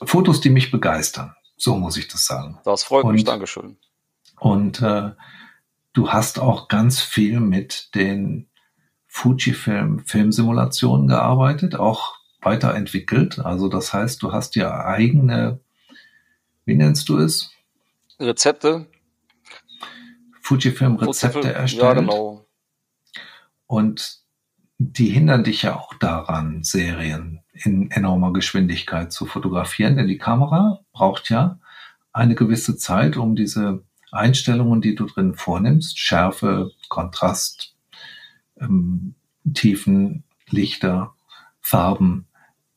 Fotos, 0.04 0.42
die 0.42 0.50
mich 0.50 0.72
begeistern. 0.72 1.36
So 1.56 1.76
muss 1.76 1.98
ich 1.98 2.08
das 2.08 2.26
sagen. 2.26 2.60
Das 2.64 2.84
freut 2.84 3.06
und, 3.06 3.14
mich, 3.14 3.24
Dankeschön. 3.24 3.78
Und 4.40 4.82
äh, 4.82 5.12
du 5.94 6.10
hast 6.10 6.40
auch 6.40 6.68
ganz 6.68 7.00
viel 7.00 7.40
mit 7.40 7.94
den 7.94 8.50
Fujifilm 9.06 10.00
Filmsimulationen 10.06 11.08
gearbeitet, 11.08 11.76
auch 11.76 12.16
weiterentwickelt. 12.42 13.40
Also 13.40 13.68
das 13.68 13.94
heißt, 13.94 14.22
du 14.22 14.32
hast 14.32 14.56
ja 14.56 14.86
eigene, 14.86 15.60
wie 16.66 16.76
nennst 16.76 17.10
du 17.10 17.18
es? 17.18 17.52
Rezepte. 18.20 18.88
Fujifilm-Rezepte 20.42 21.54
erstellt. 21.54 21.84
Ja, 21.84 21.94
genau. 21.94 22.46
Und 23.68 24.22
die 24.78 25.10
hindern 25.10 25.44
dich 25.44 25.62
ja 25.62 25.76
auch 25.76 25.94
daran, 25.96 26.64
Serien 26.64 27.42
in 27.54 27.92
enormer 27.92 28.34
Geschwindigkeit 28.34 29.12
zu 29.12 29.26
fotografieren, 29.26 29.96
denn 29.96 30.08
die 30.08 30.18
Kamera 30.18 30.80
braucht 30.92 31.30
ja 31.30 31.60
eine 32.12 32.36
gewisse 32.36 32.76
Zeit, 32.78 33.18
um 33.18 33.36
diese 33.36 33.84
Einstellungen, 34.12 34.82
die 34.82 34.96
du 34.96 35.06
drin 35.06 35.36
vornimmst, 35.36 36.00
Schärfe, 36.00 36.72
Kontrast, 36.90 37.76
ähm, 38.60 39.16
Tiefen, 39.54 40.24
Lichter, 40.50 41.14
Farben, 41.62 42.28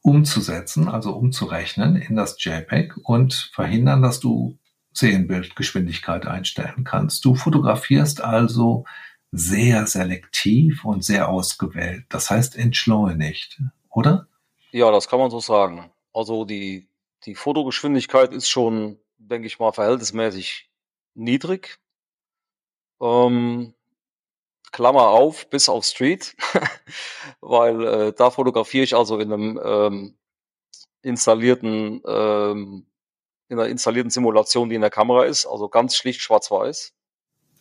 umzusetzen, 0.04 0.86
also 0.86 1.12
umzurechnen 1.16 1.96
in 1.96 2.14
das 2.14 2.36
JPEG 2.38 2.94
und 3.04 3.50
verhindern, 3.54 4.02
dass 4.02 4.20
du 4.20 4.58
Serienbildgeschwindigkeit 4.92 6.26
einstellen 6.26 6.84
kannst. 6.84 7.24
Du 7.24 7.34
fotografierst 7.34 8.22
also 8.22 8.84
sehr 9.32 9.86
selektiv 9.86 10.84
und 10.84 11.02
sehr 11.04 11.30
ausgewählt. 11.30 12.04
Das 12.10 12.28
heißt 12.30 12.54
entschleunigt, 12.54 13.62
oder? 13.88 14.28
Ja, 14.72 14.90
das 14.90 15.08
kann 15.08 15.18
man 15.18 15.30
so 15.30 15.40
sagen. 15.40 15.90
Also 16.12 16.44
die, 16.44 16.86
die 17.24 17.34
Fotogeschwindigkeit 17.34 18.34
ist 18.34 18.50
schon, 18.50 18.98
denke 19.16 19.46
ich 19.46 19.58
mal, 19.58 19.72
verhältnismäßig 19.72 20.70
niedrig. 21.14 21.78
Ähm, 23.00 23.72
Klammer 24.74 25.08
auf, 25.08 25.48
bis 25.50 25.68
auf 25.68 25.84
Street, 25.84 26.34
weil 27.40 27.86
äh, 27.86 28.12
da 28.12 28.30
fotografiere 28.30 28.82
ich 28.82 28.96
also 28.96 29.20
in 29.20 29.32
einem 29.32 29.60
ähm, 29.64 30.14
installierten, 31.00 32.02
ähm, 32.04 32.84
in 33.48 33.58
einer 33.60 33.68
installierten 33.68 34.10
Simulation, 34.10 34.68
die 34.68 34.74
in 34.74 34.80
der 34.80 34.90
Kamera 34.90 35.26
ist, 35.26 35.46
also 35.46 35.68
ganz 35.68 35.94
schlicht 35.96 36.20
schwarz-weiß. 36.22 36.92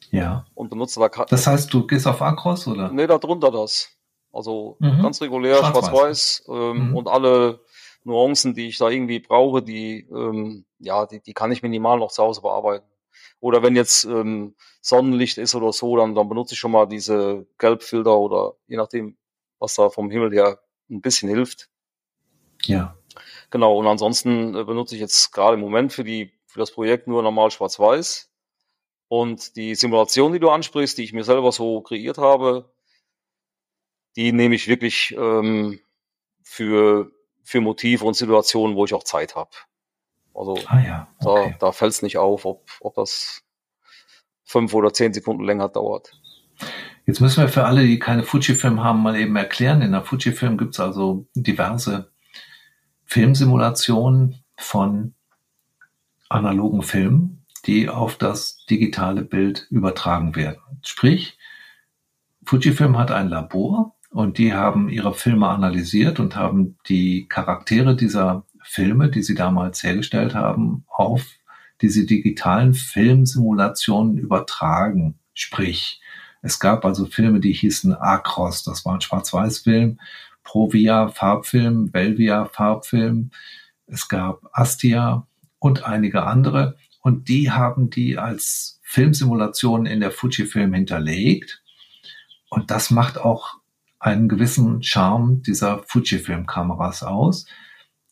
Ja. 0.09 0.47
Und 0.55 0.71
benutze 0.71 0.99
da 0.99 1.07
Das 1.25 1.45
heißt, 1.45 1.71
du 1.71 1.85
gehst 1.85 2.07
auf 2.07 2.19
Acros 2.19 2.67
oder? 2.67 2.91
Nee, 2.91 3.05
da 3.05 3.19
drunter 3.19 3.51
das. 3.51 3.91
Also 4.31 4.77
mhm. 4.79 5.03
ganz 5.03 5.21
regulär 5.21 5.57
schwarz-weiß 5.57 6.45
ähm, 6.49 6.89
mhm. 6.89 6.95
und 6.95 7.07
alle 7.07 7.59
Nuancen, 8.03 8.55
die 8.55 8.69
ich 8.69 8.79
da 8.79 8.89
irgendwie 8.89 9.19
brauche, 9.19 9.61
die 9.61 10.07
ähm, 10.11 10.65
ja, 10.79 11.05
die, 11.05 11.21
die 11.21 11.33
kann 11.33 11.51
ich 11.51 11.61
minimal 11.61 11.99
noch 11.99 12.11
zu 12.11 12.23
Hause 12.23 12.41
bearbeiten. 12.41 12.87
Oder 13.43 13.61
wenn 13.61 13.75
jetzt 13.75 14.05
ähm, 14.05 14.55
Sonnenlicht 14.79 15.37
ist 15.37 15.53
oder 15.53 15.73
so, 15.73 15.97
dann, 15.97 16.15
dann 16.15 16.29
benutze 16.29 16.53
ich 16.53 16.59
schon 16.59 16.71
mal 16.71 16.85
diese 16.85 17.45
Gelbfilter 17.57 18.17
oder 18.17 18.53
je 18.67 18.77
nachdem, 18.77 19.17
was 19.59 19.75
da 19.75 19.89
vom 19.89 20.09
Himmel 20.09 20.31
her 20.31 20.61
ein 20.89 21.01
bisschen 21.01 21.27
hilft. 21.27 21.69
Ja. 22.61 22.97
Genau, 23.49 23.77
und 23.77 23.85
ansonsten 23.85 24.55
äh, 24.55 24.63
benutze 24.63 24.95
ich 24.95 25.01
jetzt 25.01 25.33
gerade 25.33 25.55
im 25.55 25.59
Moment 25.59 25.91
für 25.91 26.05
die 26.05 26.31
für 26.45 26.59
das 26.59 26.71
Projekt 26.71 27.07
nur 27.07 27.21
normal 27.21 27.51
schwarz-weiß. 27.51 28.31
Und 29.09 29.57
die 29.57 29.75
Simulation, 29.75 30.31
die 30.31 30.39
du 30.39 30.49
ansprichst, 30.49 30.97
die 30.97 31.03
ich 31.03 31.11
mir 31.11 31.25
selber 31.25 31.51
so 31.51 31.81
kreiert 31.81 32.17
habe, 32.17 32.73
die 34.15 34.31
nehme 34.31 34.55
ich 34.55 34.69
wirklich 34.69 35.13
ähm, 35.17 35.81
für, 36.43 37.11
für 37.43 37.59
Motive 37.59 38.05
und 38.05 38.13
Situationen, 38.13 38.77
wo 38.77 38.85
ich 38.85 38.93
auch 38.93 39.03
Zeit 39.03 39.35
habe. 39.35 39.51
Also 40.33 40.57
ah 40.67 40.79
ja, 40.79 41.07
okay. 41.23 41.55
da, 41.59 41.67
da 41.67 41.71
fällt 41.71 41.91
es 41.91 42.01
nicht 42.01 42.17
auf, 42.17 42.45
ob, 42.45 42.69
ob 42.81 42.95
das 42.95 43.43
fünf 44.43 44.73
oder 44.73 44.93
zehn 44.93 45.13
Sekunden 45.13 45.43
länger 45.43 45.69
dauert. 45.69 46.11
Jetzt 47.05 47.19
müssen 47.19 47.41
wir 47.41 47.49
für 47.49 47.65
alle, 47.65 47.83
die 47.83 47.99
keine 47.99 48.23
Fujifilm 48.23 48.83
haben, 48.83 49.01
mal 49.01 49.15
eben 49.15 49.35
erklären. 49.35 49.81
In 49.81 49.91
der 49.91 50.03
Fujifilm 50.03 50.57
gibt 50.57 50.73
es 50.73 50.79
also 50.79 51.27
diverse 51.35 52.11
Filmsimulationen 53.05 54.43
von 54.57 55.13
analogen 56.29 56.81
Filmen. 56.81 57.45
die 57.65 57.87
auf 57.87 58.17
das 58.17 58.65
digitale 58.69 59.23
Bild 59.23 59.67
übertragen 59.69 60.35
werden. 60.35 60.59
Sprich, 60.83 61.37
Fujifilm 62.45 62.97
hat 62.97 63.11
ein 63.11 63.29
Labor 63.29 63.95
und 64.09 64.37
die 64.37 64.53
haben 64.53 64.89
ihre 64.89 65.13
Filme 65.13 65.47
analysiert 65.47 66.19
und 66.19 66.35
haben 66.35 66.77
die 66.87 67.25
Charaktere 67.29 67.95
dieser 67.95 68.45
Filme, 68.63 69.09
die 69.09 69.23
sie 69.23 69.35
damals 69.35 69.83
hergestellt 69.83 70.35
haben, 70.35 70.85
auf 70.87 71.25
diese 71.81 72.05
digitalen 72.05 72.73
Filmsimulationen 72.73 74.17
übertragen. 74.17 75.19
Sprich, 75.33 76.01
es 76.41 76.59
gab 76.59 76.85
also 76.85 77.05
Filme, 77.05 77.39
die 77.39 77.53
hießen 77.53 77.95
Acros, 77.95 78.63
das 78.63 78.85
war 78.85 78.95
ein 78.95 79.01
Schwarz-Weiß-Film, 79.01 79.99
Provia 80.43 81.07
Farbfilm, 81.07 81.91
Belvia 81.91 82.45
Farbfilm, 82.45 83.31
es 83.87 84.07
gab 84.07 84.41
Astia 84.51 85.27
und 85.59 85.85
einige 85.85 86.23
andere. 86.23 86.77
Und 87.01 87.27
die 87.27 87.51
haben 87.51 87.89
die 87.89 88.17
als 88.17 88.79
Filmsimulationen 88.83 89.85
in 89.85 89.99
der 89.99 90.11
Fujifilm 90.11 90.73
hinterlegt. 90.73 91.63
Und 92.49 92.71
das 92.71 92.91
macht 92.91 93.17
auch 93.17 93.55
einen 93.99 94.27
gewissen 94.27 94.83
Charme 94.83 95.41
dieser 95.41 95.83
Fujifilm-Kameras 95.83 97.03
aus. 97.03 97.45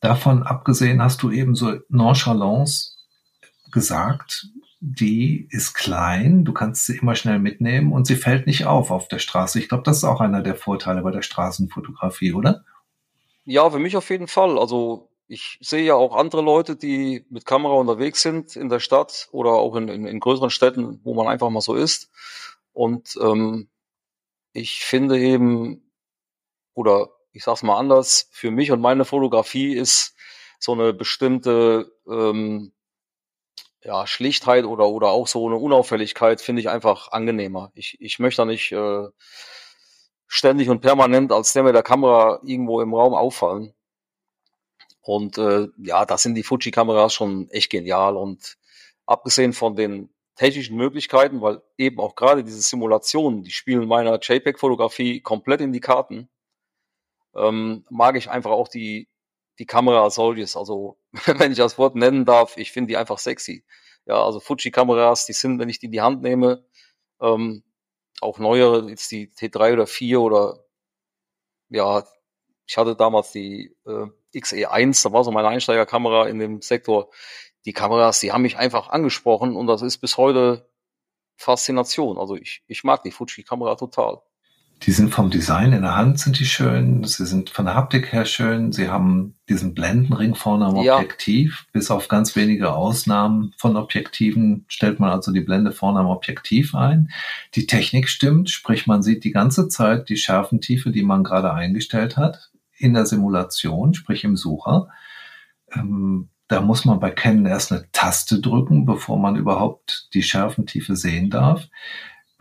Davon 0.01 0.43
abgesehen 0.43 1.01
hast 1.01 1.21
du 1.21 1.31
eben 1.31 1.55
so 1.55 1.77
Nonchalance 1.89 2.97
gesagt, 3.71 4.47
die 4.79 5.47
ist 5.51 5.75
klein, 5.75 6.43
du 6.43 6.53
kannst 6.53 6.87
sie 6.87 6.97
immer 6.97 7.15
schnell 7.15 7.37
mitnehmen 7.37 7.93
und 7.93 8.07
sie 8.07 8.15
fällt 8.15 8.47
nicht 8.47 8.65
auf 8.65 8.89
auf 8.89 9.07
der 9.07 9.19
Straße. 9.19 9.59
Ich 9.59 9.69
glaube, 9.69 9.83
das 9.83 9.97
ist 9.97 10.03
auch 10.03 10.19
einer 10.19 10.41
der 10.41 10.55
Vorteile 10.55 11.03
bei 11.03 11.11
der 11.11 11.21
Straßenfotografie, 11.21 12.33
oder? 12.33 12.65
Ja, 13.45 13.69
für 13.69 13.77
mich 13.77 13.95
auf 13.95 14.09
jeden 14.09 14.27
Fall. 14.27 14.57
Also 14.57 15.11
ich 15.27 15.59
sehe 15.61 15.85
ja 15.85 15.93
auch 15.93 16.15
andere 16.15 16.41
Leute, 16.41 16.75
die 16.75 17.25
mit 17.29 17.45
Kamera 17.45 17.75
unterwegs 17.75 18.23
sind 18.23 18.55
in 18.55 18.69
der 18.69 18.79
Stadt 18.79 19.29
oder 19.31 19.51
auch 19.51 19.75
in, 19.75 19.87
in, 19.87 20.05
in 20.07 20.19
größeren 20.19 20.49
Städten, 20.49 20.99
wo 21.03 21.13
man 21.13 21.27
einfach 21.27 21.51
mal 21.51 21.61
so 21.61 21.75
ist. 21.75 22.09
Und 22.73 23.17
ähm, 23.21 23.69
ich 24.51 24.83
finde 24.83 25.19
eben, 25.19 25.91
oder 26.73 27.09
ich 27.31 27.43
sag's 27.43 27.63
mal 27.63 27.77
anders, 27.77 28.27
für 28.31 28.51
mich 28.51 28.71
und 28.71 28.81
meine 28.81 29.05
Fotografie 29.05 29.73
ist 29.73 30.15
so 30.59 30.73
eine 30.73 30.93
bestimmte 30.93 31.91
ähm, 32.07 32.71
ja, 33.83 34.05
Schlichtheit 34.05 34.65
oder, 34.65 34.87
oder 34.87 35.09
auch 35.09 35.27
so 35.27 35.47
eine 35.47 35.57
Unauffälligkeit 35.57 36.41
finde 36.41 36.61
ich 36.61 36.69
einfach 36.69 37.11
angenehmer. 37.11 37.71
Ich, 37.73 37.99
ich 37.99 38.19
möchte 38.19 38.43
da 38.43 38.45
nicht 38.45 38.71
äh, 38.71 39.07
ständig 40.27 40.69
und 40.69 40.81
permanent 40.81 41.31
als 41.31 41.53
der 41.53 41.63
mit 41.63 41.75
der 41.75 41.83
Kamera 41.83 42.39
irgendwo 42.43 42.81
im 42.81 42.93
Raum 42.93 43.13
auffallen. 43.13 43.73
Und 45.01 45.37
äh, 45.39 45.67
ja, 45.77 46.05
da 46.05 46.17
sind 46.17 46.35
die 46.35 46.43
Fuji-Kameras 46.43 47.13
schon 47.13 47.49
echt 47.49 47.71
genial. 47.71 48.15
Und 48.15 48.57
abgesehen 49.07 49.53
von 49.53 49.75
den 49.75 50.09
technischen 50.35 50.77
Möglichkeiten, 50.77 51.41
weil 51.41 51.61
eben 51.77 51.99
auch 51.99 52.15
gerade 52.15 52.43
diese 52.43 52.61
Simulationen, 52.61 53.43
die 53.43 53.51
spielen 53.51 53.87
meiner 53.87 54.19
JPEG-Fotografie 54.19 55.21
komplett 55.21 55.61
in 55.61 55.73
die 55.73 55.81
Karten, 55.81 56.29
ähm, 57.35 57.85
mag 57.89 58.15
ich 58.17 58.29
einfach 58.29 58.51
auch 58.51 58.67
die, 58.67 59.07
die 59.59 59.65
Kamera 59.65 60.03
als 60.03 60.15
solches. 60.15 60.55
Also, 60.57 60.97
wenn 61.25 61.51
ich 61.51 61.57
das 61.57 61.77
Wort 61.77 61.95
nennen 61.95 62.25
darf, 62.25 62.57
ich 62.57 62.71
finde 62.71 62.89
die 62.89 62.97
einfach 62.97 63.19
sexy. 63.19 63.65
Ja, 64.05 64.23
also 64.23 64.39
Fuji-Kameras, 64.39 65.25
die 65.25 65.33
sind, 65.33 65.59
wenn 65.59 65.69
ich 65.69 65.79
die 65.79 65.87
in 65.87 65.91
die 65.91 66.01
Hand 66.01 66.21
nehme, 66.21 66.65
ähm, 67.21 67.63
auch 68.21 68.39
neuere, 68.39 68.89
jetzt 68.89 69.11
die 69.11 69.29
T3 69.29 69.73
oder 69.73 69.87
4 69.87 70.21
oder 70.21 70.65
ja, 71.69 72.03
ich 72.67 72.77
hatte 72.77 72.95
damals 72.95 73.31
die 73.31 73.75
äh, 73.85 74.07
XE1, 74.37 75.03
da 75.03 75.13
war 75.13 75.23
so 75.23 75.31
meine 75.31 75.47
Einsteigerkamera 75.49 76.27
in 76.27 76.39
dem 76.39 76.61
Sektor. 76.61 77.09
Die 77.65 77.73
Kameras, 77.73 78.19
die 78.19 78.31
haben 78.31 78.41
mich 78.43 78.57
einfach 78.57 78.89
angesprochen 78.89 79.55
und 79.55 79.67
das 79.67 79.81
ist 79.81 79.99
bis 79.99 80.17
heute 80.17 80.69
Faszination. 81.37 82.17
Also 82.17 82.35
ich, 82.35 82.63
ich 82.67 82.83
mag 82.83 83.03
die 83.03 83.11
Fuji-Kamera 83.11 83.75
total. 83.75 84.21
Die 84.83 84.91
sind 84.91 85.13
vom 85.13 85.29
Design 85.29 85.73
in 85.73 85.83
der 85.83 85.95
Hand 85.95 86.19
sind 86.19 86.39
die 86.39 86.45
schön, 86.45 87.03
sie 87.03 87.27
sind 87.27 87.51
von 87.51 87.65
der 87.65 87.75
Haptik 87.75 88.11
her 88.11 88.25
schön, 88.25 88.71
sie 88.71 88.89
haben 88.89 89.35
diesen 89.47 89.75
Blendenring 89.75 90.33
vorne 90.33 90.65
am 90.65 90.77
ja. 90.77 90.95
Objektiv. 90.95 91.67
Bis 91.71 91.91
auf 91.91 92.07
ganz 92.07 92.35
wenige 92.35 92.73
Ausnahmen 92.73 93.53
von 93.57 93.77
Objektiven 93.77 94.65
stellt 94.67 94.99
man 94.99 95.11
also 95.11 95.31
die 95.31 95.41
Blende 95.41 95.71
vorne 95.71 95.99
am 95.99 96.07
Objektiv 96.07 96.73
ein. 96.73 97.11
Die 97.53 97.67
Technik 97.67 98.09
stimmt, 98.09 98.49
sprich 98.49 98.87
man 98.87 99.03
sieht 99.03 99.23
die 99.23 99.31
ganze 99.31 99.67
Zeit 99.67 100.09
die 100.09 100.17
Schärfentiefe, 100.17 100.89
die 100.89 101.03
man 101.03 101.23
gerade 101.23 101.53
eingestellt 101.53 102.17
hat, 102.17 102.49
in 102.75 102.95
der 102.95 103.05
Simulation, 103.05 103.93
sprich 103.93 104.23
im 104.23 104.35
Sucher. 104.35 104.87
Ähm, 105.73 106.29
da 106.47 106.59
muss 106.59 106.85
man 106.85 106.99
bei 106.99 107.11
Canon 107.11 107.45
erst 107.45 107.71
eine 107.71 107.85
Taste 107.91 108.41
drücken, 108.41 108.85
bevor 108.85 109.19
man 109.19 109.35
überhaupt 109.35 110.09
die 110.15 110.23
Schärfentiefe 110.23 110.95
sehen 110.95 111.29
darf. 111.29 111.67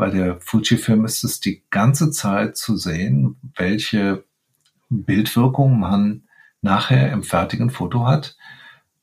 Bei 0.01 0.09
der 0.09 0.41
Fujifilm 0.41 1.05
ist 1.05 1.25
es 1.25 1.41
die 1.41 1.63
ganze 1.69 2.11
Zeit 2.11 2.57
zu 2.57 2.79
sehen, 2.79 3.37
welche 3.55 4.25
Bildwirkung 4.89 5.79
man 5.79 6.27
nachher 6.63 7.13
im 7.13 7.23
fertigen 7.23 7.69
Foto 7.69 8.07
hat. 8.07 8.35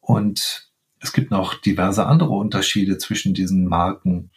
Und 0.02 0.72
es 1.00 1.14
gibt 1.14 1.30
noch 1.30 1.54
diverse 1.54 2.08
andere 2.08 2.32
Unterschiede 2.32 2.98
zwischen 2.98 3.36
diesen 3.36 3.68
Marken. 3.68 4.32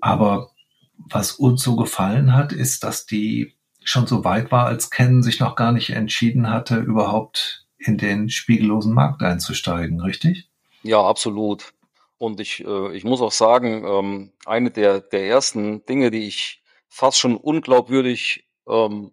Aber 0.00 0.50
was 0.96 1.30
uns 1.30 1.62
so 1.62 1.76
gefallen 1.76 2.34
hat, 2.34 2.52
ist, 2.52 2.82
dass 2.82 3.06
die 3.06 3.54
schon 3.84 4.08
so 4.08 4.24
weit 4.24 4.50
war, 4.50 4.66
als 4.66 4.90
Canon 4.90 5.22
sich 5.22 5.38
noch 5.38 5.54
gar 5.54 5.70
nicht 5.70 5.90
entschieden 5.90 6.50
hatte, 6.50 6.78
überhaupt 6.78 7.68
in 7.76 7.98
den 7.98 8.30
spiegellosen 8.30 8.94
Markt 8.94 9.22
einzusteigen, 9.22 10.00
richtig? 10.00 10.50
Ja, 10.82 11.00
absolut. 11.00 11.72
Und 12.18 12.40
ich, 12.40 12.64
äh, 12.64 12.96
ich 12.96 13.04
muss 13.04 13.20
auch 13.20 13.32
sagen, 13.32 13.84
ähm, 13.86 14.32
eine 14.44 14.70
der, 14.70 15.00
der 15.00 15.26
ersten 15.26 15.84
Dinge, 15.86 16.10
die 16.10 16.26
ich 16.26 16.62
fast 16.88 17.18
schon 17.18 17.36
unglaubwürdig 17.36 18.48
ähm, 18.66 19.12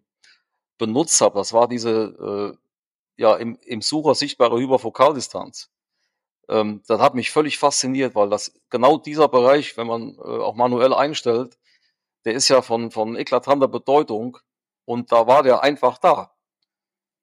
benutzt 0.78 1.22
habe, 1.22 1.38
das 1.38 1.53
war 1.53 1.68
diese 1.68 2.56
äh, 2.58 3.22
ja 3.22 3.36
im, 3.36 3.58
im 3.64 3.82
Sucher 3.82 4.16
sichtbare 4.16 4.60
Hyperfokaldistanz. 4.60 5.72
Ähm, 6.49 6.84
das 6.88 6.99
hat 6.99 7.16
mich 7.16 7.32
völlig 7.32 7.58
fasziniert, 7.60 8.16
weil 8.16 8.30
das 8.30 8.53
genau 8.70 8.97
dieser 8.97 9.28
Bereich, 9.28 9.78
wenn 9.78 9.88
man 9.88 10.16
äh, 10.16 10.22
auch 10.22 10.56
manuell 10.56 10.93
einstellt, 10.93 11.58
der 12.26 12.34
ist 12.34 12.49
ja 12.49 12.62
von, 12.62 12.91
von 12.91 13.16
eklatanter 13.16 13.68
Bedeutung 13.68 14.38
und 14.86 15.12
da 15.12 15.28
war 15.28 15.43
der 15.43 15.64
einfach 15.64 15.97
da. 15.99 16.36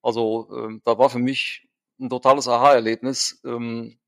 Also 0.01 0.49
ähm, 0.51 0.81
da 0.85 0.97
war 0.97 1.09
für 1.09 1.19
mich 1.19 1.67
ein 1.99 2.09
totales 2.09 2.47
Aha-Erlebnis, 2.47 3.41
ähm, 3.45 3.99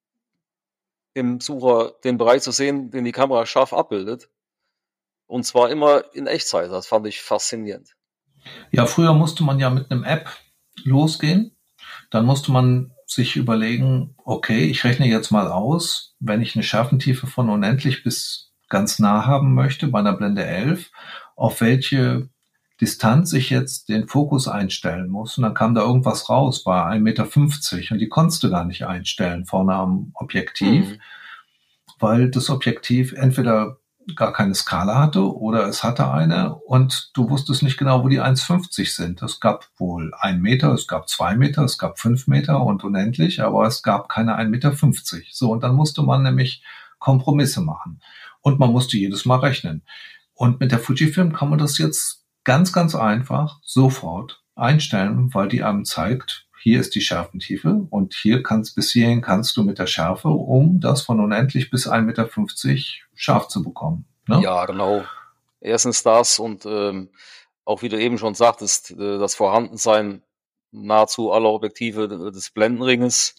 im 1.15 1.39
Sucher 1.39 1.93
den 2.03 2.17
Bereich 2.17 2.43
zu 2.43 2.51
sehen, 2.51 2.91
den 2.91 3.05
die 3.05 3.11
Kamera 3.11 3.45
scharf 3.47 3.73
abbildet. 3.73 4.29
Und 5.25 5.43
zwar 5.45 5.71
immer 5.71 6.03
in 6.13 6.27
Echtzeit. 6.27 6.69
Das 6.69 6.85
fand 6.85 7.07
ich 7.07 7.21
faszinierend. 7.21 7.95
Ja, 8.71 8.85
früher 8.85 9.13
musste 9.13 9.43
man 9.43 9.59
ja 9.59 9.71
mit 9.71 9.89
einem 9.89 10.03
App 10.03 10.29
losgehen. 10.83 11.57
Dann 12.11 12.25
musste 12.25 12.51
man 12.51 12.93
sich 13.07 13.35
überlegen, 13.37 14.15
okay, 14.23 14.65
ich 14.65 14.83
rechne 14.83 15.07
jetzt 15.07 15.31
mal 15.31 15.51
aus, 15.51 16.15
wenn 16.19 16.41
ich 16.41 16.55
eine 16.55 16.63
Schärfentiefe 16.63 17.27
von 17.27 17.49
unendlich 17.49 18.03
bis 18.03 18.53
ganz 18.69 18.99
nah 18.99 19.25
haben 19.25 19.53
möchte, 19.53 19.87
bei 19.87 19.99
einer 19.99 20.13
Blende 20.17 20.43
11, 20.43 20.91
auf 21.35 21.61
welche 21.61 22.29
Distanz 22.81 23.31
ich 23.33 23.49
jetzt 23.49 23.89
den 23.89 24.07
Fokus 24.07 24.47
einstellen 24.47 25.09
muss. 25.09 25.37
Und 25.37 25.43
dann 25.43 25.53
kam 25.53 25.75
da 25.75 25.81
irgendwas 25.81 26.29
raus 26.29 26.63
bei 26.63 26.81
1,50 26.81 26.99
Meter 26.99 27.91
und 27.91 27.99
die 27.99 28.09
konntest 28.09 28.43
du 28.43 28.49
gar 28.49 28.65
nicht 28.65 28.85
einstellen 28.85 29.45
vorne 29.45 29.73
am 29.73 30.11
Objektiv, 30.13 30.89
mhm. 30.89 31.01
weil 31.99 32.29
das 32.29 32.49
Objektiv 32.49 33.13
entweder 33.13 33.77
gar 34.15 34.33
keine 34.33 34.53
Skala 34.53 34.99
hatte 34.99 35.35
oder 35.35 35.67
es 35.67 35.83
hatte 35.83 36.11
eine 36.11 36.53
und 36.53 37.09
du 37.15 37.29
wusstest 37.29 37.63
nicht 37.63 37.77
genau, 37.77 38.03
wo 38.03 38.09
die 38.09 38.21
1,50 38.21 38.95
sind. 38.95 39.21
Es 39.23 39.39
gab 39.39 39.67
wohl 39.77 40.13
ein 40.19 40.41
Meter, 40.41 40.73
es 40.73 40.87
gab 40.87 41.09
zwei 41.09 41.35
Meter, 41.35 41.63
es 41.63 41.79
gab 41.79 41.97
fünf 41.97 42.27
Meter 42.27 42.61
und 42.61 42.83
unendlich, 42.83 43.41
aber 43.41 43.65
es 43.65 43.81
gab 43.81 44.09
keine 44.09 44.37
1,50 44.37 44.49
Meter. 44.49 45.23
So, 45.31 45.51
und 45.51 45.63
dann 45.63 45.75
musste 45.75 46.03
man 46.03 46.21
nämlich 46.21 46.63
Kompromisse 46.99 47.61
machen. 47.61 48.01
Und 48.41 48.59
man 48.59 48.71
musste 48.71 48.97
jedes 48.97 49.25
Mal 49.25 49.39
rechnen. 49.39 49.81
Und 50.35 50.59
mit 50.59 50.71
der 50.71 50.79
Fujifilm 50.79 51.33
kann 51.33 51.49
man 51.49 51.57
das 51.57 51.77
jetzt 51.77 52.24
ganz, 52.45 52.71
ganz 52.71 52.95
einfach 52.95 53.59
sofort 53.63 54.41
einstellen, 54.55 55.33
weil 55.33 55.49
die 55.49 55.63
einem 55.63 55.83
zeigt, 55.83 56.47
hier 56.61 56.79
ist 56.79 56.95
die 56.95 57.01
Schärfentiefe 57.01 57.85
und 57.89 58.13
hier 58.15 58.41
kannst 58.41 58.75
bis 58.75 58.91
hierhin 58.91 59.21
kannst 59.21 59.57
du 59.57 59.63
mit 59.63 59.77
der 59.77 59.87
Schärfe, 59.87 60.29
um 60.29 60.79
das 60.79 61.01
von 61.01 61.19
unendlich 61.19 61.69
bis 61.69 61.87
1,50 61.87 62.01
Meter 62.01 62.29
scharf 63.13 63.49
zu 63.49 63.61
bekommen. 63.61 64.05
Ne? 64.27 64.41
Ja, 64.41 64.65
genau. 64.65 65.03
Erstens 65.59 66.01
das 66.01 66.39
und 66.39 66.65
ähm, 66.65 67.09
auch 67.65 67.81
wie 67.81 67.89
du 67.89 67.99
eben 67.99 68.17
schon 68.17 68.35
sagtest, 68.35 68.91
äh, 68.91 69.17
das 69.19 69.35
Vorhandensein 69.35 70.23
nahezu 70.71 71.31
aller 71.31 71.49
Objektive 71.49 72.07
des 72.07 72.49
Blendenringes 72.51 73.35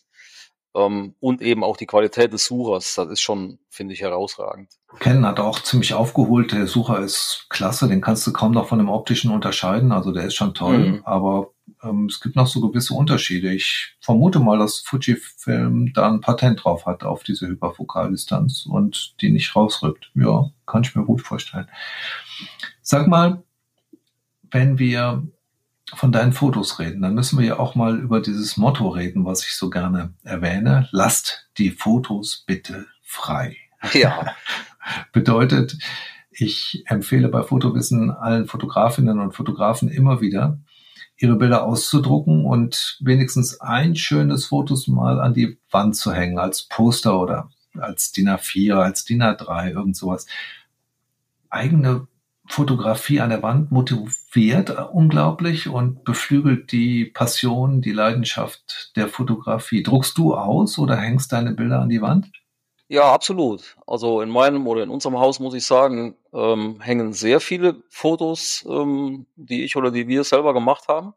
und 0.76 1.40
eben 1.40 1.64
auch 1.64 1.76
die 1.76 1.86
Qualität 1.86 2.32
des 2.32 2.44
Suchers, 2.44 2.96
das 2.96 3.08
ist 3.08 3.20
schon, 3.22 3.58
finde 3.70 3.94
ich, 3.94 4.02
herausragend. 4.02 4.68
Canon 4.98 5.26
hat 5.26 5.40
auch 5.40 5.60
ziemlich 5.60 5.94
aufgeholt. 5.94 6.52
Der 6.52 6.66
Sucher 6.66 7.00
ist 7.00 7.46
klasse, 7.48 7.88
den 7.88 8.00
kannst 8.02 8.26
du 8.26 8.32
kaum 8.32 8.52
noch 8.52 8.68
von 8.68 8.78
dem 8.78 8.90
optischen 8.90 9.30
unterscheiden. 9.30 9.92
Also 9.92 10.12
der 10.12 10.24
ist 10.24 10.34
schon 10.34 10.52
toll, 10.54 10.78
mhm. 10.78 11.02
aber 11.04 11.52
ähm, 11.82 12.06
es 12.06 12.20
gibt 12.20 12.36
noch 12.36 12.46
so 12.46 12.60
gewisse 12.60 12.92
Unterschiede. 12.92 13.54
Ich 13.54 13.96
vermute 14.00 14.38
mal, 14.38 14.58
dass 14.58 14.80
Fujifilm 14.80 15.92
da 15.94 16.08
ein 16.08 16.20
Patent 16.20 16.64
drauf 16.64 16.84
hat 16.84 17.04
auf 17.04 17.22
diese 17.22 17.46
Hyperfokaldistanz 17.46 18.66
und 18.66 19.14
die 19.20 19.30
nicht 19.30 19.56
rausrückt. 19.56 20.10
Ja, 20.14 20.50
kann 20.66 20.82
ich 20.82 20.94
mir 20.94 21.04
gut 21.04 21.22
vorstellen. 21.22 21.68
Sag 22.82 23.08
mal, 23.08 23.42
wenn 24.50 24.78
wir 24.78 25.26
von 25.94 26.12
deinen 26.12 26.32
Fotos 26.32 26.78
reden, 26.78 27.02
dann 27.02 27.14
müssen 27.14 27.38
wir 27.38 27.46
ja 27.46 27.58
auch 27.58 27.74
mal 27.74 27.98
über 27.98 28.20
dieses 28.20 28.56
Motto 28.56 28.88
reden, 28.88 29.24
was 29.24 29.44
ich 29.44 29.54
so 29.54 29.70
gerne 29.70 30.14
erwähne. 30.24 30.88
Lasst 30.90 31.48
die 31.58 31.70
Fotos 31.70 32.44
bitte 32.46 32.86
frei. 33.02 33.56
Ja. 33.92 34.34
Bedeutet, 35.12 35.78
ich 36.30 36.82
empfehle 36.86 37.28
bei 37.28 37.42
Fotowissen 37.42 38.10
allen 38.10 38.46
Fotografinnen 38.46 39.20
und 39.20 39.32
Fotografen 39.32 39.88
immer 39.88 40.20
wieder, 40.20 40.58
ihre 41.16 41.36
Bilder 41.36 41.64
auszudrucken 41.64 42.44
und 42.44 42.98
wenigstens 43.00 43.60
ein 43.60 43.96
schönes 43.96 44.46
Fotos 44.46 44.86
mal 44.86 45.20
an 45.20 45.34
die 45.34 45.58
Wand 45.70 45.96
zu 45.96 46.12
hängen, 46.12 46.38
als 46.38 46.64
Poster 46.64 47.18
oder 47.18 47.50
als 47.78 48.12
DIN 48.12 48.28
A4, 48.28 48.74
als 48.74 49.04
DIN 49.04 49.22
A3, 49.22 49.70
irgend 49.70 49.96
sowas. 49.96 50.26
Eigene 51.48 52.06
Fotografie 52.48 53.20
an 53.20 53.30
der 53.30 53.42
Wand 53.42 53.72
motiviert 53.72 54.70
unglaublich 54.92 55.68
und 55.68 56.04
beflügelt 56.04 56.72
die 56.72 57.04
Passion, 57.06 57.80
die 57.80 57.92
Leidenschaft 57.92 58.92
der 58.96 59.08
Fotografie. 59.08 59.82
Druckst 59.82 60.16
du 60.18 60.34
aus 60.34 60.78
oder 60.78 60.96
hängst 60.96 61.32
deine 61.32 61.52
Bilder 61.52 61.80
an 61.80 61.88
die 61.88 62.02
Wand? 62.02 62.30
Ja, 62.88 63.12
absolut. 63.12 63.76
Also 63.86 64.20
in 64.20 64.30
meinem 64.30 64.66
oder 64.68 64.84
in 64.84 64.90
unserem 64.90 65.18
Haus 65.18 65.40
muss 65.40 65.54
ich 65.54 65.66
sagen, 65.66 66.16
ähm, 66.32 66.80
hängen 66.80 67.12
sehr 67.12 67.40
viele 67.40 67.82
Fotos, 67.88 68.64
ähm, 68.68 69.26
die 69.34 69.64
ich 69.64 69.74
oder 69.76 69.90
die 69.90 70.06
wir 70.06 70.22
selber 70.22 70.54
gemacht 70.54 70.86
haben. 70.86 71.14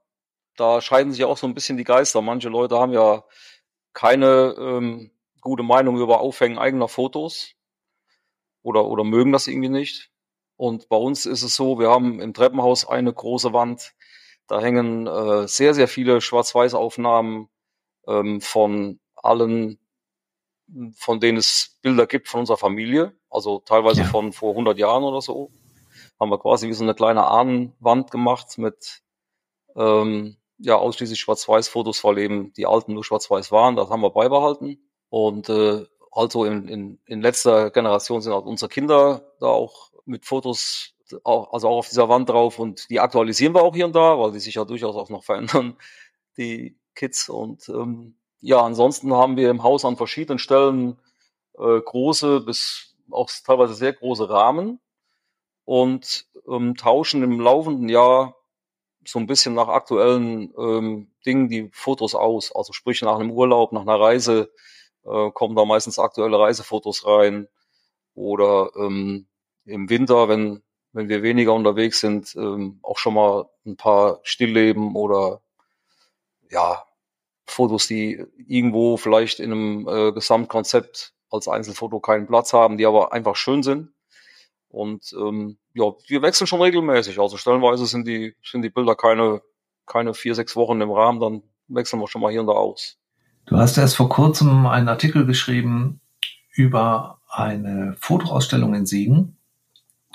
Da 0.56 0.82
scheiden 0.82 1.14
sich 1.14 1.24
auch 1.26 1.38
so 1.38 1.46
ein 1.46 1.54
bisschen 1.54 1.78
die 1.78 1.84
Geister. 1.84 2.22
Manche 2.22 2.50
Leute 2.50 2.80
haben 2.80 2.92
ja 2.92 3.24
keine 3.94 4.56
ähm, 4.58 5.12
gute 5.42 5.64
Meinung 5.64 6.00
über 6.00 6.20
Aufhängen 6.22 6.58
eigener 6.58 6.88
Fotos 6.88 7.54
oder, 8.64 8.86
oder 8.86 9.04
mögen 9.04 9.32
das 9.32 9.48
irgendwie 9.48 9.70
nicht. 9.70 10.10
Und 10.60 10.90
bei 10.90 10.98
uns 10.98 11.26
ist 11.26 11.42
es 11.42 11.56
so, 11.56 11.80
wir 11.80 11.90
haben 11.90 12.20
im 12.20 12.34
Treppenhaus 12.34 12.86
eine 12.86 13.14
große 13.14 13.54
Wand. 13.54 13.94
Da 14.46 14.60
hängen 14.60 15.08
äh, 15.08 15.48
sehr, 15.48 15.74
sehr 15.74 15.88
viele 15.88 16.20
Schwarz-Weiß-Aufnahmen 16.20 17.48
ähm, 18.06 18.42
von 18.42 19.00
allen 19.16 19.80
von 20.98 21.22
denen 21.22 21.38
es 21.38 21.80
Bilder 21.82 22.08
gibt 22.08 22.28
von 22.28 22.42
unserer 22.42 22.58
Familie, 22.58 23.14
also 23.30 23.60
teilweise 23.60 24.02
ja. 24.02 24.08
von 24.08 24.34
vor 24.34 24.52
100 24.52 24.78
Jahren 24.78 25.04
oder 25.04 25.22
so. 25.22 25.50
Haben 26.20 26.30
wir 26.30 26.40
quasi 26.40 26.68
wie 26.68 26.74
so 26.74 26.84
eine 26.84 26.94
kleine 26.94 27.26
Ahnenwand 27.26 28.12
gemacht 28.12 28.58
mit 28.58 29.02
ähm, 29.78 30.36
ja 30.58 30.76
ausschließlich 30.76 31.22
Schwarz-Weiß-Fotos, 31.22 32.04
weil 32.04 32.18
eben 32.18 32.52
die 32.52 32.66
alten 32.66 32.96
nur 32.96 33.06
Schwarz-Weiß 33.06 33.54
waren. 33.54 33.78
Das 33.78 33.90
haben 33.90 34.02
wir 34.02 34.10
beibehalten. 34.10 34.78
Und 35.08 35.48
äh, 35.48 35.86
also 36.12 36.44
in, 36.44 36.68
in, 36.68 37.00
in 37.06 37.22
letzter 37.22 37.72
Generation 37.72 38.22
sind 38.22 38.34
auch 38.34 38.46
unsere 38.46 38.68
Kinder 38.68 39.22
da 39.40 39.48
auch 39.48 39.89
mit 40.10 40.26
Fotos, 40.26 40.94
auch, 41.24 41.54
also 41.54 41.70
auch 41.70 41.78
auf 41.78 41.90
dieser 41.90 42.10
Wand 42.10 42.30
drauf 42.30 42.60
und 42.60 42.90
die 42.90 43.00
aktualisieren 43.00 43.54
wir 43.54 43.64
auch 43.64 43.76
hier 43.76 43.86
und 43.86 43.96
da, 43.96 44.20
weil 44.20 44.32
die 44.32 44.40
sich 44.40 44.56
ja 44.56 44.66
durchaus 44.66 44.96
auch 44.96 45.10
noch 45.10 45.24
verändern, 45.24 45.78
die 46.38 46.78
Kids. 46.96 47.30
Und 47.30 47.70
ähm, 47.70 48.18
ja, 48.42 48.62
ansonsten 48.62 49.14
haben 49.14 49.38
wir 49.38 49.50
im 49.50 49.64
Haus 49.64 49.86
an 49.86 49.98
verschiedenen 49.98 50.40
Stellen 50.40 51.00
äh, 51.58 51.80
große 51.80 52.42
bis 52.42 52.96
auch 53.12 53.30
teilweise 53.46 53.74
sehr 53.74 53.94
große 53.94 54.30
Rahmen 54.30 54.80
und 55.66 56.28
ähm, 56.48 56.76
tauschen 56.76 57.24
im 57.24 57.40
laufenden 57.40 57.90
Jahr 57.90 58.36
so 59.06 59.20
ein 59.20 59.28
bisschen 59.28 59.56
nach 59.56 59.68
aktuellen 59.68 60.54
ähm, 60.58 61.12
Dingen 61.26 61.50
die 61.50 61.70
Fotos 61.74 62.16
aus. 62.16 62.56
Also 62.56 62.74
sprich 62.74 63.02
nach 63.02 63.16
einem 63.16 63.32
Urlaub, 63.32 63.72
nach 63.72 63.82
einer 63.82 64.00
Reise 64.00 64.52
äh, 65.06 65.32
kommen 65.32 65.56
da 65.56 65.66
meistens 65.66 66.00
aktuelle 66.00 66.40
Reisefotos 66.40 67.06
rein. 67.06 67.48
Oder 68.14 68.72
ähm, 68.76 69.28
im 69.66 69.90
Winter, 69.90 70.28
wenn, 70.30 70.62
wenn 70.94 71.10
wir 71.10 71.24
weniger 71.24 71.54
unterwegs 71.54 72.00
sind, 72.00 72.36
ähm, 72.36 72.80
auch 72.82 72.98
schon 72.98 73.14
mal 73.14 73.50
ein 73.66 73.78
paar 73.78 74.20
Stillleben 74.24 74.96
oder 74.96 75.42
ja, 76.50 76.84
Fotos, 77.46 77.88
die 77.88 78.24
irgendwo 78.48 78.98
vielleicht 78.98 79.40
in 79.40 79.52
einem 79.52 79.88
äh, 79.88 80.12
Gesamtkonzept 80.12 81.14
als 81.32 81.48
Einzelfoto 81.48 82.00
keinen 82.00 82.28
Platz 82.28 82.54
haben, 82.54 82.78
die 82.78 82.86
aber 82.86 83.14
einfach 83.14 83.36
schön 83.36 83.64
sind. 83.64 83.92
Und 84.70 85.14
ähm, 85.18 85.58
ja, 85.74 85.86
wir 86.08 86.22
wechseln 86.22 86.48
schon 86.48 86.62
regelmäßig. 86.62 87.20
Also 87.20 87.38
stellenweise 87.38 87.86
sind 87.86 88.08
die, 88.08 88.36
sind 88.44 88.62
die 88.62 88.70
Bilder 88.70 88.96
keine, 88.96 89.42
keine 89.86 90.14
vier, 90.14 90.36
sechs 90.36 90.56
Wochen 90.56 90.80
im 90.82 90.92
Rahmen, 90.92 91.20
dann 91.20 91.44
wechseln 91.68 92.00
wir 92.00 92.08
schon 92.08 92.22
mal 92.22 92.32
hier 92.32 92.42
und 92.42 92.48
da 92.48 92.54
aus. 92.54 92.98
Du 93.46 93.58
hast 93.58 93.78
erst 93.78 93.96
vor 93.96 94.10
kurzem 94.10 94.68
einen 94.68 94.90
Artikel 94.90 95.26
geschrieben 95.26 96.02
über 96.52 97.20
eine 97.30 97.96
Fotoausstellung 98.00 98.76
in 98.76 98.86
Siegen 98.86 99.39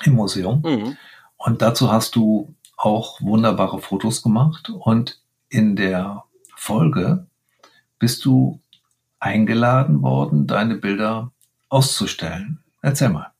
im 0.03 0.15
Museum. 0.15 0.63
Mhm. 0.65 0.97
Und 1.37 1.63
dazu 1.63 1.93
hast 1.93 2.17
du 2.17 2.55
auch 2.77 3.21
wunderbare 3.21 3.81
Fotos 3.81 4.23
gemacht. 4.23 4.71
Und 4.71 5.21
in 5.49 5.77
der 5.77 6.25
Folge 6.57 7.27
bist 7.99 8.25
du 8.25 8.61
eingeladen 9.21 10.03
worden, 10.03 10.47
deine 10.47 10.75
Bilder 10.77 11.31
auszustellen. 11.69 12.61
Erzähl 12.83 13.09
mal. 13.09 13.34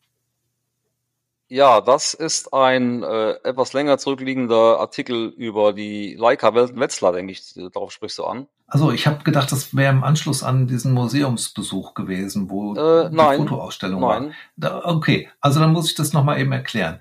Ja, 1.55 1.81
das 1.81 2.15
ist 2.15 2.53
ein 2.53 3.05
äh, 3.05 3.35
etwas 3.45 3.75
länger 3.75 3.97
zurückliegender 3.97 4.81
Artikel 4.81 5.29
über 5.37 5.73
die 5.73 6.17
Leica 6.19 6.53
Wetzlar, 6.53 7.13
denke 7.13 7.31
ich. 7.31 7.55
Darauf 7.73 7.93
sprichst 7.93 8.19
du 8.19 8.25
an. 8.25 8.49
Also 8.67 8.91
ich 8.91 9.07
habe 9.07 9.23
gedacht, 9.23 9.53
das 9.53 9.73
wäre 9.73 9.93
im 9.93 10.03
Anschluss 10.03 10.43
an 10.43 10.67
diesen 10.67 10.93
Museumsbesuch 10.93 11.95
gewesen, 11.95 12.51
wo 12.51 12.75
äh, 12.75 13.09
die 13.09 13.15
nein, 13.15 13.39
Fotoausstellung 13.39 14.01
nein. 14.01 14.25
war. 14.25 14.33
Da, 14.57 14.85
okay, 14.85 15.29
also 15.41 15.61
dann 15.61 15.73
muss 15.73 15.89
ich 15.89 15.95
das 15.95 16.13
nochmal 16.13 16.41
eben 16.41 16.51
erklären. 16.51 17.01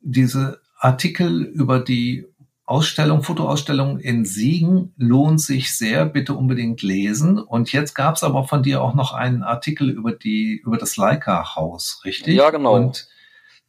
Diese 0.00 0.60
Artikel 0.76 1.44
über 1.44 1.78
die 1.78 2.26
Ausstellung, 2.64 3.22
Fotoausstellung 3.22 4.00
in 4.00 4.24
Siegen 4.24 4.92
lohnt 4.96 5.40
sich 5.40 5.76
sehr, 5.76 6.04
bitte 6.04 6.34
unbedingt 6.34 6.82
lesen. 6.82 7.38
Und 7.38 7.72
jetzt 7.72 7.94
gab 7.94 8.16
es 8.16 8.24
aber 8.24 8.42
von 8.42 8.64
dir 8.64 8.82
auch 8.82 8.94
noch 8.94 9.12
einen 9.12 9.44
Artikel 9.44 9.88
über 9.88 10.10
die 10.10 10.60
über 10.64 10.78
das 10.78 10.96
Leica-Haus, 10.96 12.00
richtig? 12.04 12.34
Ja, 12.34 12.50
genau. 12.50 12.74
Und 12.74 13.06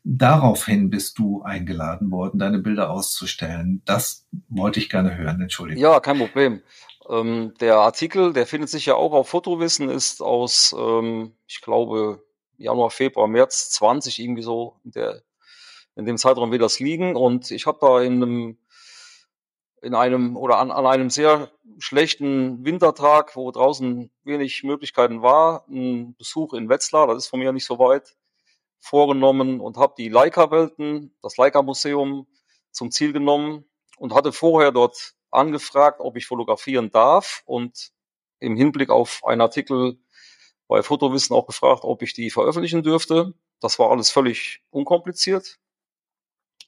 daraufhin 0.04 0.90
bist 0.90 1.20
du 1.20 1.42
eingeladen 1.42 2.12
worden, 2.12 2.40
deine 2.40 2.60
Bilder 2.60 2.90
auszustellen. 2.90 3.82
Das 3.86 4.28
wollte 4.48 4.80
ich 4.80 4.90
gerne 4.90 5.18
hören, 5.18 5.42
Entschuldigung. 5.42 5.82
Ja, 5.82 6.00
kein 6.00 6.18
Problem. 6.18 6.62
Ähm, 7.10 7.54
der 7.60 7.78
Artikel, 7.78 8.34
der 8.34 8.46
findet 8.46 8.70
sich 8.70 8.86
ja 8.86 8.96
auch 8.96 9.14
auf 9.14 9.30
Fotowissen, 9.30 9.90
ist 9.90 10.22
aus, 10.22 10.76
ähm, 10.78 11.34
ich 11.48 11.62
glaube, 11.62 12.24
Januar, 12.58 12.92
Februar, 12.92 13.28
März 13.28 13.72
20 13.72 14.20
irgendwie 14.20 14.44
so 14.44 14.80
in, 14.84 14.92
der, 14.92 15.22
in 15.96 16.06
dem 16.06 16.18
Zeitraum 16.18 16.52
wird 16.52 16.62
das 16.62 16.80
liegen. 16.80 17.16
Und 17.16 17.52
ich 17.52 17.66
habe 17.66 17.80
da 17.82 18.02
in 18.02 18.24
einem 18.24 18.58
in 19.82 19.96
einem 19.96 20.36
oder 20.36 20.58
an, 20.58 20.72
an 20.72 20.86
einem 20.86 21.10
sehr 21.10 21.52
schlechten 21.78 22.66
Wintertag, 22.66 23.36
wo 23.36 23.52
draußen 23.52 24.12
wenig 24.24 24.64
Möglichkeiten 24.64 25.22
war, 25.22 25.66
einen 25.70 26.16
Besuch 26.16 26.54
in 26.54 26.70
Wetzlar, 26.70 27.08
das 27.08 27.18
ist 27.18 27.28
von 27.28 27.40
mir 27.40 27.52
nicht 27.52 27.66
so 27.66 27.80
weit, 27.80 28.16
vorgenommen 28.80 29.60
und 29.60 29.78
habe 29.78 29.94
die 29.98 30.10
Leica-Welten, 30.10 31.16
das 31.22 31.38
Leica-Museum 31.38 32.28
zum 32.72 32.92
Ziel 32.92 33.14
genommen 33.14 33.66
und 33.98 34.14
hatte 34.14 34.32
vorher 34.32 34.72
dort 34.72 35.16
angefragt, 35.32 36.00
ob 36.00 36.16
ich 36.18 36.26
fotografieren 36.26 36.92
darf 36.92 37.44
und 37.46 37.92
im 38.40 38.56
Hinblick 38.56 38.90
auf 38.90 39.22
einen 39.26 39.42
Artikel 39.42 40.00
bei 40.68 40.82
Fotowissen 40.82 41.36
auch 41.36 41.48
gefragt, 41.48 41.84
ob 41.84 42.02
ich 42.02 42.14
die 42.14 42.30
veröffentlichen 42.30 42.84
dürfte. 42.84 43.34
Das 43.60 43.80
war 43.80 43.92
alles 43.92 44.10
völlig 44.10 44.62
unkompliziert. 44.70 45.60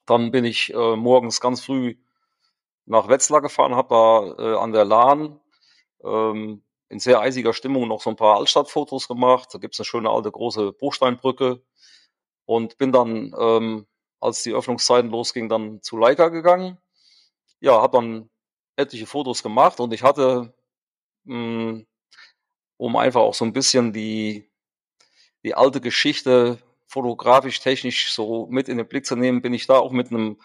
Dann 0.05 0.31
bin 0.31 0.43
ich 0.43 0.73
äh, 0.73 0.95
morgens 0.95 1.39
ganz 1.39 1.63
früh 1.63 1.95
nach 2.85 3.07
Wetzlar 3.07 3.41
gefahren, 3.41 3.75
habe 3.75 3.89
da 3.89 4.43
äh, 4.43 4.57
an 4.57 4.73
der 4.73 4.85
Lahn 4.85 5.39
ähm, 6.03 6.63
in 6.89 6.99
sehr 6.99 7.21
eisiger 7.21 7.53
Stimmung 7.53 7.87
noch 7.87 8.01
so 8.01 8.09
ein 8.09 8.15
paar 8.15 8.37
Altstadtfotos 8.37 9.07
gemacht. 9.07 9.49
Da 9.53 9.59
gibt's 9.59 9.79
eine 9.79 9.85
schöne 9.85 10.09
alte 10.09 10.31
große 10.31 10.73
Bruchsteinbrücke 10.73 11.61
und 12.45 12.77
bin 12.77 12.91
dann, 12.91 13.33
ähm, 13.39 13.87
als 14.19 14.43
die 14.43 14.53
Öffnungszeiten 14.53 15.09
losgingen, 15.11 15.49
dann 15.49 15.81
zu 15.81 15.97
Leica 15.97 16.29
gegangen. 16.29 16.77
Ja, 17.59 17.81
habe 17.81 17.97
dann 17.97 18.29
etliche 18.75 19.07
Fotos 19.07 19.43
gemacht 19.43 19.79
und 19.79 19.93
ich 19.93 20.03
hatte, 20.03 20.53
mh, 21.25 21.35
hm, 21.35 21.87
um 22.77 22.95
einfach 22.95 23.21
auch 23.21 23.33
so 23.35 23.45
ein 23.45 23.53
bisschen 23.53 23.93
die, 23.93 24.49
die 25.43 25.55
alte 25.55 25.81
Geschichte 25.81 26.59
fotografisch, 26.87 27.59
technisch 27.59 28.11
so 28.11 28.47
mit 28.47 28.69
in 28.69 28.77
den 28.77 28.87
Blick 28.87 29.05
zu 29.05 29.15
nehmen, 29.15 29.41
bin 29.41 29.53
ich 29.53 29.67
da 29.67 29.79
auch 29.79 29.91
mit 29.91 30.11
einem 30.11 30.41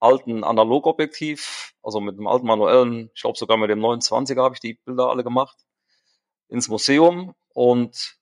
alten 0.00 0.44
Analogobjektiv, 0.44 1.74
also 1.82 2.00
mit 2.00 2.16
einem 2.16 2.26
alten 2.26 2.46
manuellen, 2.46 3.10
ich 3.14 3.22
glaube 3.22 3.38
sogar 3.38 3.56
mit 3.58 3.70
dem 3.70 3.80
29er 3.80 4.42
habe 4.42 4.54
ich 4.54 4.60
die 4.60 4.74
Bilder 4.84 5.08
alle 5.08 5.24
gemacht, 5.24 5.58
ins 6.48 6.68
Museum. 6.68 7.34
Und 7.52 8.16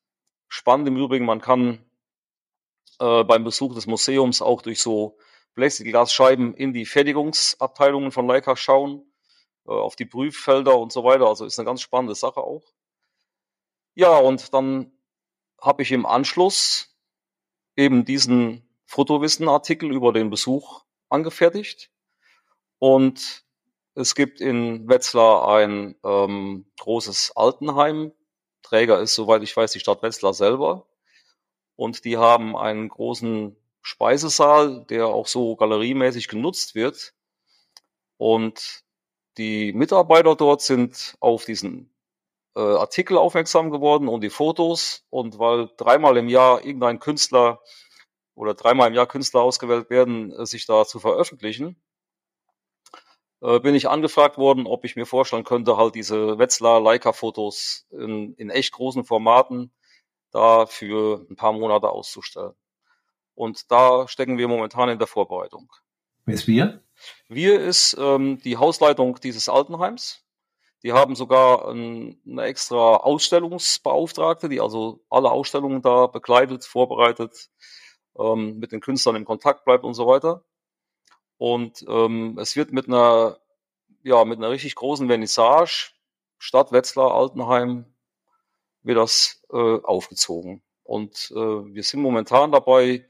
spannend 0.49 0.89
im 0.89 0.97
Übrigen, 0.97 1.25
man 1.25 1.41
kann 1.41 1.85
äh, 3.01 3.25
beim 3.25 3.45
Besuch 3.45 3.75
des 3.75 3.87
Museums 3.87 4.43
auch 4.43 4.63
durch 4.63 4.81
so 4.81 5.19
Plexiglasscheiben 5.55 6.55
in 6.55 6.73
die 6.73 6.87
Fertigungsabteilungen 6.87 8.13
von 8.13 8.27
Leica 8.27 8.57
schauen. 8.57 9.05
äh, 9.67 9.73
auf 9.73 9.97
die 9.97 10.07
Prüffelder 10.07 10.77
und 10.79 10.93
so 10.93 11.05
weiter. 11.05 11.27
Also 11.29 11.45
ist 11.45 11.59
eine 11.59 11.67
ganz 11.67 11.83
spannende 11.83 12.15
Sache 12.15 12.41
auch. 12.41 12.65
Ja, 13.95 14.17
und 14.19 14.55
dann 14.55 14.93
habe 15.61 15.83
ich 15.83 15.93
im 15.93 16.07
Anschluss 16.07 16.97
eben 17.77 18.05
diesen 18.05 18.69
Fotowissen-Artikel 18.87 19.93
über 19.93 20.13
den 20.13 20.31
Besuch 20.31 20.85
angefertigt. 21.11 21.91
Und 22.79 23.45
es 23.95 24.15
gibt 24.15 24.41
in 24.41 24.89
Wetzlar 24.89 25.49
ein 25.49 25.97
ähm, 26.05 26.67
großes 26.79 27.33
Altenheim. 27.37 28.13
Träger 28.63 29.01
ist, 29.01 29.15
soweit 29.15 29.43
ich 29.43 29.57
weiß, 29.57 29.73
die 29.73 29.81
Stadt 29.81 30.03
Wetzlar 30.03 30.35
selber. 30.35 30.87
Und 31.79 32.05
die 32.05 32.17
haben 32.17 32.57
einen 32.57 32.89
großen 32.89 33.57
Speisesaal, 33.83 34.85
der 34.87 35.07
auch 35.07 35.29
so 35.29 35.55
galeriemäßig 35.55 36.27
genutzt 36.27 36.75
wird. 36.75 37.15
Und 38.17 38.83
die 39.37 39.73
Mitarbeiter 39.73 40.35
dort 40.35 40.61
sind 40.61 41.17
auf 41.21 41.45
diesen 41.45 41.95
äh, 42.57 42.61
Artikel 42.61 43.17
aufmerksam 43.17 43.71
geworden 43.71 44.09
und 44.09 44.23
die 44.23 44.29
Fotos. 44.29 45.07
Und 45.09 45.39
weil 45.39 45.71
dreimal 45.77 46.17
im 46.17 46.29
Jahr 46.29 46.65
irgendein 46.65 46.99
Künstler 46.99 47.61
oder 48.35 48.55
dreimal 48.55 48.89
im 48.89 48.95
Jahr 48.95 49.07
Künstler 49.07 49.43
ausgewählt 49.43 49.89
werden, 49.89 50.33
äh, 50.33 50.47
sich 50.47 50.67
da 50.67 50.85
zu 50.85 50.99
veröffentlichen, 50.99 51.81
äh, 53.41 53.61
bin 53.61 53.77
ich 53.77 53.89
angefragt 53.89 54.37
worden, 54.37 54.67
ob 54.67 54.85
ich 54.85 54.97
mir 54.97 55.07
vorstellen 55.07 55.45
könnte, 55.45 55.77
halt 55.77 55.95
diese 55.95 56.41
Wetzlar 56.41 56.81
Leica-Fotos 56.81 57.87
in, 57.93 58.35
in 58.35 58.51
echt 58.51 58.73
großen 58.73 59.05
Formaten 59.05 59.71
da 60.39 60.67
für 60.67 61.27
ein 61.29 61.35
paar 61.35 61.53
Monate 61.53 61.89
auszustellen. 61.89 62.55
Und 63.35 63.71
da 63.73 64.07
stecken 64.07 64.39
wir 64.39 64.47
momentan 64.47 64.89
in 64.89 64.99
der 64.99 65.09
Vorbereitung. 65.09 65.73
Wer 66.25 66.35
ist 66.35 66.47
wir? 66.47 66.83
Wir 67.29 67.61
ist 67.61 67.97
ähm, 67.99 68.39
die 68.43 68.57
Hausleitung 68.57 69.19
dieses 69.21 69.49
Altenheims. 69.49 70.25
Die 70.85 70.93
haben 70.93 71.17
sogar 71.17 71.69
ein, 71.69 72.21
eine 72.25 72.43
extra 72.43 72.97
Ausstellungsbeauftragte, 72.97 74.49
die 74.49 74.61
also 74.61 75.05
alle 75.11 75.31
Ausstellungen 75.31 75.83
da 75.83 76.07
begleitet, 76.07 76.65
vorbereitet, 76.65 77.51
ähm, 78.17 78.59
mit 78.59 78.71
den 78.71 78.81
Künstlern 78.81 79.17
im 79.17 79.25
Kontakt 79.25 79.65
bleibt 79.65 79.83
und 79.83 79.95
so 79.95 80.07
weiter. 80.07 80.45
Und 81.37 81.85
ähm, 81.89 82.39
es 82.39 82.55
wird 82.55 82.73
mit 82.73 82.87
einer, 82.87 83.39
ja, 84.05 84.25
mit 84.25 84.39
einer 84.39 84.51
richtig 84.51 84.77
großen 84.77 85.09
Vernissage, 85.09 85.91
Stadt 86.39 86.71
Wetzlar, 86.71 87.13
Altenheim, 87.13 87.87
wird 88.89 88.99
das 88.99 89.43
äh, 89.53 89.57
aufgezogen. 89.57 90.63
Und 90.83 91.31
äh, 91.37 91.37
wir 91.75 91.83
sind 91.83 92.01
momentan 92.01 92.51
dabei, 92.51 93.07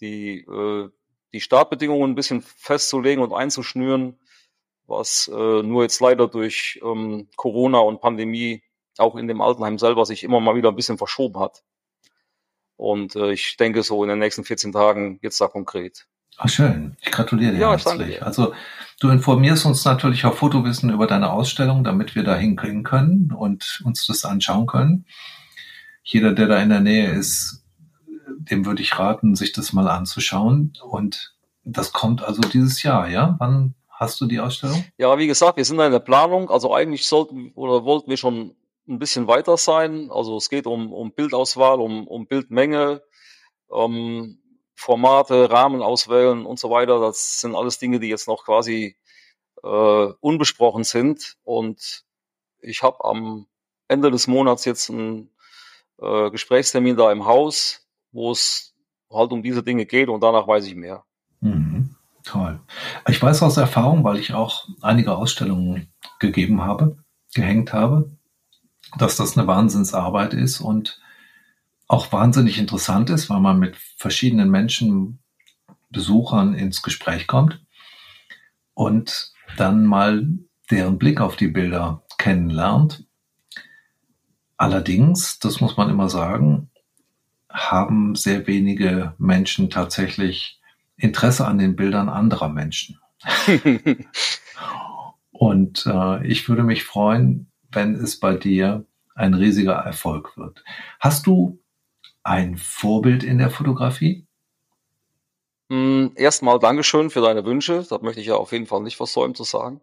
die, 0.00 0.40
äh, 0.40 0.90
die 1.32 1.40
Startbedingungen 1.40 2.10
ein 2.10 2.14
bisschen 2.16 2.42
festzulegen 2.42 3.22
und 3.22 3.32
einzuschnüren, 3.32 4.18
was 4.86 5.30
äh, 5.32 5.62
nur 5.62 5.82
jetzt 5.84 6.00
leider 6.00 6.26
durch 6.26 6.80
ähm, 6.84 7.28
Corona 7.36 7.78
und 7.78 8.00
Pandemie 8.00 8.62
auch 8.98 9.14
in 9.16 9.28
dem 9.28 9.40
Altenheim 9.40 9.78
selber 9.78 10.04
sich 10.04 10.24
immer 10.24 10.40
mal 10.40 10.56
wieder 10.56 10.68
ein 10.70 10.76
bisschen 10.76 10.98
verschoben 10.98 11.38
hat. 11.40 11.62
Und 12.76 13.14
äh, 13.14 13.32
ich 13.32 13.56
denke 13.56 13.84
so 13.84 14.02
in 14.02 14.08
den 14.08 14.18
nächsten 14.18 14.44
14 14.44 14.72
Tagen 14.72 15.20
jetzt 15.22 15.40
da 15.40 15.46
konkret. 15.46 16.06
Ach 16.38 16.48
schön, 16.48 16.96
ich 17.00 17.12
gratuliere 17.12 17.52
dir 17.52 17.60
Ja, 17.60 17.70
herzlich. 17.70 17.94
danke 17.98 18.04
dir. 18.12 18.26
Also 18.26 18.52
du 19.00 19.10
informierst 19.10 19.66
uns 19.66 19.84
natürlich 19.84 20.24
auf 20.24 20.38
Fotowissen 20.38 20.90
über 20.90 21.06
deine 21.06 21.32
Ausstellung, 21.32 21.84
damit 21.84 22.14
wir 22.14 22.24
da 22.24 22.36
hinkriegen 22.36 22.82
können 22.82 23.32
und 23.32 23.82
uns 23.84 24.06
das 24.06 24.24
anschauen 24.24 24.66
können. 24.66 25.06
Jeder, 26.02 26.32
der 26.32 26.48
da 26.48 26.58
in 26.60 26.68
der 26.68 26.80
Nähe 26.80 27.10
ist, 27.10 27.64
dem 28.28 28.66
würde 28.66 28.82
ich 28.82 28.98
raten, 28.98 29.34
sich 29.34 29.52
das 29.52 29.72
mal 29.72 29.88
anzuschauen. 29.88 30.74
Und 30.82 31.34
das 31.64 31.92
kommt 31.92 32.22
also 32.22 32.42
dieses 32.42 32.82
Jahr, 32.82 33.08
ja? 33.08 33.36
Wann 33.38 33.74
hast 33.88 34.20
du 34.20 34.26
die 34.26 34.40
Ausstellung? 34.40 34.84
Ja, 34.98 35.16
wie 35.18 35.26
gesagt, 35.26 35.56
wir 35.56 35.64
sind 35.64 35.80
in 35.80 35.92
der 35.92 36.00
Planung. 36.00 36.50
Also 36.50 36.74
eigentlich 36.74 37.06
sollten 37.06 37.52
oder 37.54 37.84
wollten 37.84 38.10
wir 38.10 38.16
schon 38.16 38.54
ein 38.88 38.98
bisschen 38.98 39.26
weiter 39.26 39.56
sein. 39.56 40.10
Also 40.10 40.36
es 40.36 40.50
geht 40.50 40.66
um, 40.66 40.92
um 40.92 41.12
Bildauswahl, 41.12 41.80
um, 41.80 42.06
um 42.06 42.26
Bildmenge, 42.26 43.02
um 43.68 44.38
Formate, 44.74 45.50
Rahmen 45.50 45.82
auswählen 45.82 46.46
und 46.46 46.58
so 46.58 46.70
weiter. 46.70 47.00
Das 47.00 47.40
sind 47.40 47.54
alles 47.54 47.78
Dinge, 47.78 48.00
die 48.00 48.08
jetzt 48.08 48.28
noch 48.28 48.44
quasi 48.44 48.96
äh, 49.62 50.12
unbesprochen 50.20 50.84
sind. 50.84 51.36
Und 51.44 52.04
ich 52.60 52.82
habe 52.82 53.04
am 53.04 53.46
Ende 53.88 54.10
des 54.10 54.26
Monats 54.26 54.64
jetzt 54.64 54.90
einen 54.90 55.30
äh, 55.98 56.30
Gesprächstermin 56.30 56.96
da 56.96 57.12
im 57.12 57.24
Haus, 57.24 57.86
wo 58.12 58.30
es 58.30 58.74
halt 59.10 59.32
um 59.32 59.42
diese 59.42 59.62
Dinge 59.62 59.86
geht 59.86 60.08
und 60.08 60.22
danach 60.22 60.46
weiß 60.48 60.66
ich 60.66 60.74
mehr. 60.74 61.04
Mhm. 61.40 61.94
Toll. 62.24 62.58
Ich 63.06 63.22
weiß 63.22 63.42
aus 63.42 63.58
Erfahrung, 63.58 64.02
weil 64.02 64.16
ich 64.16 64.32
auch 64.32 64.66
einige 64.80 65.14
Ausstellungen 65.14 65.92
gegeben 66.20 66.62
habe, 66.62 66.96
gehängt 67.34 67.74
habe, 67.74 68.10
dass 68.98 69.16
das 69.16 69.36
eine 69.36 69.46
Wahnsinnsarbeit 69.46 70.32
ist 70.32 70.60
und 70.60 71.02
auch 71.86 72.12
wahnsinnig 72.12 72.58
interessant 72.58 73.10
ist, 73.10 73.30
weil 73.30 73.40
man 73.40 73.58
mit 73.58 73.76
verschiedenen 73.96 74.50
Menschen, 74.50 75.20
Besuchern 75.90 76.54
ins 76.54 76.82
Gespräch 76.82 77.26
kommt 77.28 77.64
und 78.74 79.32
dann 79.56 79.86
mal 79.86 80.26
deren 80.70 80.98
Blick 80.98 81.20
auf 81.20 81.36
die 81.36 81.48
Bilder 81.48 82.02
kennenlernt. 82.18 83.06
Allerdings, 84.56 85.38
das 85.38 85.60
muss 85.60 85.76
man 85.76 85.90
immer 85.90 86.08
sagen, 86.08 86.70
haben 87.48 88.16
sehr 88.16 88.46
wenige 88.46 89.14
Menschen 89.18 89.70
tatsächlich 89.70 90.60
Interesse 90.96 91.46
an 91.46 91.58
den 91.58 91.76
Bildern 91.76 92.08
anderer 92.08 92.48
Menschen. 92.48 92.98
Und 95.30 95.86
äh, 95.86 96.26
ich 96.26 96.48
würde 96.48 96.62
mich 96.62 96.84
freuen, 96.84 97.50
wenn 97.70 97.94
es 97.94 98.18
bei 98.20 98.34
dir 98.36 98.86
ein 99.14 99.34
riesiger 99.34 99.74
Erfolg 99.74 100.36
wird. 100.36 100.64
Hast 101.00 101.26
du 101.26 101.60
ein 102.24 102.56
Vorbild 102.56 103.22
in 103.22 103.38
der 103.38 103.50
Fotografie? 103.50 104.26
Mm, 105.68 106.08
Erstmal 106.16 106.58
Dankeschön 106.58 107.10
für 107.10 107.20
deine 107.20 107.44
Wünsche. 107.44 107.86
Da 107.88 107.98
möchte 107.98 108.20
ich 108.20 108.26
ja 108.26 108.36
auf 108.36 108.52
jeden 108.52 108.66
Fall 108.66 108.82
nicht 108.82 108.96
versäumen 108.96 109.34
zu 109.34 109.44
sagen. 109.44 109.80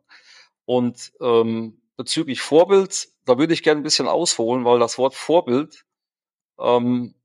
Und 0.65 1.13
ähm, 1.21 1.81
bezüglich 1.97 2.41
Vorbild, 2.41 3.09
da 3.25 3.37
würde 3.37 3.53
ich 3.53 3.63
gerne 3.63 3.81
ein 3.81 3.83
bisschen 3.83 4.07
ausholen, 4.07 4.65
weil 4.65 4.79
das 4.79 4.97
Wort 4.97 5.15
Vorbild 5.15 5.85
ähm, 6.59 7.15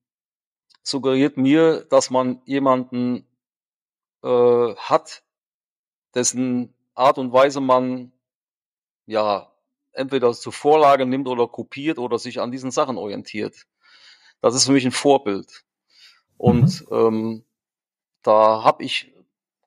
suggeriert 0.82 1.36
mir, 1.36 1.84
dass 1.90 2.10
man 2.10 2.42
jemanden 2.44 3.26
äh, 4.22 4.74
hat, 4.76 5.24
dessen 6.14 6.74
Art 6.94 7.18
und 7.18 7.32
Weise 7.32 7.60
man 7.60 8.12
ja 9.06 9.52
entweder 9.92 10.32
zur 10.34 10.52
Vorlage 10.52 11.06
nimmt 11.06 11.28
oder 11.28 11.48
kopiert 11.48 11.98
oder 11.98 12.18
sich 12.18 12.40
an 12.40 12.50
diesen 12.50 12.70
Sachen 12.70 12.98
orientiert. 12.98 13.66
Das 14.41 14.55
ist 14.55 14.66
für 14.66 14.72
mich 14.72 14.84
ein 14.84 14.93
Vorbild. 14.93 15.64
Und 16.37 16.84
ähm, 16.91 17.45
da 18.22 18.62
habe 18.62 18.82
ich 18.84 19.12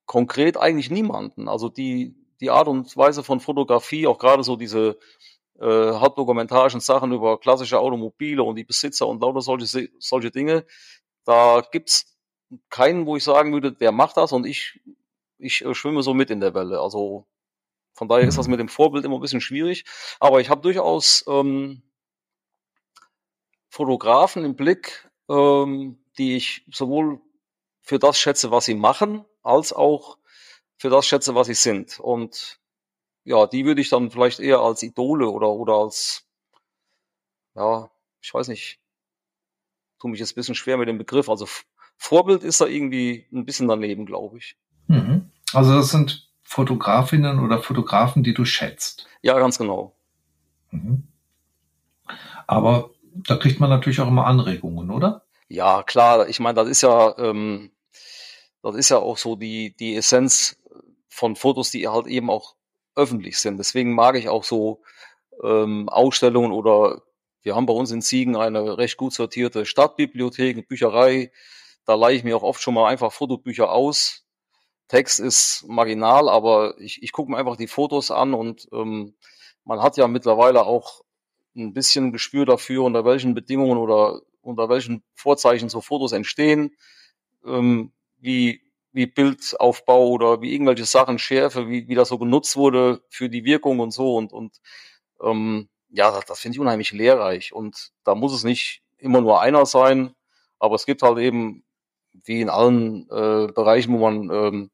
konkret 0.06 0.58
eigentlich 0.58 0.90
niemanden. 0.92 1.48
Also 1.48 1.70
die, 1.70 2.16
die 2.40 2.50
Art 2.50 2.68
und 2.68 2.96
Weise 2.98 3.24
von 3.24 3.40
Fotografie, 3.40 4.08
auch 4.08 4.18
gerade 4.18 4.44
so 4.44 4.56
diese 4.56 4.98
äh, 5.60 5.66
halbdokumentarischen 5.66 6.80
Sachen 6.80 7.12
über 7.12 7.40
klassische 7.40 7.80
Automobile 7.80 8.44
und 8.44 8.56
die 8.56 8.64
Besitzer 8.64 9.08
und 9.08 9.22
lauter 9.22 9.42
solche, 9.42 9.90
solche 10.00 10.32
Dinge, 10.32 10.66
da 11.26 11.62
gibt's 11.72 12.18
keinen, 12.70 13.06
wo 13.06 13.16
ich 13.16 13.24
sagen 13.24 13.54
würde, 13.54 13.72
der 13.72 13.92
macht 13.92 14.18
das 14.18 14.32
und 14.32 14.46
ich, 14.46 14.80
ich 15.38 15.64
äh, 15.64 15.74
schwimme 15.74 16.02
so 16.02 16.14
mit 16.14 16.30
in 16.30 16.40
der 16.40 16.54
Welle. 16.54 16.80
Also 16.80 17.28
von 17.94 18.08
daher 18.08 18.28
ist 18.28 18.38
das 18.38 18.48
mit 18.48 18.60
dem 18.60 18.70
Vorbild 18.70 19.06
immer 19.06 19.16
ein 19.18 19.22
bisschen 19.22 19.42
schwierig. 19.42 19.86
Aber 20.20 20.40
ich 20.40 20.50
habe 20.50 20.62
durchaus 20.62 21.26
ähm, 21.28 21.82
Fotografen 23.70 24.44
im 24.44 24.56
Blick, 24.56 25.10
ähm, 25.30 26.00
die 26.18 26.36
ich 26.36 26.66
sowohl 26.72 27.22
für 27.82 28.00
das 28.00 28.20
schätze, 28.20 28.52
was 28.52 28.66
sie 28.66 28.76
machen, 28.76 29.26
als 29.42 29.74
auch 29.74 30.18
für 30.78 30.90
das 30.90 31.06
schätze, 31.06 31.36
was 31.36 31.48
sie 31.48 31.54
sind. 31.54 32.00
Und 32.00 32.60
ja, 33.24 33.48
die 33.48 33.66
würde 33.66 33.82
ich 33.82 33.90
dann 33.90 34.12
vielleicht 34.12 34.40
eher 34.40 34.60
als 34.60 34.84
Idole 34.84 35.30
oder, 35.30 35.50
oder 35.50 35.74
als, 35.74 36.26
ja, 37.56 37.90
ich 38.22 38.34
weiß 38.34 38.48
nicht, 38.48 38.80
tue 40.00 40.10
mich 40.10 40.20
jetzt 40.20 40.32
ein 40.32 40.36
bisschen 40.36 40.56
schwer 40.56 40.78
mit 40.78 40.88
dem 40.88 40.98
Begriff. 40.98 41.30
Also 41.30 41.48
Vorbild 41.98 42.44
ist 42.44 42.62
da 42.62 42.66
irgendwie 42.66 43.28
ein 43.32 43.46
bisschen 43.46 43.68
daneben, 43.68 44.06
glaube 44.06 44.38
ich. 44.38 44.58
Mhm. 44.88 45.32
Also 45.54 45.76
das 45.76 45.90
sind 45.90 46.30
Fotografinnen 46.44 47.40
oder 47.40 47.62
Fotografen, 47.62 48.24
die 48.24 48.34
du 48.34 48.46
schätzt. 48.46 49.08
Ja, 49.22 49.38
ganz 49.38 49.58
genau. 49.58 49.96
Mhm. 50.72 51.08
Aber 52.48 52.92
da 53.14 53.36
kriegt 53.36 53.60
man 53.60 53.70
natürlich 53.70 54.00
auch 54.02 54.08
immer 54.08 54.26
Anregungen, 54.26 54.92
oder? 54.92 55.24
Ja, 55.48 55.84
klar, 55.84 56.30
ich 56.30 56.40
meine, 56.40 56.56
das 56.56 56.70
ist 56.70 56.82
ja, 56.82 57.18
ähm, 57.18 57.72
das 58.62 58.76
ist 58.76 58.90
ja 58.90 58.98
auch 58.98 59.18
so 59.18 59.36
die, 59.36 59.76
die 59.76 59.96
Essenz 59.96 60.58
von 61.08 61.36
Fotos, 61.36 61.72
die 61.72 61.88
halt 61.88 62.08
eben 62.08 62.30
auch 62.30 62.56
öffentlich 62.96 63.38
sind. 63.40 63.58
Deswegen 63.58 63.94
mag 63.94 64.16
ich 64.16 64.30
auch 64.30 64.44
so 64.44 64.82
ähm, 65.44 65.90
Ausstellungen 65.90 66.52
oder 66.52 67.02
wir 67.42 67.56
haben 67.56 67.66
bei 67.66 67.74
uns 67.74 67.92
in 67.92 68.02
Siegen 68.02 68.36
eine 68.36 68.78
recht 68.78 68.98
gut 68.98 69.14
sortierte 69.14 69.66
Stadtbibliothek, 69.66 70.56
eine 70.56 70.64
Bücherei. 70.64 71.32
Da 71.86 71.96
leihe 71.96 72.16
ich 72.16 72.24
mir 72.24 72.36
auch 72.36 72.44
oft 72.44 72.62
schon 72.62 72.74
mal 72.74 72.88
einfach 72.88 73.12
Fotobücher 73.12 73.72
aus. 73.72 74.26
Text 74.88 75.20
ist 75.20 75.66
marginal, 75.68 76.30
aber 76.30 76.76
ich, 76.80 77.02
ich 77.04 77.12
gucke 77.12 77.32
mir 77.32 77.38
einfach 77.38 77.56
die 77.56 77.68
Fotos 77.68 78.12
an 78.12 78.34
und 78.34 78.68
ähm, 78.74 79.16
man 79.64 79.82
hat 79.82 79.98
ja 79.98 80.08
mittlerweile 80.08 80.66
auch 80.66 81.02
ein 81.64 81.74
bisschen 81.74 82.12
Gespür 82.12 82.46
dafür, 82.46 82.84
unter 82.84 83.06
welchen 83.06 83.34
Bedingungen 83.34 83.78
oder 83.78 84.22
unter 84.42 84.70
welchen 84.70 85.04
Vorzeichen 85.14 85.70
so 85.70 85.82
Fotos 85.82 86.12
entstehen, 86.12 86.76
ähm, 87.46 87.92
wie, 88.20 88.62
wie 88.92 89.06
Bildaufbau 89.06 90.08
oder 90.10 90.42
wie 90.42 90.54
irgendwelche 90.54 90.86
Sachen, 90.86 91.20
Schärfe, 91.20 91.70
wie, 91.70 91.88
wie 91.88 91.96
das 91.96 92.10
so 92.10 92.18
genutzt 92.18 92.56
wurde 92.58 93.02
für 93.10 93.30
die 93.30 93.46
Wirkung 93.46 93.80
und 93.80 93.92
so 93.92 94.16
und, 94.16 94.34
und 94.34 94.60
ähm, 95.22 95.70
ja, 95.90 96.12
das, 96.12 96.26
das 96.26 96.40
finde 96.40 96.56
ich 96.56 96.60
unheimlich 96.60 96.92
lehrreich 96.92 97.54
und 97.54 97.92
da 98.04 98.16
muss 98.16 98.34
es 98.34 98.44
nicht 98.44 98.82
immer 98.98 99.22
nur 99.22 99.42
einer 99.42 99.66
sein, 99.66 100.14
aber 100.60 100.76
es 100.76 100.86
gibt 100.86 101.02
halt 101.02 101.18
eben, 101.20 101.64
wie 102.26 102.42
in 102.42 102.50
allen 102.50 103.04
äh, 103.10 103.52
Bereichen, 103.52 103.94
wo 103.94 104.10
man 104.10 104.30
ähm, 104.30 104.72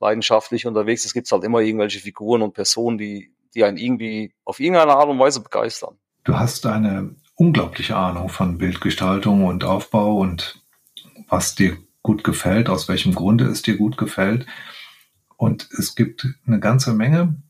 leidenschaftlich 0.00 0.66
unterwegs 0.66 1.04
ist, 1.04 1.14
gibt 1.14 1.26
es 1.26 1.32
halt 1.32 1.44
immer 1.44 1.60
irgendwelche 1.60 2.00
Figuren 2.00 2.42
und 2.42 2.54
Personen, 2.54 2.98
die, 2.98 3.32
die 3.54 3.64
einen 3.64 3.76
irgendwie 3.76 4.32
auf 4.44 4.60
irgendeine 4.60 4.94
Art 4.96 5.08
und 5.08 5.18
Weise 5.18 5.40
begeistern. 5.40 5.98
Du 6.24 6.38
hast 6.38 6.66
eine 6.66 7.14
unglaubliche 7.34 7.96
Ahnung 7.96 8.28
von 8.28 8.58
Bildgestaltung 8.58 9.44
und 9.44 9.64
Aufbau 9.64 10.18
und 10.18 10.62
was 11.28 11.54
dir 11.54 11.78
gut 12.02 12.24
gefällt, 12.24 12.68
aus 12.68 12.88
welchem 12.88 13.14
Grunde 13.14 13.46
es 13.46 13.62
dir 13.62 13.76
gut 13.76 13.96
gefällt. 13.96 14.46
Und 15.36 15.68
es 15.72 15.94
gibt 15.94 16.26
eine 16.46 16.60
ganze 16.60 16.92
Menge 16.92 17.42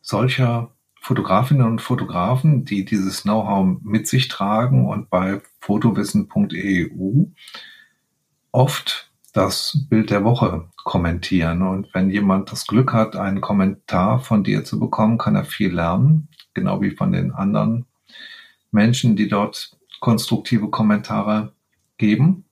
solcher 0.00 0.74
Fotografinnen 1.00 1.66
und 1.66 1.82
Fotografen, 1.82 2.64
die 2.64 2.86
dieses 2.86 3.22
Know-how 3.22 3.78
mit 3.82 4.08
sich 4.08 4.28
tragen 4.28 4.88
und 4.88 5.10
bei 5.10 5.42
fotowissen.eu 5.60 7.26
oft 8.52 9.13
das 9.34 9.86
Bild 9.90 10.10
der 10.10 10.24
Woche 10.24 10.68
kommentieren. 10.84 11.62
Und 11.62 11.92
wenn 11.92 12.08
jemand 12.08 12.50
das 12.52 12.66
Glück 12.66 12.94
hat, 12.94 13.16
einen 13.16 13.40
Kommentar 13.40 14.20
von 14.20 14.44
dir 14.44 14.64
zu 14.64 14.78
bekommen, 14.78 15.18
kann 15.18 15.34
er 15.34 15.44
viel 15.44 15.74
lernen, 15.74 16.28
genau 16.54 16.80
wie 16.80 16.92
von 16.92 17.12
den 17.12 17.32
anderen 17.32 17.84
Menschen, 18.70 19.16
die 19.16 19.28
dort 19.28 19.76
konstruktive 20.00 20.70
Kommentare 20.70 21.52
geben. 21.98 22.44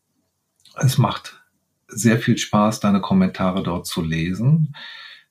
Es 0.75 0.99
macht 0.99 1.41
sehr 1.87 2.19
viel 2.19 2.37
Spaß, 2.37 2.81
deine 2.81 3.01
Kommentare 3.01 3.63
dort 3.63 3.87
zu 3.87 4.03
lesen. 4.03 4.75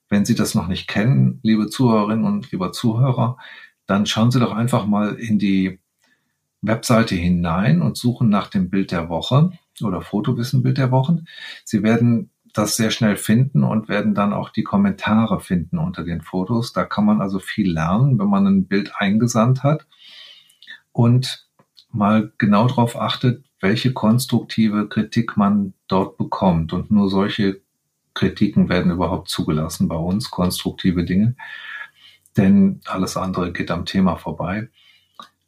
Wenn 0.08 0.24
Sie 0.24 0.34
das 0.34 0.54
noch 0.54 0.68
nicht 0.68 0.88
kennen, 0.88 1.38
liebe 1.42 1.68
Zuhörerinnen 1.68 2.24
und 2.24 2.50
lieber 2.50 2.72
Zuhörer, 2.72 3.36
dann 3.86 4.06
schauen 4.06 4.30
Sie 4.30 4.40
doch 4.40 4.52
einfach 4.52 4.86
mal 4.86 5.16
in 5.16 5.38
die 5.38 5.80
Webseite 6.62 7.14
hinein 7.14 7.82
und 7.82 7.98
suchen 7.98 8.30
nach 8.30 8.46
dem 8.48 8.70
Bild 8.70 8.90
der 8.90 9.10
Woche 9.10 9.52
oder 9.84 10.02
Fotowissenbild 10.02 10.78
der 10.78 10.90
Wochen. 10.90 11.24
Sie 11.64 11.82
werden 11.82 12.30
das 12.52 12.76
sehr 12.76 12.90
schnell 12.90 13.16
finden 13.16 13.64
und 13.64 13.88
werden 13.88 14.14
dann 14.14 14.32
auch 14.32 14.50
die 14.50 14.62
Kommentare 14.62 15.40
finden 15.40 15.78
unter 15.78 16.04
den 16.04 16.20
Fotos. 16.20 16.72
Da 16.72 16.84
kann 16.84 17.06
man 17.06 17.20
also 17.20 17.38
viel 17.38 17.72
lernen, 17.72 18.18
wenn 18.18 18.28
man 18.28 18.46
ein 18.46 18.66
Bild 18.66 18.92
eingesandt 18.96 19.62
hat 19.62 19.86
und 20.92 21.48
mal 21.90 22.32
genau 22.38 22.66
darauf 22.66 23.00
achtet, 23.00 23.44
welche 23.60 23.92
konstruktive 23.92 24.88
Kritik 24.88 25.36
man 25.36 25.74
dort 25.88 26.18
bekommt. 26.18 26.72
Und 26.72 26.90
nur 26.90 27.08
solche 27.08 27.62
Kritiken 28.14 28.68
werden 28.68 28.92
überhaupt 28.92 29.28
zugelassen 29.28 29.88
bei 29.88 29.96
uns, 29.96 30.30
konstruktive 30.30 31.04
Dinge. 31.04 31.36
Denn 32.36 32.80
alles 32.86 33.16
andere 33.16 33.52
geht 33.52 33.70
am 33.70 33.86
Thema 33.86 34.16
vorbei. 34.16 34.68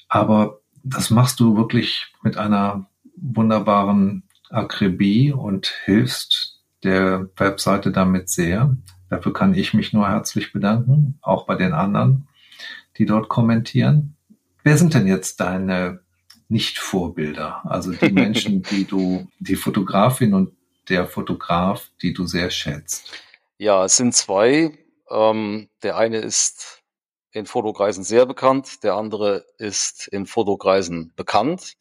Aber 0.08 0.60
das 0.82 1.10
machst 1.10 1.40
du 1.40 1.56
wirklich 1.56 2.12
mit 2.22 2.36
einer 2.36 2.86
wunderbaren 3.16 4.23
Akribie 4.54 5.32
und 5.32 5.66
hilfst 5.84 6.60
der 6.82 7.28
Webseite 7.36 7.90
damit 7.90 8.28
sehr. 8.28 8.76
Dafür 9.10 9.32
kann 9.32 9.54
ich 9.54 9.74
mich 9.74 9.92
nur 9.92 10.08
herzlich 10.08 10.52
bedanken, 10.52 11.18
auch 11.22 11.46
bei 11.46 11.56
den 11.56 11.72
anderen, 11.72 12.28
die 12.98 13.06
dort 13.06 13.28
kommentieren. 13.28 14.16
Wer 14.62 14.76
sind 14.76 14.94
denn 14.94 15.06
jetzt 15.06 15.40
deine 15.40 16.00
Nicht-Vorbilder? 16.48 17.62
Also 17.64 17.92
die 17.92 18.12
Menschen, 18.12 18.62
die 18.62 18.84
du, 18.84 19.28
die 19.38 19.56
Fotografin 19.56 20.34
und 20.34 20.52
der 20.88 21.06
Fotograf, 21.06 21.90
die 22.02 22.12
du 22.12 22.26
sehr 22.26 22.50
schätzt? 22.50 23.12
Ja, 23.58 23.84
es 23.84 23.96
sind 23.96 24.14
zwei. 24.14 24.72
Ähm, 25.10 25.68
der 25.82 25.96
eine 25.96 26.18
ist 26.18 26.82
in 27.34 27.46
Fotokreisen 27.46 28.04
sehr 28.04 28.26
bekannt, 28.26 28.84
der 28.84 28.94
andere 28.94 29.44
ist 29.58 30.06
in 30.06 30.24
Fotokreisen 30.24 31.12
bekannt, 31.16 31.76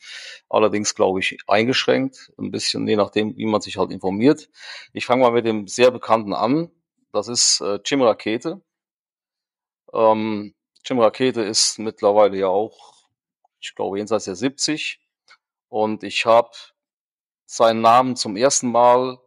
allerdings 0.50 0.96
glaube 0.96 1.20
ich 1.20 1.38
eingeschränkt, 1.48 2.34
ein 2.40 2.50
bisschen 2.50 2.88
je 2.88 2.96
nachdem, 2.96 3.38
wie 3.38 3.46
man 3.46 3.62
sich 3.62 3.78
halt 3.78 3.92
informiert. 3.92 4.50
Ich 4.94 5.06
fange 5.06 5.22
mal 5.22 5.32
mit 5.32 5.46
dem 5.46 5.68
sehr 5.68 5.92
bekannten 5.92 6.34
an, 6.34 6.72
das 7.12 7.28
ist 7.28 7.62
äh, 7.62 7.80
Jim 7.86 8.02
Rakete. 8.02 8.62
Ähm, 9.94 10.56
Jim 10.84 11.00
Rakete 11.00 11.44
ist 11.44 11.78
mittlerweile 11.78 12.36
ja 12.36 12.48
auch, 12.48 13.06
ich 13.60 13.76
glaube, 13.76 14.00
jenseits 14.00 14.26
der 14.26 14.36
70 14.36 15.00
und 15.70 16.04
ich 16.04 16.26
habe 16.26 16.50
seinen 17.46 17.82
Namen 17.82 18.16
zum 18.16 18.36
ersten 18.36 18.72
Mal 18.72 19.20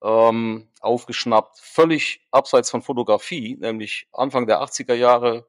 ähm, 0.00 0.68
aufgeschnappt, 0.80 1.58
völlig 1.58 2.24
abseits 2.30 2.70
von 2.70 2.82
Fotografie, 2.82 3.56
nämlich 3.58 4.06
Anfang 4.12 4.46
der 4.46 4.62
80er 4.62 4.94
Jahre 4.94 5.48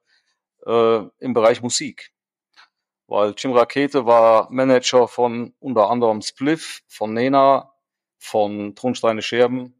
äh, 0.65 0.99
im 1.19 1.33
Bereich 1.33 1.61
Musik. 1.61 2.11
Weil 3.07 3.33
Jim 3.37 3.53
Rakete 3.53 4.05
war 4.05 4.51
Manager 4.51 5.07
von 5.07 5.53
unter 5.59 5.89
anderem 5.89 6.21
Spliff, 6.21 6.81
von 6.87 7.13
Nena, 7.13 7.73
von 8.17 8.75
Tonsteine 8.75 9.21
Scherben 9.21 9.73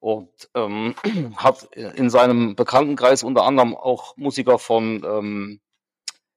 und 0.00 0.50
ähm, 0.54 0.94
hat 1.36 1.74
in 1.74 2.10
seinem 2.10 2.56
Bekanntenkreis 2.56 3.22
unter 3.22 3.44
anderem 3.44 3.74
auch 3.74 4.16
Musiker 4.16 4.58
von 4.58 5.04
ähm, 5.04 5.60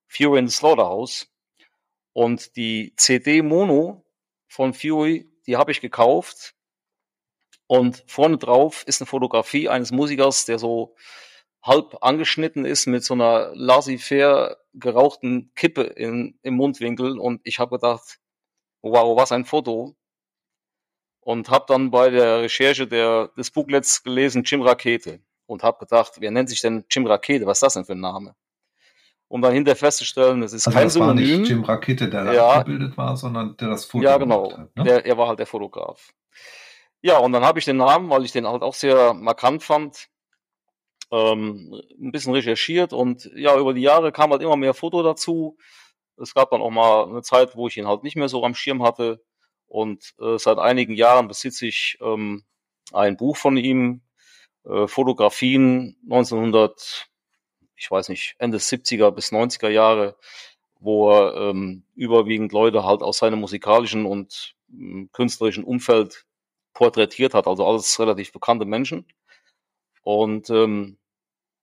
Fury 0.08 0.40
in 0.40 0.48
the 0.48 0.56
Slaughterhouse. 0.56 1.28
Und 2.14 2.56
die 2.56 2.94
CD 2.96 3.42
Mono 3.42 4.06
von 4.48 4.74
Fury, 4.74 5.30
die 5.48 5.58
habe 5.58 5.72
ich 5.72 5.82
gekauft. 5.82 6.54
Und 7.66 8.04
vorne 8.06 8.38
drauf 8.38 8.84
ist 8.86 9.02
eine 9.02 9.08
Fotografie 9.08 9.68
eines 9.68 9.92
Musikers, 9.92 10.46
der 10.46 10.60
so 10.60 10.96
halb 11.64 11.98
angeschnitten 12.02 12.66
ist 12.66 12.88
mit 12.88 13.04
so 13.04 13.14
einer 13.14 13.52
laissez-faire 13.56 14.58
gerauchten 14.74 15.52
Kippe 15.56 15.84
in, 15.84 16.38
im 16.42 16.56
Mundwinkel 16.56 17.18
und 17.18 17.42
ich 17.44 17.60
habe 17.60 17.78
gedacht, 17.78 18.20
wow, 18.82 19.18
was 19.18 19.32
ein 19.32 19.46
Foto. 19.46 19.96
Und 21.22 21.50
habe 21.50 21.64
dann 21.70 21.90
bei 21.90 22.10
der 22.10 22.42
Recherche 22.42 22.86
der, 22.86 23.30
des 23.38 23.50
Booklets 23.50 24.04
gelesen 24.04 24.44
Jim 24.44 24.62
Rakete 24.62 25.22
und 25.46 25.64
habe 25.64 25.80
gedacht, 25.80 26.16
wer 26.20 26.32
nennt 26.32 26.50
sich 26.50 26.60
denn 26.60 26.84
Jim 26.92 27.08
Rakete? 27.08 27.46
Was 27.46 27.60
ist 27.60 27.64
das 27.64 27.74
denn 27.76 27.86
für 27.86 27.94
ein 27.94 28.02
Name? 28.02 28.36
Um 29.30 29.42
dann 29.42 29.54
hinterher 29.54 29.78
festzustellen, 29.78 30.44
es 30.44 30.52
ist 30.52 30.68
also 30.68 30.78
kein 30.78 30.88
das 30.88 30.94
Synonym. 30.94 31.30
War 31.32 31.38
nicht 31.40 31.50
Jim 31.50 31.64
Rakete, 31.64 32.10
der 32.10 32.34
ja, 32.34 32.50
abgebildet 32.50 32.98
war, 32.98 33.16
sondern 33.16 33.56
der 33.56 33.70
das 33.70 33.86
Foto 33.86 34.04
Ja, 34.04 34.18
genau. 34.18 34.52
Hat, 34.52 34.76
ne? 34.76 34.84
der, 34.84 35.06
er 35.06 35.18
war 35.18 35.30
halt 35.30 35.40
der 35.40 35.48
Fotograf. 35.48 36.14
Ja, 37.02 37.20
und 37.20 37.32
dann 37.32 37.46
habe 37.46 37.60
ich 37.60 37.66
den 37.66 37.78
Namen, 37.78 38.10
weil 38.10 38.26
ich 38.26 38.34
den 38.34 38.46
halt 38.46 38.62
auch 38.62 38.74
sehr 38.74 39.14
markant 39.14 39.64
fand, 39.64 40.10
ähm, 41.14 41.80
ein 42.02 42.12
bisschen 42.12 42.34
recherchiert 42.34 42.92
und 42.92 43.30
ja, 43.36 43.58
über 43.58 43.74
die 43.74 43.82
Jahre 43.82 44.12
kam 44.12 44.32
halt 44.32 44.42
immer 44.42 44.58
mehr 44.58 44.74
Foto 44.74 45.04
dazu. 45.04 45.58
Es 46.18 46.34
gab 46.34 46.50
dann 46.52 46.62
auch 46.62 46.72
mal 46.72 47.06
eine 47.08 47.22
Zeit, 47.22 47.56
wo 47.56 47.68
ich 47.68 47.78
ihn 47.78 47.88
halt 47.88 48.04
nicht 48.04 48.16
mehr 48.16 48.30
so 48.30 48.44
am 48.44 48.56
Schirm 48.56 48.84
hatte. 48.84 49.24
Und 49.68 50.14
äh, 50.20 50.38
seit 50.38 50.58
einigen 50.58 50.94
Jahren 50.94 51.28
besitze 51.28 51.68
ich 51.68 51.98
ähm, 52.02 52.44
ein 52.92 53.18
Buch 53.18 53.38
von 53.38 53.58
ihm, 53.58 54.02
äh, 54.66 54.88
Fotografien 54.88 55.98
1900, 56.04 57.10
ich 57.76 57.92
weiß 57.92 58.10
nicht, 58.10 58.36
Ende 58.40 58.58
70er 58.58 59.12
bis 59.12 59.32
90er 59.32 59.70
Jahre, 59.70 60.16
wo 60.80 61.12
er 61.12 61.50
ähm, 61.50 61.86
überwiegend 61.96 62.54
Leute 62.54 62.86
halt 62.86 63.02
aus 63.02 63.20
seinem 63.20 63.40
musikalischen 63.40 64.06
und 64.06 64.56
äh, 64.72 65.08
künstlerischen 65.12 65.64
Umfeld 65.64 66.26
porträtiert 66.74 67.34
hat, 67.36 67.48
also 67.48 67.68
alles 67.68 68.00
relativ 68.00 68.32
bekannte 68.32 68.66
Menschen. 68.66 69.06
Und 70.04 70.50
ähm, 70.50 70.98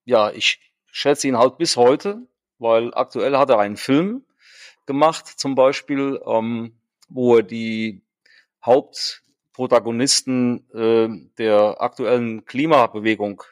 ja, 0.04 0.30
ich 0.30 0.60
schätze 0.86 1.28
ihn 1.28 1.38
halt 1.38 1.58
bis 1.58 1.76
heute, 1.76 2.26
weil 2.58 2.94
aktuell 2.94 3.36
hat 3.36 3.50
er 3.50 3.58
einen 3.58 3.76
Film 3.76 4.24
gemacht, 4.86 5.26
zum 5.26 5.54
Beispiel, 5.54 6.20
ähm, 6.26 6.74
wo 7.08 7.36
er 7.36 7.42
die 7.42 8.02
Hauptprotagonisten 8.64 10.68
äh, 10.74 11.08
der 11.38 11.80
aktuellen 11.80 12.44
Klimabewegung 12.44 13.42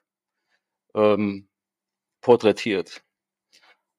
ähm, 0.95 1.49
porträtiert. 2.21 3.03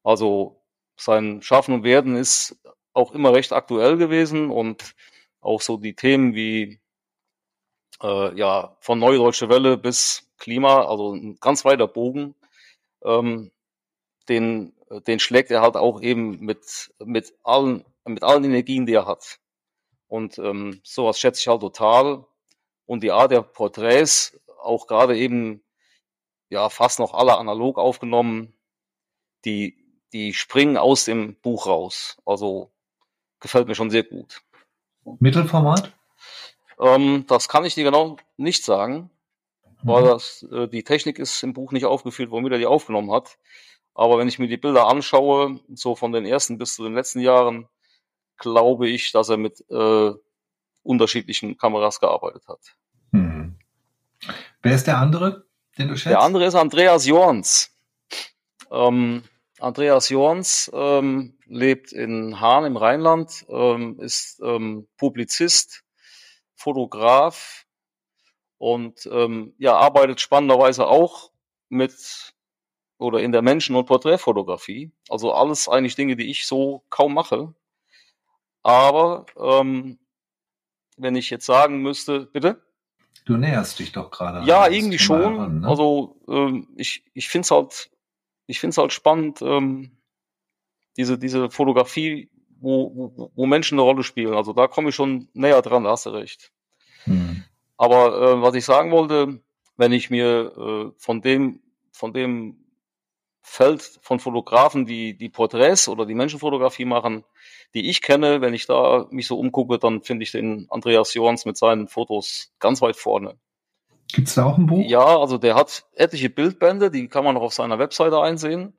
Also 0.04 0.62
sein 0.98 1.42
Schaffen 1.42 1.74
und 1.74 1.84
Werden 1.84 2.16
ist 2.16 2.60
auch 2.94 3.14
immer 3.14 3.34
recht 3.34 3.54
aktuell 3.54 3.98
gewesen 3.98 4.50
und 4.50 4.96
auch 5.42 5.62
so 5.62 5.78
die 5.78 5.96
Themen 5.96 6.36
wie 6.36 6.80
äh, 8.02 8.38
ja 8.38 8.78
von 8.82 9.00
Neue 9.00 9.18
Deutsche 9.18 9.50
Welle 9.50 9.78
bis 9.78 10.30
Klima, 10.38 10.86
also 10.86 11.14
ein 11.14 11.38
ganz 11.40 11.66
weiter 11.66 11.88
Bogen, 11.88 12.36
ähm, 13.04 13.52
den, 14.28 14.74
den 15.08 15.20
schlägt 15.20 15.52
er 15.52 15.62
halt 15.62 15.76
auch 15.76 16.02
eben 16.02 16.40
mit, 16.40 16.94
mit, 17.04 17.34
allen, 17.44 17.86
mit 18.06 18.24
allen 18.24 18.44
Energien, 18.44 18.86
die 18.86 18.94
er 18.94 19.06
hat. 19.06 19.40
Und 20.08 20.38
ähm, 20.40 20.82
sowas 20.84 21.20
schätze 21.20 21.42
ich 21.42 21.48
halt 21.48 21.62
total. 21.62 22.26
und 22.86 23.04
die 23.04 23.12
Art 23.12 23.32
der 23.32 23.42
Porträts, 23.42 24.40
auch 24.62 24.88
gerade 24.88 25.18
eben 25.18 25.64
ja 26.50 26.70
fast 26.70 27.00
noch 27.00 27.14
alle 27.14 27.38
analog 27.38 27.78
aufgenommen, 27.78 28.54
die, 29.46 29.78
die 30.14 30.34
springen 30.34 30.78
aus 30.78 31.06
dem 31.06 31.36
Buch 31.36 31.68
raus. 31.68 32.18
Also 32.26 32.72
gefällt 33.40 33.68
mir 33.68 33.76
schon 33.76 33.92
sehr 33.92 34.04
gut. 34.04 34.42
Mittelformat? 35.20 35.92
Ähm, 36.80 37.26
das 37.28 37.48
kann 37.48 37.66
ich 37.66 37.76
dir 37.76 37.84
genau 37.84 38.18
nicht 38.38 38.64
sagen, 38.64 39.10
weil 39.84 40.04
mhm. 40.04 40.08
das, 40.08 40.44
äh, 40.52 40.68
die 40.68 40.84
Technik 40.84 41.20
ist 41.20 41.42
im 41.44 41.54
Buch 41.54 41.72
nicht 41.72 41.86
aufgeführt, 41.86 42.32
womit 42.32 42.52
er 42.52 42.58
die 42.58 42.66
aufgenommen 42.66 43.12
hat. 43.12 43.38
Aber 43.94 44.18
wenn 44.18 44.28
ich 44.28 44.40
mir 44.40 44.48
die 44.48 44.58
Bilder 44.58 44.88
anschaue, 44.88 45.60
so 45.74 45.96
von 45.96 46.12
den 46.12 46.26
ersten 46.26 46.58
bis 46.58 46.76
zu 46.76 46.84
den 46.84 46.94
letzten 46.94 47.20
Jahren, 47.20 47.68
glaube 48.38 48.88
ich, 48.88 49.12
dass 49.12 49.30
er 49.30 49.38
mit 49.38 49.64
äh, 49.70 50.12
unterschiedlichen 50.84 51.58
Kameras 51.58 52.00
gearbeitet 52.00 52.48
hat. 52.48 52.60
Hm. 53.12 53.58
Wer 54.62 54.76
ist 54.76 54.88
der 54.88 54.98
andere, 54.98 55.46
den 55.78 55.90
du 55.90 55.98
schätzt? 55.98 56.12
Der 56.12 56.22
andere 56.22 56.46
ist 56.46 56.56
Andreas 56.56 57.06
Jorns. 57.06 57.76
Ähm, 58.72 59.24
Andreas 59.60 60.10
Jorns 60.10 60.72
ähm, 60.74 61.38
lebt 61.46 61.92
in 61.92 62.40
Hahn 62.40 62.66
im 62.66 62.78
Rheinland, 62.78 63.46
ähm, 63.50 64.00
ist 64.00 64.40
ähm, 64.42 64.88
Publizist, 64.98 65.84
Fotograf 66.56 67.66
und 68.60 69.10
ähm, 69.12 69.56
ja, 69.58 69.76
arbeitet 69.76 70.22
spannenderweise 70.22 70.86
auch 70.88 71.32
mit 71.70 72.36
oder 73.00 73.22
in 73.22 73.32
der 73.32 73.42
Menschen- 73.42 73.76
und 73.76 73.86
Porträtfotografie. 73.86 74.92
Also 75.08 75.34
alles 75.34 75.68
eigentlich 75.68 75.96
Dinge, 75.96 76.16
die 76.18 76.30
ich 76.30 76.46
so 76.46 76.84
kaum 76.90 77.14
mache. 77.14 77.56
Aber 78.62 79.26
ähm, 79.38 79.98
wenn 80.98 81.16
ich 81.16 81.30
jetzt 81.30 81.46
sagen 81.46 81.82
müsste, 81.82 82.26
bitte? 82.26 82.62
Du 83.26 83.38
näherst 83.38 83.80
dich 83.80 83.94
doch 83.94 84.12
gerade. 84.12 84.46
Ja, 84.46 84.68
irgendwie 84.68 85.00
schon. 85.00 85.22
Heran, 85.22 85.60
ne? 85.62 85.68
Also 85.68 86.18
ähm, 86.28 86.68
ich, 86.76 87.06
ich 87.14 87.30
finde 87.30 87.46
es 87.46 87.52
halt, 87.52 87.90
ich 88.46 88.60
finde 88.60 88.72
es 88.72 88.78
halt 88.78 88.92
spannend, 88.92 89.42
ähm, 89.42 89.98
diese, 90.98 91.18
diese 91.18 91.50
Fotografie, 91.50 92.30
wo, 92.60 92.92
wo, 92.94 93.32
wo 93.34 93.46
Menschen 93.46 93.76
eine 93.76 93.84
Rolle 93.84 94.04
spielen. 94.04 94.34
Also 94.34 94.52
da 94.52 94.68
komme 94.68 94.90
ich 94.90 94.96
schon 94.96 95.30
näher 95.34 95.62
dran, 95.62 95.86
da 95.86 95.92
hast 95.92 96.06
du 96.06 96.10
recht. 96.10 96.52
Aber 97.80 98.22
äh, 98.22 98.42
was 98.42 98.56
ich 98.56 98.66
sagen 98.66 98.92
wollte, 98.92 99.40
wenn 99.78 99.94
ich 99.94 100.10
mir 100.10 100.52
äh, 100.58 100.92
von 100.98 101.22
dem, 101.22 101.62
von 101.94 102.12
dem 102.12 102.58
Feld 103.42 104.00
von 104.02 104.20
Fotografen, 104.20 104.86
die 104.86 105.18
die 105.18 105.30
Porträts 105.30 105.88
oder 105.88 106.06
die 106.06 106.14
Menschenfotografie 106.14 106.84
machen, 106.84 107.24
die 107.74 107.90
ich 107.90 108.02
kenne, 108.02 108.42
wenn 108.42 108.54
ich 108.54 108.68
da 108.68 109.08
mich 109.12 109.28
so 109.28 109.40
umgucke, 109.40 109.80
dann 109.80 110.02
finde 110.02 110.24
ich 110.24 110.34
den 110.34 110.68
Andreas 110.70 111.14
Jorns 111.14 111.46
mit 111.46 111.56
seinen 111.56 111.88
Fotos 111.88 112.52
ganz 112.60 112.82
weit 112.82 112.98
vorne. 112.98 113.38
Gibt's 114.12 114.36
da 114.36 114.48
auch 114.48 114.58
ein 114.58 114.66
Buch? 114.66 114.84
Ja, 114.86 115.18
also 115.18 115.38
der 115.38 115.56
hat 115.56 115.86
etliche 115.94 116.30
Bildbände, 116.30 116.92
die 116.92 117.08
kann 117.08 117.24
man 117.24 117.36
noch 117.36 117.44
auf 117.44 117.54
seiner 117.54 117.80
Webseite 117.80 118.20
einsehen. 118.20 118.78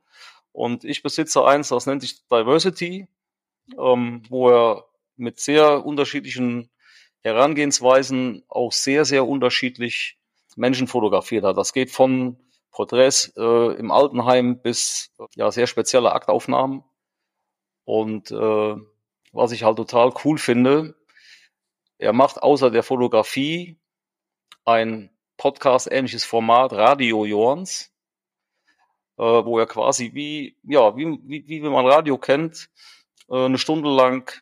Und 0.53 0.84
ich 0.84 1.03
besitze 1.03 1.46
eins, 1.46 1.68
das 1.68 1.86
nennt 1.86 2.03
sich 2.03 2.26
Diversity, 2.28 3.09
ähm, 3.78 4.24
wo 4.28 4.51
er 4.51 4.84
mit 5.16 5.40
sehr 5.40 5.86
unterschiedlichen 5.86 6.68
Herangehensweisen 7.22 8.44
auch 8.48 8.72
sehr, 8.72 9.04
sehr 9.04 9.26
unterschiedlich 9.26 10.18
Menschen 10.56 10.86
fotografiert 10.86 11.44
hat. 11.44 11.56
Das 11.56 11.72
geht 11.72 11.90
von 11.90 12.38
Porträts 12.70 13.32
äh, 13.36 13.74
im 13.74 13.90
Altenheim 13.90 14.60
bis 14.60 15.12
ja 15.34 15.50
sehr 15.50 15.66
spezielle 15.66 16.12
Aktaufnahmen. 16.12 16.84
Und 17.84 18.30
äh, 18.30 18.76
was 19.32 19.52
ich 19.52 19.64
halt 19.64 19.76
total 19.76 20.12
cool 20.24 20.38
finde, 20.38 20.94
er 21.98 22.12
macht 22.12 22.42
außer 22.42 22.70
der 22.70 22.82
Fotografie 22.82 23.78
ein 24.64 25.10
Podcast-ähnliches 25.36 26.24
Format, 26.24 26.72
Radio 26.72 27.24
Jorns, 27.24 27.92
äh, 29.18 29.22
wo 29.22 29.58
er 29.58 29.66
quasi 29.66 30.12
wie, 30.14 30.56
ja, 30.62 30.96
wie, 30.96 31.18
wie, 31.24 31.46
wie 31.46 31.60
man 31.60 31.86
Radio 31.86 32.18
kennt, 32.18 32.70
äh, 33.28 33.44
eine 33.44 33.58
Stunde 33.58 33.90
lang 33.90 34.32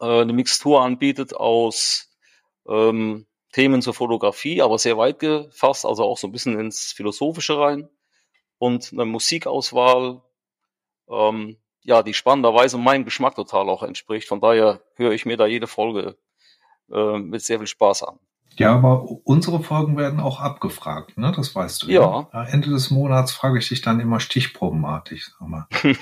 äh, 0.00 0.22
eine 0.22 0.32
Mixtur 0.32 0.82
anbietet 0.82 1.34
aus 1.34 2.10
ähm, 2.68 3.26
Themen 3.52 3.82
zur 3.82 3.94
Fotografie, 3.94 4.62
aber 4.62 4.78
sehr 4.78 4.96
weit 4.96 5.18
gefasst, 5.18 5.84
also 5.84 6.04
auch 6.04 6.18
so 6.18 6.28
ein 6.28 6.32
bisschen 6.32 6.58
ins 6.58 6.92
Philosophische 6.92 7.58
rein 7.58 7.88
und 8.58 8.92
eine 8.92 9.04
Musikauswahl, 9.04 10.22
ähm, 11.08 11.56
ja, 11.82 12.02
die 12.02 12.14
spannenderweise 12.14 12.78
meinem 12.78 13.04
Geschmack 13.04 13.34
total 13.34 13.68
auch 13.68 13.82
entspricht. 13.82 14.28
Von 14.28 14.40
daher 14.40 14.82
höre 14.94 15.12
ich 15.12 15.26
mir 15.26 15.36
da 15.36 15.46
jede 15.46 15.66
Folge 15.66 16.16
äh, 16.92 17.18
mit 17.18 17.42
sehr 17.42 17.58
viel 17.58 17.66
Spaß 17.66 18.04
an. 18.04 18.18
Ja, 18.56 18.74
aber 18.74 19.04
unsere 19.24 19.62
Folgen 19.62 19.96
werden 19.96 20.20
auch 20.20 20.40
abgefragt, 20.40 21.16
ne? 21.16 21.32
Das 21.34 21.54
weißt 21.54 21.82
du. 21.82 21.86
Ja. 21.88 22.28
ja. 22.32 22.44
Ende 22.44 22.68
des 22.68 22.90
Monats 22.90 23.32
frage 23.32 23.58
ich 23.58 23.68
dich 23.68 23.80
dann 23.80 24.00
immer 24.00 24.20
stichprobenartig. 24.20 25.24
Sag 25.24 25.48
mal. 25.48 25.66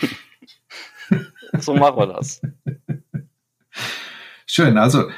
so 1.59 1.75
machen 1.75 1.99
wir 1.99 2.07
das. 2.07 2.43
Schön, 4.59 4.77
also 4.77 5.09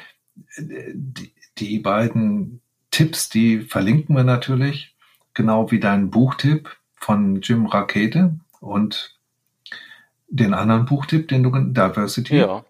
die, 0.58 1.32
die 1.56 1.78
beiden 1.78 2.60
Tipps, 2.90 3.30
die 3.30 3.62
verlinken 3.62 4.14
wir 4.14 4.22
natürlich, 4.22 4.94
genau 5.32 5.70
wie 5.70 5.80
dein 5.80 6.10
Buchtipp 6.10 6.76
von 6.92 7.40
Jim 7.40 7.64
Rakete 7.64 8.38
und 8.60 9.18
den 10.28 10.52
anderen 10.52 10.84
Buchtipp, 10.84 11.28
den 11.28 11.42
du 11.42 11.50
Diversity. 11.52 12.36
Ja. 12.36 12.66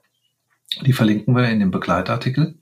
Die 0.82 0.92
verlinken 0.92 1.34
wir 1.34 1.48
in 1.48 1.58
dem 1.58 1.72
Begleitartikel, 1.72 2.54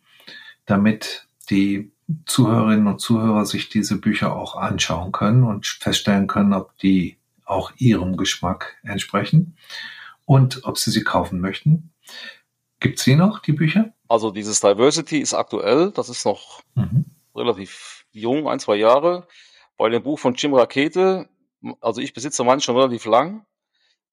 damit 0.65 1.27
die 1.51 1.93
Zuhörerinnen 2.25 2.87
und 2.87 3.03
Zuhörer 3.03 3.45
sich 3.45 3.69
diese 3.69 4.01
Bücher 4.01 4.35
auch 4.35 4.57
anschauen 4.57 5.13
können 5.13 5.43
und 5.43 5.67
feststellen 5.67 6.29
können, 6.29 6.55
ob 6.55 6.79
die 6.79 7.19
auch 7.45 7.73
ihrem 7.77 8.17
Geschmack 8.17 8.79
entsprechen 8.83 9.59
und 10.25 10.65
ob 10.65 10.79
sie 10.79 10.93
sie 10.93 11.05
kaufen 11.05 11.43
möchten. 11.43 11.91
Gibt's 12.81 13.05
die 13.05 13.15
noch, 13.15 13.41
die 13.41 13.53
Bücher? 13.53 13.93
Also 14.09 14.31
dieses 14.31 14.61
Diversity 14.61 15.19
ist 15.19 15.35
aktuell, 15.35 15.93
das 15.93 16.09
ist 16.09 16.25
noch 16.25 16.63
mhm. 16.75 17.05
relativ 17.35 18.07
jung, 18.13 18.49
ein, 18.49 18.59
zwei 18.59 18.77
Jahre. 18.77 19.29
Bei 19.77 19.89
dem 19.91 20.03
Buch 20.03 20.19
von 20.19 20.35
Jim 20.35 20.55
Rakete, 20.55 21.29
also 21.81 22.01
ich 22.01 22.15
besitze 22.15 22.43
meins 22.43 22.65
schon 22.65 22.77
relativ 22.77 23.05
lang, 23.05 23.45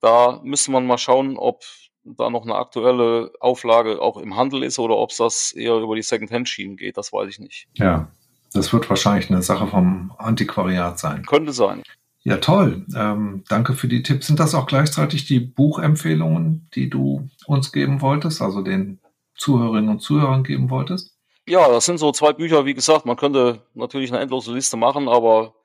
da 0.01 0.41
müsste 0.43 0.71
man 0.71 0.85
mal 0.85 0.97
schauen, 0.97 1.37
ob 1.37 1.63
da 2.03 2.29
noch 2.29 2.43
eine 2.43 2.55
aktuelle 2.55 3.31
Auflage 3.39 4.01
auch 4.01 4.17
im 4.17 4.35
Handel 4.35 4.63
ist 4.63 4.77
oder 4.77 4.97
ob 4.97 5.09
es 5.09 5.17
das 5.17 5.53
eher 5.53 5.75
über 5.77 5.95
die 5.95 6.03
Second-Hand-Schienen 6.03 6.77
geht, 6.77 6.97
das 6.97 7.11
weiß 7.11 7.29
ich 7.29 7.39
nicht. 7.39 7.67
Ja, 7.73 8.09
das 8.53 8.71
wird 8.71 8.89
wahrscheinlich 8.89 9.29
eine 9.31 9.41
Sache 9.41 9.67
vom 9.67 10.13
Antiquariat 10.17 10.99
sein. 10.99 11.25
Könnte 11.25 11.51
sein. 11.51 11.81
Ja, 12.23 12.37
toll. 12.37 12.85
Ähm, 12.95 13.43
danke 13.49 13.73
für 13.73 13.87
die 13.87 14.01
Tipps. 14.01 14.27
Sind 14.27 14.39
das 14.39 14.55
auch 14.55 14.65
gleichzeitig 14.65 15.25
die 15.25 15.39
Buchempfehlungen, 15.39 16.67
die 16.73 16.89
du 16.89 17.27
uns 17.45 17.71
geben 17.71 18.01
wolltest, 18.01 18.41
also 18.41 18.61
den 18.61 18.99
Zuhörerinnen 19.35 19.89
und 19.89 19.99
Zuhörern 19.99 20.43
geben 20.43 20.69
wolltest? 20.69 21.15
Ja, 21.47 21.67
das 21.67 21.85
sind 21.85 21.99
so 21.99 22.11
zwei 22.11 22.33
Bücher, 22.33 22.65
wie 22.65 22.73
gesagt, 22.73 23.05
man 23.05 23.17
könnte 23.17 23.61
natürlich 23.73 24.11
eine 24.11 24.21
endlose 24.21 24.53
Liste 24.53 24.77
machen, 24.77 25.07
aber 25.07 25.55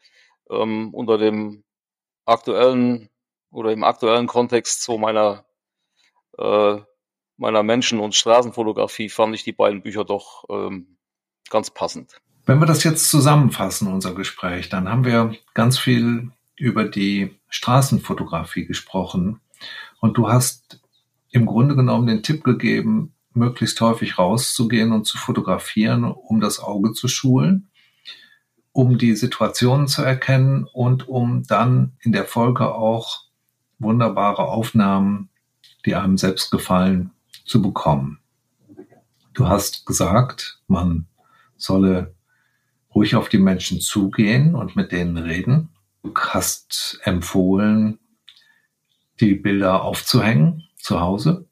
ähm, 0.51 0.93
unter 0.93 1.17
dem 1.17 1.65
aktuellen 2.27 3.09
oder 3.51 3.73
im 3.73 3.83
aktuellen 3.83 4.27
Kontext 4.27 4.83
so 4.83 4.99
meiner 4.99 5.45
äh, 6.39 6.81
meiner 7.41 7.63
Menschen- 7.63 8.01
und 8.01 8.15
Straßenfotografie 8.15 9.09
fand 9.09 9.35
ich 9.35 9.45
die 9.45 9.53
beiden 9.53 9.83
Bücher 9.83 10.05
doch 10.05 10.45
ähm, 10.51 10.99
ganz 11.49 11.71
passend. 11.71 12.21
Wenn 12.45 12.59
wir 12.59 12.67
das 12.67 12.85
jetzt 12.85 13.09
zusammenfassen, 13.09 13.89
unser 13.89 14.15
Gespräch, 14.15 14.69
dann 14.69 14.89
haben 14.89 15.05
wir 15.05 15.35
ganz 15.55 15.79
viel 15.79 16.31
über 16.57 16.85
die 16.85 17.35
Straßenfotografie 17.49 18.67
gesprochen 18.67 19.41
und 20.01 20.19
du 20.19 20.29
hast 20.29 20.81
im 21.31 21.47
Grunde 21.47 21.77
genommen 21.77 22.07
den 22.07 22.23
Tipp 22.23 22.45
gegeben, 22.45 23.15
möglichst 23.33 23.81
häufig 23.81 24.19
rauszugehen 24.19 24.93
und 24.93 25.07
zu 25.07 25.19
fotografieren, 25.19 26.05
um 26.05 26.41
das 26.41 26.61
Auge 26.61 26.93
zu 26.93 27.09
schulen, 27.09 27.71
um 28.73 28.99
die 28.99 29.15
Situationen 29.17 29.89
zu 29.89 30.03
erkennen 30.03 30.65
und 30.73 31.09
um 31.09 31.45
dann 31.45 31.97
in 32.01 32.13
der 32.13 32.25
Folge 32.25 32.75
auch 32.75 33.25
wunderbare 33.79 34.49
Aufnahmen, 34.49 35.31
die 35.87 35.95
einem 35.95 36.19
selbst 36.19 36.51
gefallen, 36.51 37.13
zu 37.45 37.63
bekommen. 37.63 38.21
Du 39.33 39.49
hast 39.49 39.87
gesagt, 39.87 40.61
man 40.67 41.07
solle 41.57 42.15
ruhig 42.95 43.17
auf 43.17 43.29
die 43.29 43.39
Menschen 43.39 43.81
zugehen 43.81 44.55
und 44.55 44.77
mit 44.77 44.93
denen 44.93 45.17
reden. 45.17 45.71
Du 46.03 46.13
hast 46.15 47.01
empfohlen, 47.05 47.99
die 49.21 49.35
Bilder 49.35 49.83
aufzuhängen 49.83 50.65
zu 50.77 51.01
Hause. 51.01 51.47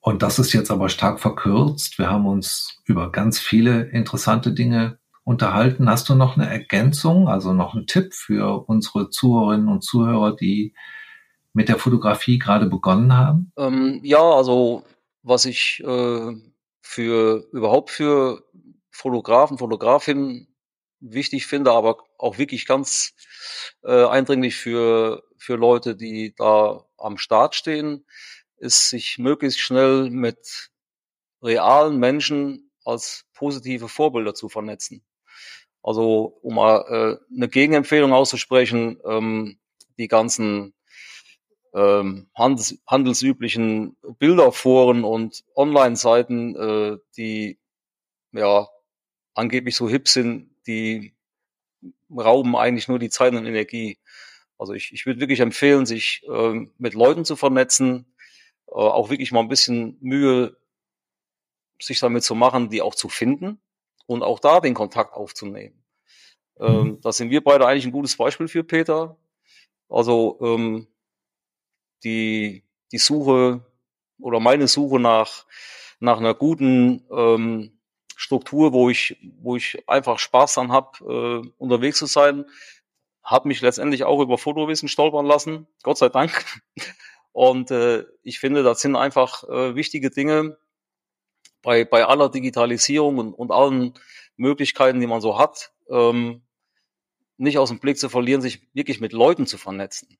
Und 0.00 0.22
das 0.22 0.38
ist 0.38 0.52
jetzt 0.52 0.70
aber 0.70 0.88
stark 0.88 1.20
verkürzt. 1.20 1.98
Wir 1.98 2.10
haben 2.10 2.26
uns 2.26 2.80
über 2.84 3.10
ganz 3.10 3.38
viele 3.38 3.82
interessante 3.90 4.52
Dinge 4.52 4.98
unterhalten. 5.24 5.90
Hast 5.90 6.08
du 6.08 6.14
noch 6.14 6.36
eine 6.36 6.48
Ergänzung, 6.48 7.28
also 7.28 7.52
noch 7.52 7.74
einen 7.74 7.86
Tipp 7.86 8.14
für 8.14 8.66
unsere 8.68 9.10
Zuhörerinnen 9.10 9.68
und 9.68 9.84
Zuhörer, 9.84 10.34
die 10.34 10.74
mit 11.52 11.68
der 11.68 11.78
Fotografie 11.78 12.38
gerade 12.38 12.66
begonnen 12.66 13.12
haben? 13.12 13.52
Ähm, 13.58 14.00
ja, 14.02 14.22
also 14.22 14.84
was 15.22 15.44
ich 15.44 15.82
äh, 15.84 16.32
für 16.80 17.44
überhaupt 17.52 17.90
für 17.90 18.42
Fotografen, 18.90 19.58
Fotografinnen 19.58 20.48
wichtig 21.00 21.46
finde, 21.46 21.72
aber 21.72 21.98
auch 22.16 22.38
wirklich 22.38 22.66
ganz 22.66 23.14
äh, 23.82 24.06
eindringlich 24.06 24.56
für, 24.56 25.22
für 25.36 25.56
Leute, 25.56 25.94
die 25.94 26.34
da 26.36 26.84
am 26.96 27.18
Start 27.18 27.54
stehen, 27.54 28.04
ist 28.58 28.90
sich 28.90 29.18
möglichst 29.18 29.60
schnell 29.60 30.10
mit 30.10 30.70
realen 31.42 31.98
Menschen 31.98 32.70
als 32.84 33.26
positive 33.34 33.88
Vorbilder 33.88 34.34
zu 34.34 34.48
vernetzen. 34.48 35.04
Also 35.82 36.38
um 36.42 36.56
mal 36.56 36.84
äh, 36.88 37.34
eine 37.34 37.48
Gegenempfehlung 37.48 38.12
auszusprechen, 38.12 39.00
ähm, 39.04 39.58
die 39.98 40.08
ganzen 40.08 40.74
ähm, 41.74 42.28
handels, 42.34 42.78
handelsüblichen 42.86 43.96
Bilderforen 44.18 45.04
und 45.04 45.44
Online-Seiten, 45.54 46.56
äh, 46.56 46.98
die 47.16 47.58
ja 48.32 48.68
angeblich 49.34 49.76
so 49.76 49.88
hip 49.88 50.08
sind, 50.08 50.50
die 50.66 51.14
rauben 52.10 52.56
eigentlich 52.56 52.88
nur 52.88 52.98
die 52.98 53.10
Zeit 53.10 53.34
und 53.34 53.46
Energie. 53.46 53.98
Also 54.58 54.72
ich, 54.72 54.92
ich 54.92 55.06
würde 55.06 55.20
wirklich 55.20 55.40
empfehlen, 55.40 55.86
sich 55.86 56.22
äh, 56.28 56.66
mit 56.78 56.94
Leuten 56.94 57.24
zu 57.24 57.36
vernetzen, 57.36 58.06
auch 58.70 59.10
wirklich 59.10 59.32
mal 59.32 59.40
ein 59.40 59.48
bisschen 59.48 59.96
Mühe 60.00 60.56
sich 61.80 62.00
damit 62.00 62.24
zu 62.24 62.34
machen, 62.34 62.70
die 62.70 62.82
auch 62.82 62.94
zu 62.94 63.08
finden 63.08 63.60
und 64.06 64.22
auch 64.22 64.40
da 64.40 64.60
den 64.60 64.74
Kontakt 64.74 65.14
aufzunehmen. 65.14 65.84
Ähm, 66.58 66.82
mhm. 66.82 67.00
da 67.00 67.12
sind 67.12 67.30
wir 67.30 67.42
beide 67.42 67.66
eigentlich 67.66 67.86
ein 67.86 67.92
gutes 67.92 68.16
Beispiel 68.16 68.48
für, 68.48 68.64
Peter. 68.64 69.16
Also 69.88 70.38
ähm, 70.42 70.88
die, 72.04 72.64
die 72.92 72.98
Suche 72.98 73.64
oder 74.20 74.40
meine 74.40 74.66
Suche 74.68 74.98
nach, 74.98 75.46
nach 76.00 76.18
einer 76.18 76.34
guten 76.34 77.04
ähm, 77.10 77.78
Struktur, 78.16 78.72
wo 78.72 78.90
ich, 78.90 79.16
wo 79.40 79.56
ich 79.56 79.88
einfach 79.88 80.18
Spaß 80.18 80.54
dran 80.54 80.72
habe, 80.72 81.44
äh, 81.44 81.48
unterwegs 81.58 81.98
zu 81.98 82.06
sein, 82.06 82.44
hat 83.22 83.44
mich 83.44 83.60
letztendlich 83.60 84.04
auch 84.04 84.20
über 84.20 84.38
Fotowissen 84.38 84.88
stolpern 84.88 85.26
lassen, 85.26 85.68
Gott 85.82 85.98
sei 85.98 86.08
Dank. 86.08 86.44
Und 87.32 87.70
äh, 87.70 88.04
ich 88.22 88.38
finde, 88.38 88.62
das 88.62 88.80
sind 88.80 88.96
einfach 88.96 89.44
äh, 89.44 89.74
wichtige 89.74 90.10
Dinge 90.10 90.58
bei, 91.62 91.84
bei 91.84 92.04
aller 92.04 92.28
Digitalisierung 92.28 93.18
und, 93.18 93.34
und 93.34 93.50
allen 93.50 93.94
Möglichkeiten, 94.36 95.00
die 95.00 95.06
man 95.06 95.20
so 95.20 95.38
hat, 95.38 95.72
ähm, 95.90 96.42
nicht 97.36 97.58
aus 97.58 97.68
dem 97.68 97.78
Blick 97.78 97.98
zu 97.98 98.08
verlieren, 98.08 98.40
sich 98.40 98.62
wirklich 98.72 99.00
mit 99.00 99.12
Leuten 99.12 99.46
zu 99.46 99.58
vernetzen. 99.58 100.18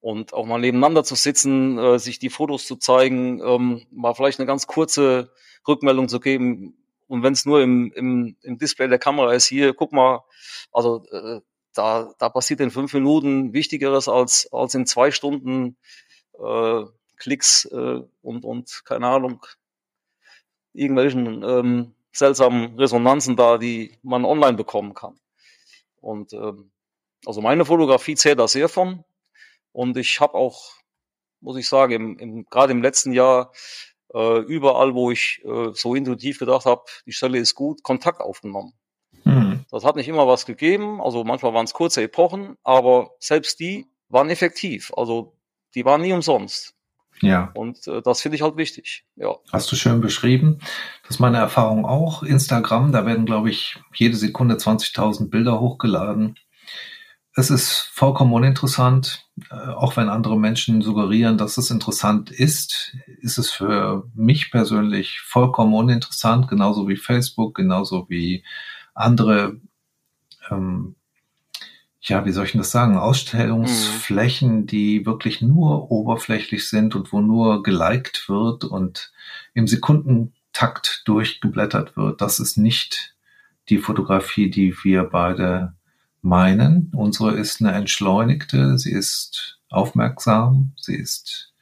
Und 0.00 0.34
auch 0.34 0.46
mal 0.46 0.60
nebeneinander 0.60 1.04
zu 1.04 1.14
sitzen, 1.14 1.78
äh, 1.78 1.98
sich 1.98 2.18
die 2.18 2.30
Fotos 2.30 2.66
zu 2.66 2.76
zeigen, 2.76 3.40
ähm, 3.40 3.86
mal 3.90 4.14
vielleicht 4.14 4.38
eine 4.38 4.46
ganz 4.46 4.66
kurze 4.66 5.32
Rückmeldung 5.66 6.08
zu 6.08 6.20
geben, 6.20 6.76
und 7.08 7.22
wenn 7.22 7.32
es 7.32 7.44
nur 7.44 7.62
im, 7.62 7.92
im, 7.92 8.36
im 8.42 8.58
Display 8.58 8.88
der 8.88 8.98
Kamera 8.98 9.32
ist, 9.32 9.46
hier, 9.46 9.74
guck 9.74 9.92
mal, 9.92 10.24
also 10.72 11.04
äh, 11.10 11.40
da, 11.72 12.12
da 12.18 12.28
passiert 12.28 12.60
in 12.60 12.70
fünf 12.70 12.92
Minuten 12.94 13.52
Wichtigeres 13.52 14.08
als, 14.08 14.52
als 14.52 14.74
in 14.74 14.86
zwei 14.86 15.10
Stunden 15.10 15.76
äh, 16.38 16.84
Klicks 17.16 17.64
äh, 17.66 18.02
und, 18.22 18.44
und 18.44 18.82
keine 18.84 19.08
Ahnung, 19.08 19.44
irgendwelchen 20.72 21.42
ähm, 21.42 21.94
seltsamen 22.12 22.78
Resonanzen 22.78 23.36
da, 23.36 23.58
die 23.58 23.98
man 24.02 24.24
online 24.24 24.56
bekommen 24.56 24.94
kann. 24.94 25.18
Und 26.00 26.32
ähm, 26.32 26.70
also 27.24 27.40
meine 27.40 27.64
Fotografie 27.64 28.14
zählt 28.14 28.38
da 28.38 28.48
sehr 28.48 28.68
von. 28.68 29.04
Und 29.72 29.96
ich 29.96 30.20
habe 30.20 30.34
auch, 30.34 30.72
muss 31.40 31.56
ich 31.56 31.68
sagen, 31.68 31.92
im, 31.92 32.18
im, 32.18 32.44
gerade 32.46 32.72
im 32.72 32.82
letzten 32.82 33.12
Jahr 33.12 33.52
äh, 34.14 34.38
überall, 34.40 34.94
wo 34.94 35.10
ich 35.10 35.42
äh, 35.44 35.72
so 35.74 35.94
intuitiv 35.94 36.38
gedacht 36.38 36.66
habe, 36.66 36.84
die 37.04 37.12
Stelle 37.12 37.38
ist 37.38 37.54
gut, 37.54 37.82
Kontakt 37.82 38.20
aufgenommen. 38.20 38.72
Mhm. 39.24 39.64
Das 39.70 39.84
hat 39.84 39.96
nicht 39.96 40.08
immer 40.08 40.26
was 40.26 40.46
gegeben, 40.46 41.00
also 41.00 41.24
manchmal 41.24 41.52
waren 41.52 41.64
es 41.64 41.74
kurze 41.74 42.02
Epochen, 42.02 42.56
aber 42.62 43.10
selbst 43.18 43.60
die 43.60 43.86
waren 44.08 44.30
effektiv, 44.30 44.92
also 44.96 45.35
die 45.76 45.84
waren 45.84 46.00
nie 46.00 46.12
umsonst. 46.12 46.74
Ja. 47.22 47.50
Und 47.54 47.86
äh, 47.86 48.02
das 48.02 48.20
finde 48.20 48.36
ich 48.36 48.42
halt 48.42 48.56
wichtig. 48.56 49.04
Ja. 49.16 49.36
Hast 49.52 49.70
du 49.70 49.76
schön 49.76 50.00
beschrieben. 50.00 50.58
Das 51.02 51.12
ist 51.12 51.20
meine 51.20 51.38
Erfahrung 51.38 51.86
auch. 51.86 52.22
Instagram, 52.22 52.92
da 52.92 53.06
werden, 53.06 53.26
glaube 53.26 53.50
ich, 53.50 53.78
jede 53.94 54.16
Sekunde 54.16 54.56
20.000 54.56 55.30
Bilder 55.30 55.60
hochgeladen. 55.60 56.36
Es 57.34 57.50
ist 57.50 57.90
vollkommen 57.92 58.32
uninteressant, 58.32 59.28
äh, 59.50 59.54
auch 59.54 59.96
wenn 59.96 60.08
andere 60.08 60.38
Menschen 60.38 60.80
suggerieren, 60.80 61.36
dass 61.36 61.58
es 61.58 61.70
interessant 61.70 62.30
ist, 62.30 62.96
ist 63.20 63.36
es 63.38 63.50
für 63.50 64.08
mich 64.14 64.50
persönlich 64.50 65.20
vollkommen 65.20 65.74
uninteressant, 65.74 66.48
genauso 66.48 66.88
wie 66.88 66.96
Facebook, 66.96 67.54
genauso 67.54 68.08
wie 68.08 68.42
andere, 68.94 69.60
ähm, 70.50 70.96
ja, 72.08 72.24
wie 72.24 72.30
soll 72.30 72.44
ich 72.44 72.52
das 72.52 72.70
sagen, 72.70 72.96
Ausstellungsflächen, 72.96 74.60
mhm. 74.60 74.66
die 74.66 75.06
wirklich 75.06 75.42
nur 75.42 75.90
oberflächlich 75.90 76.68
sind 76.68 76.94
und 76.94 77.12
wo 77.12 77.20
nur 77.20 77.62
geliked 77.62 78.28
wird 78.28 78.64
und 78.64 79.12
im 79.54 79.66
Sekundentakt 79.66 81.02
durchgeblättert 81.06 81.96
wird. 81.96 82.20
Das 82.20 82.38
ist 82.38 82.56
nicht 82.56 83.16
die 83.68 83.78
Fotografie, 83.78 84.50
die 84.50 84.72
wir 84.84 85.02
beide 85.04 85.74
meinen. 86.22 86.92
Unsere 86.94 87.32
ist 87.32 87.60
eine 87.60 87.72
entschleunigte, 87.72 88.78
sie 88.78 88.92
ist 88.92 89.58
aufmerksam, 89.68 90.72
sie 90.76 90.94
ist 90.94 91.52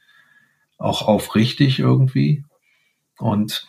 auch 0.77 1.07
aufrichtig 1.07 1.79
irgendwie. 1.79 2.45
Und 3.17 3.67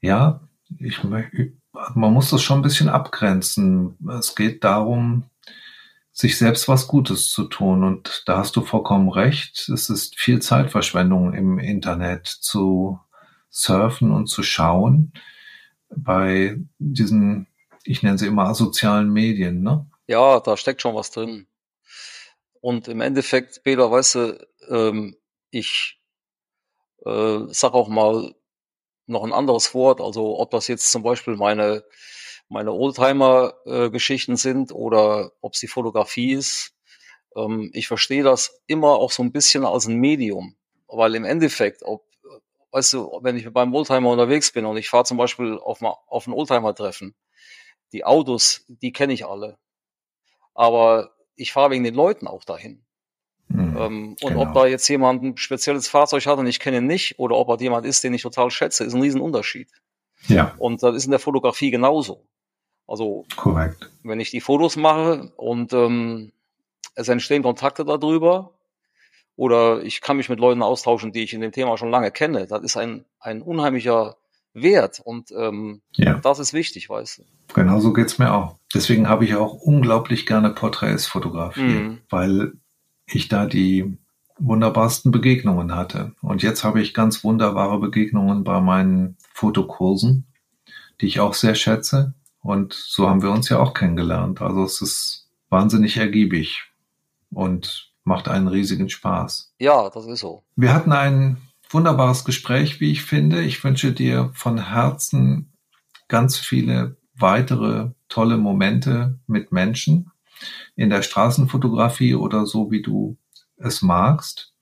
ja, 0.00 0.40
ich 0.78 1.04
möchte, 1.04 1.52
man 1.94 2.12
muss 2.12 2.30
das 2.30 2.42
schon 2.42 2.58
ein 2.58 2.62
bisschen 2.62 2.88
abgrenzen. 2.88 3.96
Es 4.18 4.34
geht 4.34 4.64
darum, 4.64 5.24
sich 6.16 6.38
selbst 6.38 6.66
was 6.66 6.88
Gutes 6.88 7.28
zu 7.30 7.44
tun. 7.44 7.84
Und 7.84 8.22
da 8.24 8.38
hast 8.38 8.56
du 8.56 8.62
vollkommen 8.62 9.10
recht. 9.10 9.68
Es 9.68 9.90
ist 9.90 10.18
viel 10.18 10.40
Zeitverschwendung 10.40 11.34
im 11.34 11.58
Internet 11.58 12.26
zu 12.26 12.98
surfen 13.50 14.12
und 14.12 14.26
zu 14.26 14.42
schauen 14.42 15.12
bei 15.88 16.58
diesen 16.78 17.46
ich 17.86 18.02
nenne 18.02 18.18
sie 18.18 18.26
immer 18.26 18.54
sozialen 18.54 19.12
Medien, 19.12 19.62
ne? 19.62 19.86
Ja, 20.06 20.40
da 20.40 20.56
steckt 20.56 20.82
schon 20.82 20.94
was 20.94 21.10
drin. 21.10 21.46
Und 22.60 22.88
im 22.88 23.00
Endeffekt, 23.00 23.62
Peter, 23.62 23.90
weißt 23.90 24.14
du, 24.16 24.46
ähm, 24.68 25.16
ich 25.50 26.00
äh, 27.04 27.38
sag 27.48 27.74
auch 27.74 27.88
mal 27.88 28.34
noch 29.06 29.22
ein 29.22 29.32
anderes 29.32 29.72
Wort, 29.72 30.00
also 30.00 30.38
ob 30.40 30.50
das 30.50 30.66
jetzt 30.66 30.90
zum 30.90 31.02
Beispiel 31.02 31.36
meine, 31.36 31.84
meine 32.48 32.72
Oldtimer-Geschichten 32.72 34.36
sind 34.36 34.72
oder 34.72 35.32
ob 35.40 35.54
es 35.54 35.60
die 35.60 35.66
Fotografie 35.66 36.32
ist. 36.32 36.74
Ähm, 37.34 37.70
ich 37.72 37.88
verstehe 37.88 38.22
das 38.22 38.62
immer 38.66 38.90
auch 38.90 39.10
so 39.10 39.22
ein 39.22 39.32
bisschen 39.32 39.64
als 39.64 39.86
ein 39.86 39.96
Medium, 39.96 40.56
weil 40.88 41.14
im 41.14 41.24
Endeffekt, 41.24 41.82
ob, 41.82 42.04
weißt 42.70 42.92
du, 42.94 43.18
wenn 43.22 43.36
ich 43.36 43.44
mit 43.44 43.54
meinem 43.54 43.74
Oldtimer 43.74 44.10
unterwegs 44.10 44.52
bin 44.52 44.64
und 44.64 44.76
ich 44.76 44.88
fahre 44.88 45.04
zum 45.04 45.16
Beispiel 45.16 45.58
auf, 45.58 45.82
auf 45.82 46.26
ein 46.26 46.32
Oldtimer-Treffen, 46.32 47.14
die 47.92 48.04
Autos, 48.04 48.64
die 48.68 48.92
kenne 48.92 49.12
ich 49.12 49.26
alle. 49.26 49.58
Aber 50.54 51.12
ich 51.34 51.52
fahre 51.52 51.70
wegen 51.70 51.84
den 51.84 51.94
Leuten 51.94 52.26
auch 52.26 52.44
dahin. 52.44 52.82
Mhm, 53.48 53.76
ähm, 53.76 54.08
und 54.22 54.30
genau. 54.30 54.42
ob 54.42 54.54
da 54.54 54.66
jetzt 54.66 54.88
jemand 54.88 55.22
ein 55.22 55.36
spezielles 55.36 55.88
Fahrzeug 55.88 56.26
hat 56.26 56.38
und 56.38 56.46
ich 56.46 56.58
kenne 56.58 56.78
ihn 56.78 56.86
nicht, 56.86 57.18
oder 57.18 57.36
ob 57.36 57.48
er 57.48 57.60
jemand 57.60 57.86
ist, 57.86 58.02
den 58.02 58.14
ich 58.14 58.22
total 58.22 58.50
schätze, 58.50 58.84
ist 58.84 58.94
ein 58.94 59.02
Riesenunterschied. 59.02 59.70
Ja. 60.28 60.54
Und 60.58 60.82
das 60.82 60.96
ist 60.96 61.04
in 61.04 61.10
der 61.10 61.20
Fotografie 61.20 61.70
genauso. 61.70 62.26
Also, 62.86 63.24
Korrekt. 63.36 63.90
wenn 64.02 64.20
ich 64.20 64.30
die 64.30 64.40
Fotos 64.40 64.76
mache 64.76 65.32
und 65.36 65.72
ähm, 65.72 66.32
es 66.94 67.08
entstehen 67.08 67.42
Kontakte 67.42 67.84
darüber, 67.84 68.52
oder 69.36 69.82
ich 69.82 70.00
kann 70.00 70.16
mich 70.16 70.28
mit 70.28 70.40
Leuten 70.40 70.62
austauschen, 70.62 71.12
die 71.12 71.22
ich 71.22 71.34
in 71.34 71.42
dem 71.42 71.52
Thema 71.52 71.76
schon 71.76 71.90
lange 71.90 72.10
kenne, 72.10 72.46
das 72.46 72.62
ist 72.62 72.76
ein, 72.76 73.04
ein 73.20 73.42
unheimlicher 73.42 74.16
wert. 74.54 75.00
Und 75.04 75.30
ähm, 75.30 75.82
ja. 75.92 76.14
das 76.14 76.38
ist 76.38 76.54
wichtig, 76.54 76.88
weißt 76.88 77.18
du. 77.18 77.22
Genau 77.54 77.78
so 77.78 77.92
geht's 77.92 78.18
mir 78.18 78.32
auch. 78.32 78.56
Deswegen 78.74 79.08
habe 79.08 79.24
ich 79.24 79.34
auch 79.36 79.52
unglaublich 79.52 80.26
gerne 80.26 80.50
Porträts 80.50 81.06
fotografiert, 81.06 81.68
mhm. 81.68 81.98
weil 82.08 82.54
ich 83.06 83.28
da 83.28 83.46
die 83.46 83.98
wunderbarsten 84.38 85.12
Begegnungen 85.12 85.74
hatte. 85.74 86.14
Und 86.22 86.42
jetzt 86.42 86.64
habe 86.64 86.80
ich 86.80 86.94
ganz 86.94 87.22
wunderbare 87.22 87.78
Begegnungen 87.78 88.42
bei 88.42 88.60
meinen 88.60 89.16
Fotokursen, 89.32 90.26
die 91.00 91.06
ich 91.06 91.20
auch 91.20 91.34
sehr 91.34 91.54
schätze. 91.54 92.14
Und 92.46 92.74
so 92.74 93.10
haben 93.10 93.22
wir 93.22 93.32
uns 93.32 93.48
ja 93.48 93.58
auch 93.58 93.74
kennengelernt. 93.74 94.40
Also 94.40 94.62
es 94.62 94.80
ist 94.80 95.28
wahnsinnig 95.48 95.96
ergiebig 95.96 96.62
und 97.30 97.90
macht 98.04 98.28
einen 98.28 98.46
riesigen 98.46 98.88
Spaß. 98.88 99.52
Ja, 99.58 99.90
das 99.90 100.06
ist 100.06 100.20
so. 100.20 100.44
Wir 100.54 100.72
hatten 100.72 100.92
einen 100.92 101.38
wunderbares 101.68 102.24
Gespräch, 102.24 102.78
wie 102.78 102.92
ich 102.92 103.02
finde. 103.02 103.42
Ich 103.42 103.64
wünsche 103.64 103.90
dir 103.90 104.30
von 104.34 104.70
Herzen 104.70 105.52
ganz 106.06 106.38
viele 106.38 106.96
weitere 107.16 107.90
tolle 108.08 108.36
Momente 108.36 109.18
mit 109.26 109.50
Menschen 109.50 110.12
in 110.76 110.88
der 110.88 111.02
Straßenfotografie 111.02 112.14
oder 112.14 112.46
so, 112.46 112.70
wie 112.70 112.80
du 112.80 113.16
es 113.56 113.82
magst. 113.82 114.54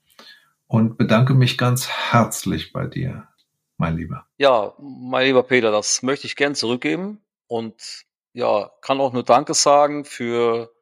Und 0.66 0.96
bedanke 0.96 1.34
mich 1.34 1.58
ganz 1.58 1.86
herzlich 1.86 2.72
bei 2.72 2.86
dir. 2.86 3.28
mein 3.76 3.98
Lieber. 3.98 4.24
Ja, 4.38 4.72
mein 4.80 5.26
lieber 5.26 5.42
Peter, 5.42 5.70
das 5.70 6.02
möchte 6.02 6.26
ich 6.26 6.36
gern 6.36 6.54
zurückgeben 6.54 7.20
und 7.54 8.04
ja, 8.32 8.68
kann 8.80 9.00
auch 9.00 9.12
nur 9.12 9.22
Danke 9.22 9.54
sagen 9.54 10.04
für 10.04 10.74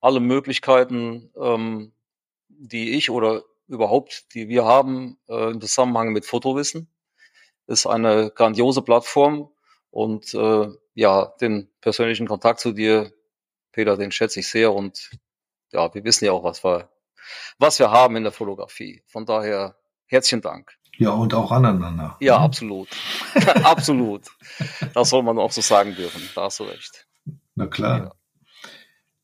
alle 0.00 0.20
Möglichkeiten, 0.20 1.32
ähm, 1.36 1.92
die 2.48 2.92
ich 2.96 3.10
oder 3.10 3.42
überhaupt, 3.66 4.32
die 4.32 4.48
wir 4.48 4.64
haben 4.64 5.18
äh, 5.28 5.50
im 5.50 5.60
Zusammenhang 5.60 6.12
mit 6.12 6.24
Fotowissen. 6.24 6.88
Ist 7.66 7.86
eine 7.86 8.30
grandiose 8.30 8.82
Plattform 8.82 9.50
und 9.90 10.32
äh, 10.34 10.68
ja, 10.94 11.34
den 11.40 11.68
persönlichen 11.80 12.28
Kontakt 12.28 12.60
zu 12.60 12.70
dir, 12.70 13.12
Peter, 13.72 13.96
den 13.96 14.12
schätze 14.12 14.38
ich 14.40 14.48
sehr 14.48 14.72
und 14.72 15.10
ja, 15.72 15.92
wir 15.92 16.04
wissen 16.04 16.26
ja 16.26 16.30
auch, 16.30 16.44
was 16.44 16.62
wir, 16.62 16.88
was 17.58 17.80
wir 17.80 17.90
haben 17.90 18.14
in 18.14 18.22
der 18.22 18.32
Fotografie. 18.32 19.02
Von 19.08 19.26
daher 19.26 19.76
herzlichen 20.06 20.42
Dank. 20.42 20.78
Ja, 20.98 21.10
und 21.10 21.34
auch 21.34 21.52
aneinander. 21.52 22.16
Ja, 22.20 22.38
mhm. 22.38 22.44
absolut. 22.44 22.88
absolut. 23.64 24.22
Das 24.94 25.10
soll 25.10 25.22
man 25.22 25.38
auch 25.38 25.52
so 25.52 25.60
sagen 25.60 25.94
dürfen. 25.94 26.22
Da 26.34 26.42
hast 26.44 26.60
du 26.60 26.64
recht. 26.64 27.06
Na 27.54 27.66
klar. 27.66 27.98
Ja. 27.98 28.12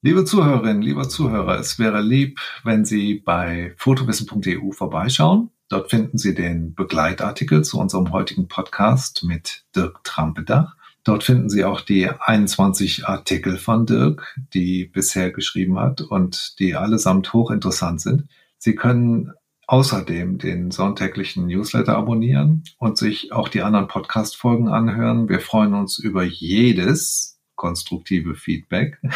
Liebe 0.00 0.24
Zuhörerinnen, 0.24 0.80
lieber 0.80 1.08
Zuhörer, 1.08 1.58
es 1.58 1.78
wäre 1.78 2.00
lieb, 2.00 2.38
wenn 2.62 2.84
Sie 2.84 3.14
bei 3.14 3.74
fotowissen.eu 3.76 4.70
vorbeischauen. 4.70 5.50
Dort 5.68 5.90
finden 5.90 6.18
Sie 6.18 6.34
den 6.34 6.74
Begleitartikel 6.74 7.62
zu 7.62 7.78
unserem 7.78 8.12
heutigen 8.12 8.48
Podcast 8.48 9.24
mit 9.24 9.64
Dirk 9.74 10.04
Trampedach. 10.04 10.76
Dort 11.02 11.24
finden 11.24 11.50
Sie 11.50 11.64
auch 11.64 11.80
die 11.80 12.08
21 12.08 13.06
Artikel 13.06 13.58
von 13.58 13.86
Dirk, 13.86 14.38
die 14.54 14.84
bisher 14.84 15.30
geschrieben 15.30 15.78
hat 15.78 16.00
und 16.00 16.58
die 16.58 16.74
allesamt 16.74 17.32
hochinteressant 17.32 18.00
sind. 18.00 18.28
Sie 18.56 18.74
können 18.74 19.32
außerdem 19.68 20.38
den 20.38 20.70
sonntäglichen 20.70 21.46
Newsletter 21.46 21.96
abonnieren 21.96 22.64
und 22.78 22.96
sich 22.96 23.32
auch 23.32 23.48
die 23.48 23.62
anderen 23.62 23.86
Podcast-Folgen 23.86 24.68
anhören. 24.68 25.28
Wir 25.28 25.40
freuen 25.40 25.74
uns 25.74 25.98
über 25.98 26.24
jedes 26.24 27.38
konstruktive 27.54 28.34
Feedback. 28.34 29.00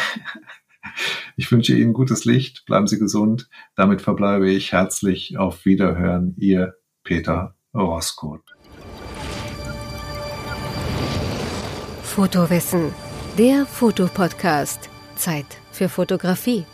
Ich 1.37 1.49
wünsche 1.49 1.73
Ihnen 1.73 1.93
gutes 1.93 2.25
Licht, 2.25 2.65
bleiben 2.65 2.87
Sie 2.87 2.99
gesund. 2.99 3.49
Damit 3.73 4.01
verbleibe 4.01 4.51
ich 4.51 4.73
herzlich 4.73 5.37
auf 5.37 5.63
Wiederhören. 5.63 6.35
Ihr 6.37 6.75
Peter 7.05 7.55
Roskot. 7.73 8.41
Fotowissen, 12.03 12.91
der 13.37 13.65
Fotopodcast. 13.65 14.89
Zeit 15.15 15.47
für 15.71 15.87
Fotografie. 15.87 16.65